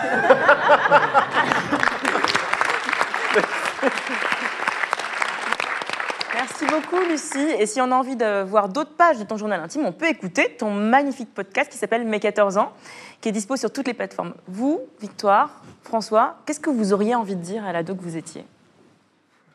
Merci 6.47 6.65
beaucoup, 6.67 7.03
Lucie. 7.09 7.55
Et 7.59 7.65
si 7.65 7.81
on 7.81 7.91
a 7.91 7.95
envie 7.95 8.15
de 8.15 8.43
voir 8.43 8.69
d'autres 8.69 8.95
pages 8.95 9.17
de 9.17 9.23
ton 9.23 9.35
journal 9.35 9.59
intime, 9.59 9.83
on 9.83 9.91
peut 9.91 10.07
écouter 10.07 10.55
ton 10.55 10.69
magnifique 10.69 11.33
podcast 11.33 11.71
qui 11.71 11.77
s'appelle 11.77 12.05
Mes 12.05 12.19
14 12.19 12.59
ans, 12.59 12.71
qui 13.19 13.29
est 13.29 13.31
dispo 13.31 13.55
sur 13.55 13.73
toutes 13.73 13.87
les 13.87 13.95
plateformes. 13.95 14.35
Vous, 14.47 14.81
Victoire, 15.01 15.63
François, 15.81 16.35
qu'est-ce 16.45 16.59
que 16.59 16.69
vous 16.69 16.93
auriez 16.93 17.15
envie 17.15 17.35
de 17.35 17.41
dire 17.41 17.65
à 17.65 17.71
l'ado 17.73 17.95
que 17.95 18.03
vous 18.03 18.15
étiez? 18.15 18.45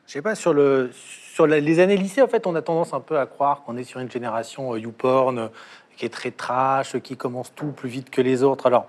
Je 0.09 0.15
sais 0.15 0.23
pas, 0.23 0.35
sur, 0.35 0.53
les 0.53 1.79
années 1.79 1.97
lycée, 1.97 2.23
en 2.23 2.27
fait, 2.27 2.49
on 2.49 2.57
a 2.57 2.63
tendance 2.63 2.93
un 2.93 2.99
peu 2.99 3.21
à 3.21 3.27
croire 3.27 3.63
qu'on 3.63 3.77
est 3.77 3.85
sur 3.85 4.01
une 4.01 4.11
génération 4.11 4.75
euh, 4.75 4.81
YouPorn 4.81 5.39
euh, 5.39 5.49
qui 5.97 6.07
est 6.07 6.13
très 6.13 6.33
trash, 6.33 6.99
qui 6.99 7.17
commence 7.17 7.55
tout 7.55 7.71
plus 7.71 7.89
vite 7.89 8.11
que 8.11 8.21
les 8.21 8.43
autres. 8.43 8.67
Alors, 8.67 8.89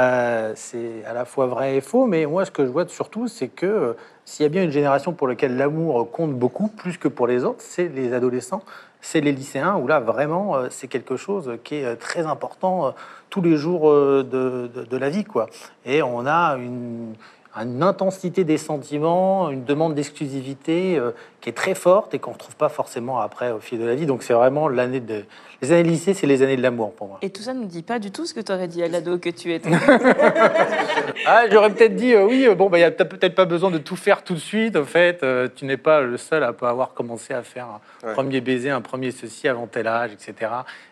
euh, 0.00 0.52
c'est 0.56 1.04
à 1.04 1.12
la 1.12 1.24
fois 1.24 1.46
vrai 1.46 1.76
et 1.76 1.80
faux, 1.80 2.06
mais 2.06 2.26
moi, 2.26 2.44
ce 2.44 2.50
que 2.50 2.66
je 2.66 2.70
vois 2.70 2.88
surtout, 2.88 3.28
c'est 3.28 3.48
que 3.48 3.94
s'il 4.26 4.42
y 4.42 4.46
a 4.46 4.50
bien 4.50 4.64
une 4.64 4.70
génération 4.72 5.12
pour 5.14 5.28
laquelle 5.28 5.56
l'amour 5.56 6.10
compte 6.10 6.34
beaucoup, 6.34 6.68
plus 6.68 6.98
que 6.98 7.08
pour 7.08 7.26
les 7.26 7.44
autres, 7.44 7.60
c'est 7.62 7.88
les 7.88 8.12
adolescents, 8.12 8.62
c'est 9.00 9.20
les 9.22 9.32
lycéens, 9.32 9.76
où 9.76 9.86
là, 9.86 10.00
vraiment, 10.00 10.56
euh, 10.56 10.66
c'est 10.70 10.88
quelque 10.88 11.16
chose 11.16 11.52
qui 11.64 11.76
est 11.76 11.84
euh, 11.84 11.94
très 11.94 12.26
important 12.26 12.88
euh, 12.88 12.90
tous 13.30 13.40
les 13.40 13.56
jours 13.56 13.90
de, 13.90 14.22
de- 14.22 14.84
de 14.84 14.96
la 14.96 15.08
vie, 15.10 15.24
quoi. 15.24 15.48
Et 15.84 16.02
on 16.02 16.26
a 16.26 16.56
une, 16.56 17.14
une 17.56 17.82
intensité 17.82 18.44
des 18.44 18.58
sentiments, 18.58 19.50
une 19.50 19.64
demande 19.64 19.94
d'exclusivité 19.94 20.98
euh, 20.98 21.12
qui 21.40 21.48
est 21.48 21.52
très 21.52 21.74
forte 21.74 22.12
et 22.14 22.18
qu'on 22.18 22.30
ne 22.30 22.34
retrouve 22.34 22.56
pas 22.56 22.68
forcément 22.68 23.20
après 23.20 23.50
au 23.50 23.60
fil 23.60 23.78
de 23.78 23.84
la 23.84 23.94
vie. 23.94 24.06
Donc 24.06 24.22
c'est 24.22 24.34
vraiment 24.34 24.68
l'année 24.68 25.00
de... 25.00 25.24
Les 25.62 25.72
années 25.72 25.84
lycée, 25.84 26.12
c'est 26.12 26.26
les 26.26 26.42
années 26.42 26.56
de 26.58 26.62
l'amour 26.62 26.92
pour 26.92 27.08
moi. 27.08 27.18
Et 27.22 27.30
tout 27.30 27.40
ça 27.40 27.54
ne 27.54 27.60
nous 27.60 27.66
dit 27.66 27.82
pas 27.82 27.98
du 27.98 28.10
tout 28.10 28.26
ce 28.26 28.34
que 28.34 28.40
tu 28.40 28.52
aurais 28.52 28.68
dit 28.68 28.82
à 28.82 28.88
l'ado 28.88 29.18
que 29.18 29.30
tu 29.30 29.52
étais. 29.54 29.70
Ah, 31.26 31.44
j'aurais 31.50 31.70
peut-être 31.72 31.96
dit, 31.96 32.12
euh, 32.14 32.24
oui, 32.26 32.46
euh, 32.46 32.54
bon, 32.54 32.68
bah, 32.68 32.78
il 32.78 32.82
n'y 32.82 32.84
a 32.86 32.90
peut- 32.90 33.04
peut-être 33.04 33.34
pas 33.34 33.46
besoin 33.46 33.70
de 33.70 33.78
tout 33.78 33.96
faire 33.96 34.22
tout 34.22 34.34
de 34.34 34.38
suite. 34.38 34.76
En 34.76 34.84
fait, 34.84 35.22
euh, 35.22 35.48
tu 35.54 35.64
n'es 35.64 35.76
pas 35.76 36.00
le 36.02 36.16
seul 36.18 36.42
à 36.44 36.52
pas 36.52 36.70
avoir 36.70 36.94
commencé 36.94 37.32
à 37.34 37.42
faire 37.42 37.66
un 37.66 38.06
Ouais. 38.06 38.12
premier 38.12 38.40
baiser, 38.40 38.70
un 38.70 38.80
premier 38.80 39.10
ceci 39.10 39.48
avant 39.48 39.66
tel 39.66 39.86
âge, 39.88 40.10
etc. 40.12 40.50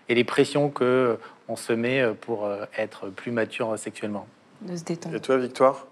Et 0.08 0.14
les 0.14 0.24
pressions 0.24 0.70
que 0.70 1.18
on 1.48 1.56
se 1.56 1.72
met 1.72 2.02
pour 2.22 2.48
être 2.78 3.08
plus 3.10 3.30
mature 3.32 3.78
sexuellement. 3.78 4.26
de 4.62 4.76
se 4.76 4.84
détendre. 4.84 5.14
Et 5.14 5.20
toi, 5.20 5.36
Victoire? 5.36 5.86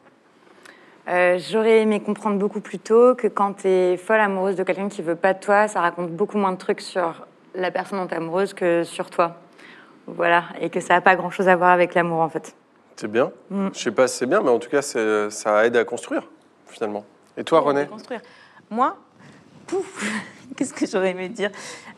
Euh, 1.08 1.38
J'aurais 1.38 1.80
aimé 1.80 2.00
comprendre 2.00 2.38
beaucoup 2.38 2.60
plus 2.60 2.78
tôt 2.78 3.14
que 3.14 3.26
quand 3.26 3.54
tu 3.54 3.68
es 3.68 3.96
folle 3.96 4.20
amoureuse 4.20 4.56
de 4.56 4.62
quelqu'un 4.62 4.88
qui 4.88 5.02
veut 5.02 5.16
pas 5.16 5.34
de 5.34 5.40
toi, 5.40 5.66
ça 5.68 5.80
raconte 5.80 6.10
beaucoup 6.12 6.38
moins 6.38 6.52
de 6.52 6.58
trucs 6.58 6.80
sur 6.80 7.26
la 7.54 7.70
personne 7.70 7.98
dont 7.98 8.06
tu 8.06 8.14
es 8.14 8.16
amoureuse 8.18 8.54
que 8.54 8.84
sur 8.84 9.10
toi. 9.10 9.36
Voilà, 10.06 10.44
et 10.60 10.70
que 10.70 10.80
ça 10.80 10.94
n'a 10.94 11.00
pas 11.00 11.16
grand-chose 11.16 11.48
à 11.48 11.56
voir 11.56 11.70
avec 11.70 11.94
l'amour 11.94 12.20
en 12.20 12.28
fait. 12.28 12.54
C'est 12.96 13.10
bien. 13.10 13.32
Mm. 13.50 13.68
Je 13.72 13.78
sais 13.78 13.90
pas 13.90 14.06
si 14.06 14.18
c'est 14.18 14.26
bien, 14.26 14.42
mais 14.42 14.50
en 14.50 14.58
tout 14.58 14.70
cas, 14.70 14.82
ça 14.82 15.66
aide 15.66 15.76
à 15.76 15.84
construire, 15.84 16.28
finalement. 16.66 17.04
Et 17.36 17.44
toi, 17.44 17.60
René 17.60 17.86
Construire. 17.86 18.20
Moi, 18.70 18.96
pouf, 19.66 20.04
qu'est-ce 20.56 20.72
que 20.72 20.86
j'aurais 20.86 21.10
aimé 21.10 21.28
dire 21.28 21.50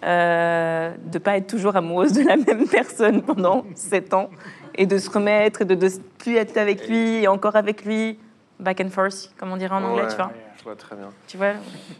Euh, 0.04 0.92
De 1.04 1.18
pas 1.18 1.36
être 1.36 1.46
toujours 1.46 1.76
amoureuse 1.76 2.12
de 2.12 2.22
la 2.26 2.36
même 2.36 2.66
personne 2.70 3.22
pendant 3.22 3.64
sept 3.74 4.14
ans 4.14 4.30
et 4.76 4.86
de 4.86 4.98
se 4.98 5.10
remettre 5.10 5.62
et 5.62 5.64
de 5.64 5.74
ne 5.74 5.88
plus 6.18 6.36
être 6.36 6.56
avec 6.56 6.88
lui 6.88 7.22
et 7.22 7.28
encore 7.28 7.56
avec 7.56 7.84
lui, 7.84 8.18
back 8.64 8.80
and 8.80 8.90
forth, 8.90 9.30
comme 9.38 9.52
on 9.52 9.56
dirait 9.56 9.74
en 9.74 9.84
anglais, 9.84 10.04
Ouais, 10.04 10.10
tu 10.10 10.16
vois. 10.16 10.32
Je 10.58 10.64
vois 10.64 10.76
très 10.76 10.96
bien. 10.96 11.10
Tu 11.28 11.36
vois 11.36 11.52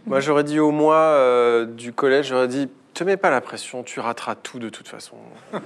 Moi, 0.06 0.20
j'aurais 0.20 0.44
dit 0.44 0.58
au 0.58 0.70
mois 0.70 0.96
euh, 0.96 1.66
du 1.66 1.92
collège, 1.92 2.28
j'aurais 2.28 2.48
dit 2.48 2.68
te 2.94 3.04
mets 3.04 3.16
pas 3.16 3.30
la 3.30 3.40
pression, 3.40 3.82
tu 3.82 4.00
rateras 4.00 4.36
tout 4.36 4.58
de 4.58 4.68
toute 4.68 4.88
façon. 4.88 5.16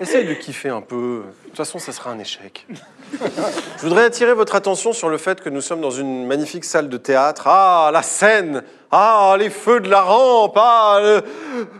Essaye 0.00 0.26
de 0.28 0.34
kiffer 0.34 0.68
un 0.68 0.82
peu. 0.82 1.24
De 1.24 1.48
toute 1.48 1.56
façon, 1.56 1.78
ça 1.78 1.92
sera 1.92 2.10
un 2.10 2.18
échec. 2.18 2.66
Je 3.12 3.82
voudrais 3.82 4.04
attirer 4.04 4.34
votre 4.34 4.54
attention 4.54 4.92
sur 4.92 5.08
le 5.08 5.16
fait 5.16 5.40
que 5.40 5.48
nous 5.48 5.62
sommes 5.62 5.80
dans 5.80 5.90
une 5.90 6.26
magnifique 6.26 6.64
salle 6.64 6.88
de 6.88 6.96
théâtre. 6.98 7.46
Ah, 7.46 7.90
la 7.92 8.02
scène 8.02 8.62
Ah, 8.92 9.36
les 9.38 9.50
feux 9.50 9.78
de 9.78 9.88
la 9.88 10.00
rampe 10.00 10.56
Ah, 10.56 11.20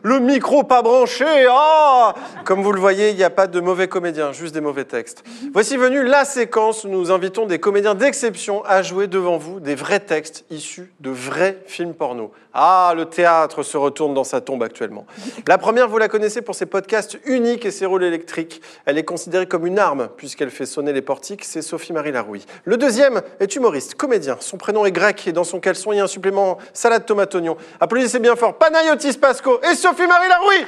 le, 0.04 0.20
micro 0.20 0.62
pas 0.62 0.80
branché 0.80 1.24
Ah 1.50 2.14
Comme 2.44 2.62
vous 2.62 2.70
le 2.70 2.78
voyez, 2.78 3.10
il 3.10 3.16
n'y 3.16 3.24
a 3.24 3.30
pas 3.30 3.48
de 3.48 3.58
mauvais 3.58 3.88
comédiens, 3.88 4.30
juste 4.30 4.54
des 4.54 4.60
mauvais 4.60 4.84
textes. 4.84 5.24
Voici 5.52 5.76
venue 5.76 6.04
la 6.04 6.24
séquence 6.24 6.84
où 6.84 6.88
nous 6.88 7.10
invitons 7.10 7.46
des 7.46 7.58
comédiens 7.58 7.96
d'exception 7.96 8.62
à 8.64 8.82
jouer 8.82 9.08
devant 9.08 9.38
vous 9.38 9.58
des 9.58 9.74
vrais 9.74 9.98
textes 9.98 10.44
issus 10.50 10.92
de 11.00 11.10
vrais 11.10 11.58
films 11.66 11.94
porno. 11.94 12.30
Ah, 12.54 12.94
le 12.96 13.06
théâtre 13.06 13.64
se 13.64 13.76
retourne 13.76 14.14
dans 14.14 14.24
sa 14.24 14.40
tombe 14.40 14.62
actuellement. 14.62 15.04
La 15.48 15.58
première, 15.58 15.88
vous 15.88 15.98
la 15.98 16.08
connaissez 16.08 16.42
pour 16.42 16.54
ses 16.54 16.66
podcasts 16.66 17.18
uniques 17.24 17.64
et 17.64 17.70
ses 17.72 17.86
rôles 17.86 18.04
électriques. 18.04 18.62
Elle 18.86 18.98
est 18.98 19.04
considérée 19.04 19.46
comme 19.46 19.66
une 19.66 19.78
arme 19.80 20.10
puisqu'elle 20.16 20.50
fait 20.50 20.66
sonner 20.66 20.92
les 20.92 21.02
portiques, 21.02 21.44
c'est 21.44 21.62
Sophie-Marie 21.62 22.12
Larouille. 22.12 22.46
Le 22.64 22.76
deuxième 22.76 23.22
est 23.40 23.54
humoriste, 23.56 23.96
comédien. 23.96 24.36
Son 24.38 24.58
prénom 24.58 24.84
est 24.84 24.92
grec 24.92 25.26
et 25.26 25.32
dans 25.32 25.44
son 25.44 25.58
caleçon, 25.58 25.92
il 25.92 25.96
y 25.96 26.00
a 26.00 26.04
un 26.04 26.08
supplément 26.08 26.58
salade 26.72 26.99
tomate 27.04 27.34
oignon. 27.34 27.56
Applaudissez 27.80 28.18
bien 28.18 28.36
fort 28.36 28.56
Panayotis 28.58 29.18
Pasco 29.18 29.60
et 29.62 29.74
Sophie-Marie 29.74 30.28
Larouille 30.28 30.66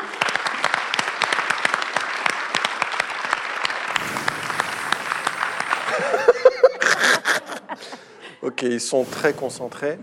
Ok, 8.42 8.62
ils 8.62 8.80
sont 8.80 9.04
très 9.04 9.32
concentrés. 9.32 9.98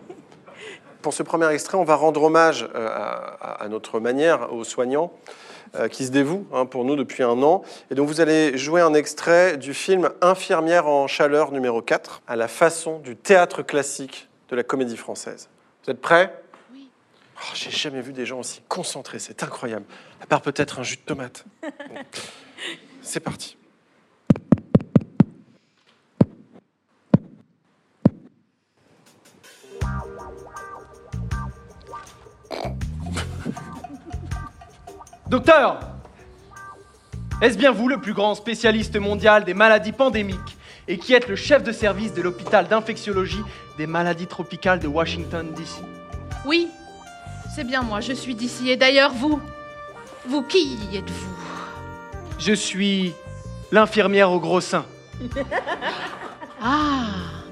Pour 1.01 1.13
ce 1.13 1.23
premier 1.23 1.47
extrait, 1.53 1.77
on 1.77 1.83
va 1.83 1.95
rendre 1.95 2.23
hommage 2.23 2.67
euh, 2.75 2.87
à, 2.89 3.63
à 3.63 3.67
notre 3.67 3.99
manière 3.99 4.53
aux 4.53 4.63
soignants 4.63 5.11
euh, 5.75 5.87
qui 5.87 6.05
se 6.05 6.11
dévouent 6.11 6.47
hein, 6.51 6.65
pour 6.65 6.83
nous 6.83 6.95
depuis 6.95 7.21
un 7.21 7.43
an. 7.43 7.61
Et 7.91 7.95
donc 7.95 8.07
vous 8.07 8.21
allez 8.21 8.57
jouer 8.57 8.81
un 8.81 8.95
extrait 8.95 9.55
du 9.55 9.75
film 9.75 10.09
Infirmière 10.19 10.87
en 10.87 11.05
chaleur 11.05 11.51
numéro 11.51 11.83
4, 11.83 12.23
à 12.27 12.35
la 12.35 12.47
façon 12.47 12.97
du 12.97 13.15
théâtre 13.15 13.61
classique 13.61 14.29
de 14.49 14.55
la 14.55 14.63
comédie 14.63 14.97
française. 14.97 15.47
Vous 15.89 15.93
êtes 15.93 16.01
prêts? 16.01 16.43
Oui. 16.71 16.87
J'ai 17.55 17.71
jamais 17.71 18.01
vu 18.01 18.13
des 18.13 18.27
gens 18.27 18.41
aussi 18.41 18.61
concentrés, 18.67 19.17
c'est 19.17 19.41
incroyable. 19.41 19.85
À 20.21 20.27
part 20.27 20.43
peut-être 20.43 20.77
un 20.77 20.83
jus 20.83 20.97
de 20.97 21.01
tomate. 21.01 21.43
C'est 23.01 23.21
parti. 23.21 23.57
Docteur 35.27 35.79
Est-ce 37.41 37.57
bien 37.57 37.71
vous 37.71 37.87
le 37.87 37.99
plus 37.99 38.13
grand 38.13 38.35
spécialiste 38.35 38.97
mondial 38.97 39.43
des 39.43 39.55
maladies 39.55 39.93
pandémiques? 39.93 40.58
Et 40.89 40.97
qui 40.97 41.13
êtes 41.13 41.27
le 41.29 41.35
chef 41.35 41.63
de 41.63 41.71
service 41.71 42.13
de 42.13 42.21
l'hôpital 42.21 42.67
d'infectiologie 42.67 43.43
des 43.77 43.85
maladies 43.85 44.25
tropicales 44.27 44.79
de 44.79 44.87
Washington, 44.87 45.53
D.C. 45.55 45.81
Oui, 46.45 46.67
c'est 47.55 47.63
bien 47.63 47.83
moi, 47.83 48.01
je 48.01 48.11
suis 48.11 48.33
d'ici. 48.33 48.71
Et 48.71 48.75
d'ailleurs, 48.75 49.13
vous 49.13 49.39
Vous, 50.27 50.41
qui 50.41 50.77
êtes-vous? 50.93 51.35
Je 52.39 52.53
suis 52.53 53.13
l'infirmière 53.71 54.31
au 54.31 54.39
gros 54.39 54.59
sein. 54.59 54.85
Ah, 56.61 57.05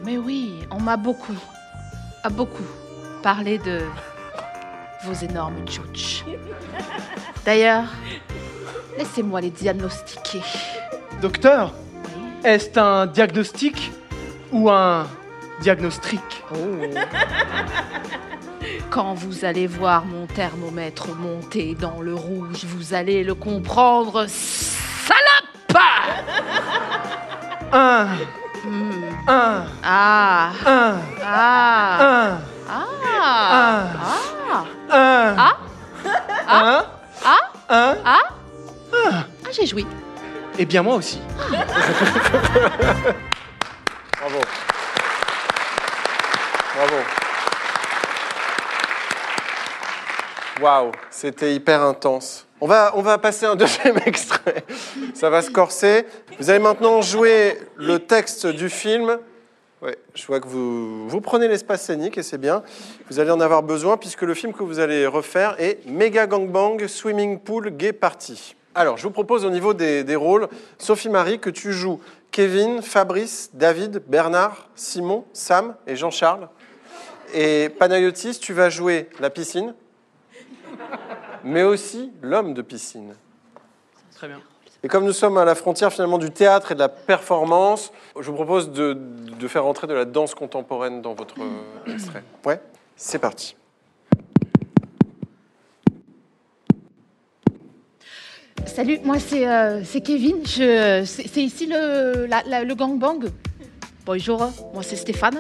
mais 0.04 0.18
oui, 0.18 0.68
on 0.70 0.82
m'a 0.82 0.98
beaucoup, 0.98 1.38
a 2.26 2.30
beaucoup 2.30 2.66
parlé 3.24 3.58
de 3.58 3.80
vos 5.06 5.14
énormes 5.14 5.66
tchouches. 5.66 6.26
D'ailleurs, 7.46 7.86
laissez-moi 8.98 9.40
les 9.40 9.50
diagnostiquer. 9.50 10.42
Docteur 11.22 11.74
Est-ce 12.44 12.80
un 12.80 13.08
diagnostic 13.08 13.92
ou 14.52 14.70
un 14.70 15.08
diagnostic 15.62 16.22
Quand 18.90 19.14
vous 19.14 19.46
allez 19.46 19.68
voir 19.68 20.06
mon 20.06 20.26
thermomètre 20.28 21.16
monter 21.16 21.76
dans 21.76 22.02
le 22.02 22.14
rouge, 22.16 22.64
vous 22.66 22.94
allez 22.94 23.24
le 23.24 23.36
comprendre, 23.36 24.26
salope! 24.28 25.84
Un. 27.72 28.08
Hmm. 28.64 29.04
Un. 29.28 29.66
Ah. 29.84 30.52
Un. 30.66 31.00
Ah. 31.24 31.98
Un. 32.00 32.40
Ah. 32.70 32.88
Un. 33.60 33.88
Ah. 34.00 34.66
Un. 34.90 35.36
Ah. 35.38 35.58
Un. 36.48 36.86
Ah. 37.26 37.40
Un. 37.70 37.98
Ah. 38.06 38.20
Ah, 38.94 39.52
j'ai 39.52 39.66
joui. 39.66 39.86
Eh 40.60 40.66
bien 40.66 40.82
moi 40.82 40.96
aussi. 40.96 41.20
Bravo. 44.20 44.40
Bravo. 46.76 46.96
Waouh, 50.60 50.92
c'était 51.12 51.54
hyper 51.54 51.84
intense. 51.84 52.48
On 52.60 52.66
va, 52.66 52.92
on 52.96 53.04
va 53.04 53.20
passer 53.20 53.46
un 53.46 53.56
deuxième 53.56 54.00
extrait. 54.08 54.66
Ça 55.14 55.30
va 55.30 55.44
se 55.44 55.52
corser. 55.52 56.08
Vous 56.40 56.50
allez 56.50 56.58
maintenant 56.58 57.04
jouer 57.04 57.60
le 57.76 58.00
texte 58.00 58.48
du 58.48 58.70
film. 58.70 59.20
Ouais, 59.84 59.96
je 60.16 60.26
vois 60.26 60.40
que 60.40 60.48
vous, 60.48 61.08
vous 61.08 61.22
prenez 61.22 61.48
l'espace 61.48 61.84
scénique 61.84 62.18
et 62.18 62.24
c'est 62.24 62.40
bien. 62.40 62.64
Vous 63.12 63.20
allez 63.20 63.30
en 63.30 63.40
avoir 63.40 63.62
besoin 63.62 63.98
puisque 63.98 64.24
le 64.24 64.34
film 64.34 64.54
que 64.54 64.64
vous 64.64 64.80
allez 64.80 65.06
refaire 65.06 65.56
est 65.60 65.86
Mega 65.86 66.26
Gangbang 66.26 66.88
Swimming 66.88 67.40
Pool 67.40 67.70
Gay 67.70 67.94
Party. 67.94 68.57
Alors, 68.78 68.96
je 68.96 69.02
vous 69.02 69.12
propose 69.12 69.44
au 69.44 69.50
niveau 69.50 69.74
des, 69.74 70.04
des 70.04 70.16
rôles, 70.16 70.48
Sophie 70.78 71.10
Marie, 71.10 71.40
que 71.40 71.50
tu 71.50 71.74
joues 71.74 72.00
Kevin, 72.30 72.84
Fabrice, 72.84 73.50
David, 73.56 74.04
Bernard, 74.06 74.68
Simon, 74.76 75.26
Sam 75.34 75.76
et 75.88 75.96
Jean-Charles. 75.96 76.48
Et 77.34 77.70
Panayotis, 77.70 78.38
tu 78.40 78.54
vas 78.54 78.70
jouer 78.70 79.10
la 79.20 79.32
piscine, 79.32 79.74
mais 81.44 81.64
aussi 81.64 82.12
l'homme 82.22 82.54
de 82.54 82.62
piscine. 82.62 83.16
Très 84.14 84.28
bien. 84.28 84.42
Et 84.84 84.88
comme 84.88 85.06
nous 85.06 85.14
sommes 85.14 85.40
à 85.40 85.46
la 85.46 85.56
frontière 85.56 85.92
finalement 85.92 86.20
du 86.20 86.30
théâtre 86.30 86.74
et 86.74 86.76
de 86.76 86.80
la 86.80 86.90
performance, 86.90 87.92
je 88.20 88.30
vous 88.30 88.36
propose 88.36 88.72
de, 88.72 88.94
de 88.94 89.48
faire 89.48 89.66
entrer 89.66 89.88
de 89.88 89.96
la 89.96 90.06
danse 90.06 90.36
contemporaine 90.36 91.02
dans 91.02 91.16
votre 91.16 91.34
euh, 91.40 91.92
extrait. 91.92 92.24
Ouais, 92.46 92.62
c'est 92.96 93.18
parti. 93.18 93.58
Salut, 98.68 99.00
moi 99.04 99.18
c'est 99.20 99.48
euh, 99.48 99.84
c'est 99.84 100.02
Kevin. 100.02 100.38
Je, 100.46 101.04
c'est 101.06 101.28
c'est 101.28 101.42
ici 101.44 101.66
le, 101.68 102.26
la- 102.28 102.44
la- 102.48 102.64
le 102.64 102.76
gangbang. 102.76 103.26
Bonjour, 104.06 104.40
moi 104.74 104.84
c'est 104.84 104.96
Stéphane. 104.96 105.40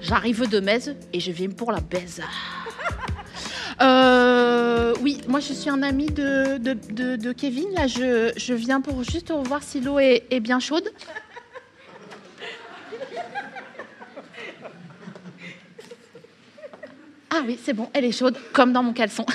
J'arrive 0.00 0.48
de 0.48 0.60
Metz 0.60 0.90
et 1.12 1.20
je 1.20 1.30
viens 1.32 1.50
pour 1.50 1.72
la 1.72 1.80
baise. 1.80 2.20
Euh, 3.82 4.92
oui, 5.00 5.22
moi 5.26 5.40
je 5.40 5.54
suis 5.54 5.70
un 5.70 5.82
ami 5.82 6.04
de, 6.04 6.58
de, 6.58 6.76
de- 6.92 7.16
de 7.16 7.32
Kevin. 7.32 7.64
Là, 7.74 7.86
je, 7.86 8.30
je 8.36 8.52
viens 8.52 8.82
pour 8.82 9.02
juste 9.04 9.32
voir 9.46 9.62
si 9.62 9.80
l'eau 9.80 9.98
est, 9.98 10.24
est 10.30 10.40
bien 10.40 10.60
chaude. 10.60 10.86
Ah 17.32 17.42
oui, 17.46 17.56
c'est 17.62 17.74
bon, 17.74 17.88
elle 17.94 18.04
est 18.04 18.12
chaude, 18.12 18.36
comme 18.52 18.72
dans 18.72 18.82
mon 18.82 18.92
caleçon. 18.92 19.24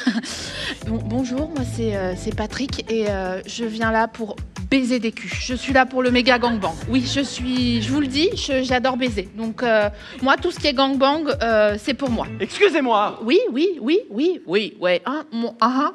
Bon, 0.88 1.00
bonjour, 1.04 1.50
moi 1.50 1.64
c'est 1.76 1.96
euh, 1.96 2.14
c'est 2.16 2.36
Patrick 2.36 2.92
et 2.92 3.10
euh, 3.10 3.42
je 3.48 3.66
viens 3.66 3.92
là 3.92 4.08
pour 4.08 4.36
baiser 4.70 5.00
des 5.00 5.12
culs. 5.12 5.32
Je 5.40 5.56
suis 5.56 5.74
là 5.74 5.86
pour 5.86 6.04
le 6.04 6.12
méga 6.12 6.38
gangbang. 6.38 6.76
Oui, 6.90 7.04
je 7.12 7.22
suis, 7.22 7.82
je 7.82 7.92
vous 7.92 8.02
le 8.02 8.08
dis, 8.08 8.30
j'adore 8.36 8.98
baiser. 8.98 9.30
Donc 9.36 9.64
euh, 9.64 9.90
moi, 10.22 10.38
tout 10.38 10.52
ce 10.52 10.60
qui 10.60 10.68
est 10.68 10.74
gangbang, 10.74 11.24
euh, 11.42 11.76
c'est 11.80 11.96
pour 11.96 12.10
moi. 12.12 12.28
Excusez-moi. 12.40 13.20
Oui, 13.24 13.40
oui, 13.52 13.80
oui, 13.82 14.02
oui, 14.12 14.42
oui, 14.46 14.78
ouais. 14.80 15.02
Hein, 15.06 15.26
mon, 15.32 15.56
ah, 15.60 15.92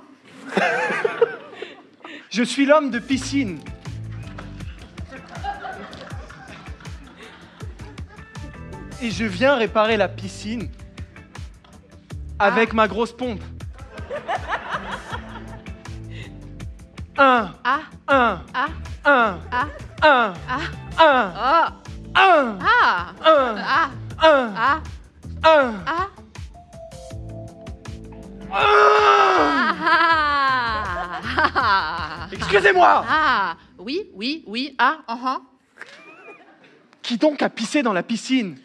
ah. 0.57 0.61
Je 2.30 2.42
suis 2.42 2.64
l'homme 2.64 2.90
de 2.90 2.98
piscine. 2.98 3.59
Et 9.03 9.11
je 9.11 9.24
viens 9.24 9.55
réparer 9.55 9.96
la 9.96 10.09
piscine 10.09 10.68
avec 12.41 12.72
ma 12.72 12.88
grosse 12.88 13.12
pompe. 13.12 13.41
Un, 17.18 17.51
Ah, 17.64 17.80
un, 18.09 18.41
ah, 18.55 18.68
un, 19.05 19.38
ah, 19.53 19.66
un, 20.03 20.34
ah, 20.49 20.62
un, 20.99 21.32
ah, 21.36 21.72
un, 22.16 22.59
ah, 22.61 23.12
un, 23.24 23.57
ah, 23.61 23.91
un, 24.22 24.53
ah, 24.57 24.80
un. 25.45 25.74
ah. 25.86 26.09
Ah, 31.32 32.28
Excusez-moi. 32.32 33.05
Ah, 33.09 33.57
oui, 33.78 34.11
oui, 34.14 34.45
oui, 34.47 34.74
ah, 34.78 34.99
ah, 35.07 35.18
ah. 35.24 35.41
Qui 37.03 37.16
donc 37.16 37.43
a 37.43 37.49
pissé 37.49 37.82
dans 37.82 37.93
la 37.93 38.03
piscine? 38.03 38.57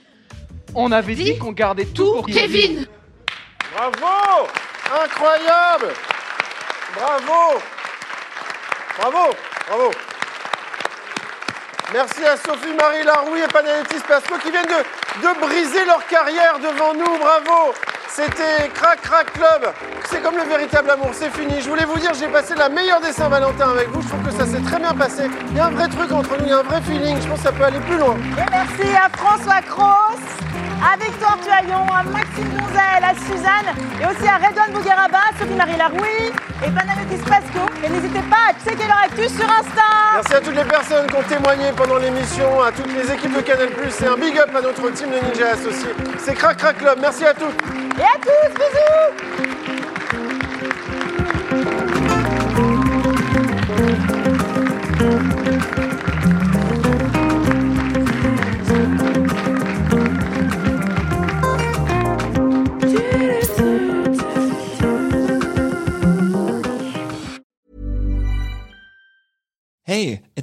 On 0.73 0.91
avait 0.91 1.15
dit 1.15 1.37
qu'on 1.37 1.51
gardait 1.51 1.85
tout 1.85 2.13
pour 2.13 2.25
Kevin 2.25 2.85
Bravo 3.75 4.47
Incroyable 5.03 5.93
Bravo 6.95 7.59
Bravo 8.97 9.35
Bravo 9.67 9.91
Merci 11.93 12.25
à 12.25 12.37
Sophie-Marie 12.37 13.03
Laroui 13.03 13.41
et 13.41 13.47
Panayotis 13.47 13.99
Pasco 14.07 14.35
qui 14.41 14.49
viennent 14.49 14.63
de, 14.63 15.27
de 15.27 15.39
briser 15.41 15.83
leur 15.85 16.05
carrière 16.07 16.57
devant 16.59 16.93
nous. 16.93 17.17
Bravo 17.19 17.73
C'était 18.07 18.69
Crac 18.73 19.01
Crac 19.01 19.33
Club. 19.33 19.73
C'est 20.09 20.21
comme 20.23 20.37
le 20.37 20.43
véritable 20.43 20.91
amour, 20.91 21.09
c'est 21.11 21.29
fini. 21.31 21.59
Je 21.59 21.69
voulais 21.69 21.83
vous 21.83 21.99
dire, 21.99 22.13
j'ai 22.13 22.29
passé 22.29 22.55
la 22.55 22.69
meilleure 22.69 23.01
des 23.01 23.11
Saint-Valentin 23.11 23.71
avec 23.71 23.89
vous. 23.89 24.01
Je 24.01 24.07
trouve 24.07 24.23
que 24.23 24.31
ça 24.31 24.45
s'est 24.45 24.61
très 24.61 24.79
bien 24.79 24.93
passé. 24.93 25.29
Il 25.51 25.57
y 25.57 25.59
a 25.59 25.65
un 25.65 25.71
vrai 25.71 25.89
truc 25.89 26.11
entre 26.13 26.37
nous, 26.37 26.45
il 26.45 26.49
y 26.49 26.53
a 26.53 26.59
un 26.59 26.63
vrai 26.63 26.81
feeling. 26.81 27.21
Je 27.21 27.27
pense 27.27 27.39
que 27.39 27.43
ça 27.43 27.51
peut 27.51 27.65
aller 27.65 27.79
plus 27.81 27.97
loin. 27.97 28.15
Et 28.37 28.49
merci 28.51 28.95
à 28.95 29.09
François 29.17 29.61
Cross, 29.67 30.19
à 30.85 30.95
Victor 30.97 31.37
Tuaillon, 31.43 31.85
à 31.91 32.03
Maxime 32.03 32.49
Donzel, 32.49 33.03
à 33.03 33.13
Suzanne 33.15 33.73
et 33.99 34.05
aussi 34.05 34.27
à 34.27 34.37
Redouane 34.37 34.71
Bougueraba, 34.73 35.19
Sophie-Marie 35.39 35.77
Laroui 35.77 36.31
et 36.63 36.69
Panayotis 36.69 37.23
Pasco. 37.27 37.65
Et 37.83 37.89
n'hésitez 37.89 38.21
pas 38.29 38.51
à 38.51 38.53
checker 38.63 38.87
leur 38.87 38.99
actu 38.99 39.27
sur 39.27 39.45
Insta. 39.45 39.81
Merci 40.15 40.33
à 40.33 40.41
toutes 40.41 40.55
les 40.55 40.65
personnes 40.65 41.07
qui 41.07 41.15
ont 41.15 41.23
témoigné 41.23 41.71
pendant 41.75 41.97
l'émission, 41.97 42.61
à 42.61 42.71
toutes 42.71 42.93
les 42.93 43.11
équipes 43.11 43.35
de 43.35 43.41
Canal+, 43.41 43.69
et 43.69 44.05
un 44.05 44.17
big 44.17 44.37
up 44.37 44.55
à 44.55 44.61
notre 44.61 44.89
team 44.91 45.09
de 45.09 45.15
Ninja 45.15 45.49
Associés. 45.53 45.95
C'est 46.19 46.35
Crac 46.35 46.57
Crac 46.57 46.77
Club, 46.77 46.99
merci 47.01 47.25
à 47.25 47.33
toutes. 47.33 47.59
Et 47.97 48.03
à 48.03 48.17
tous, 48.21 48.53
bisous 48.53 49.55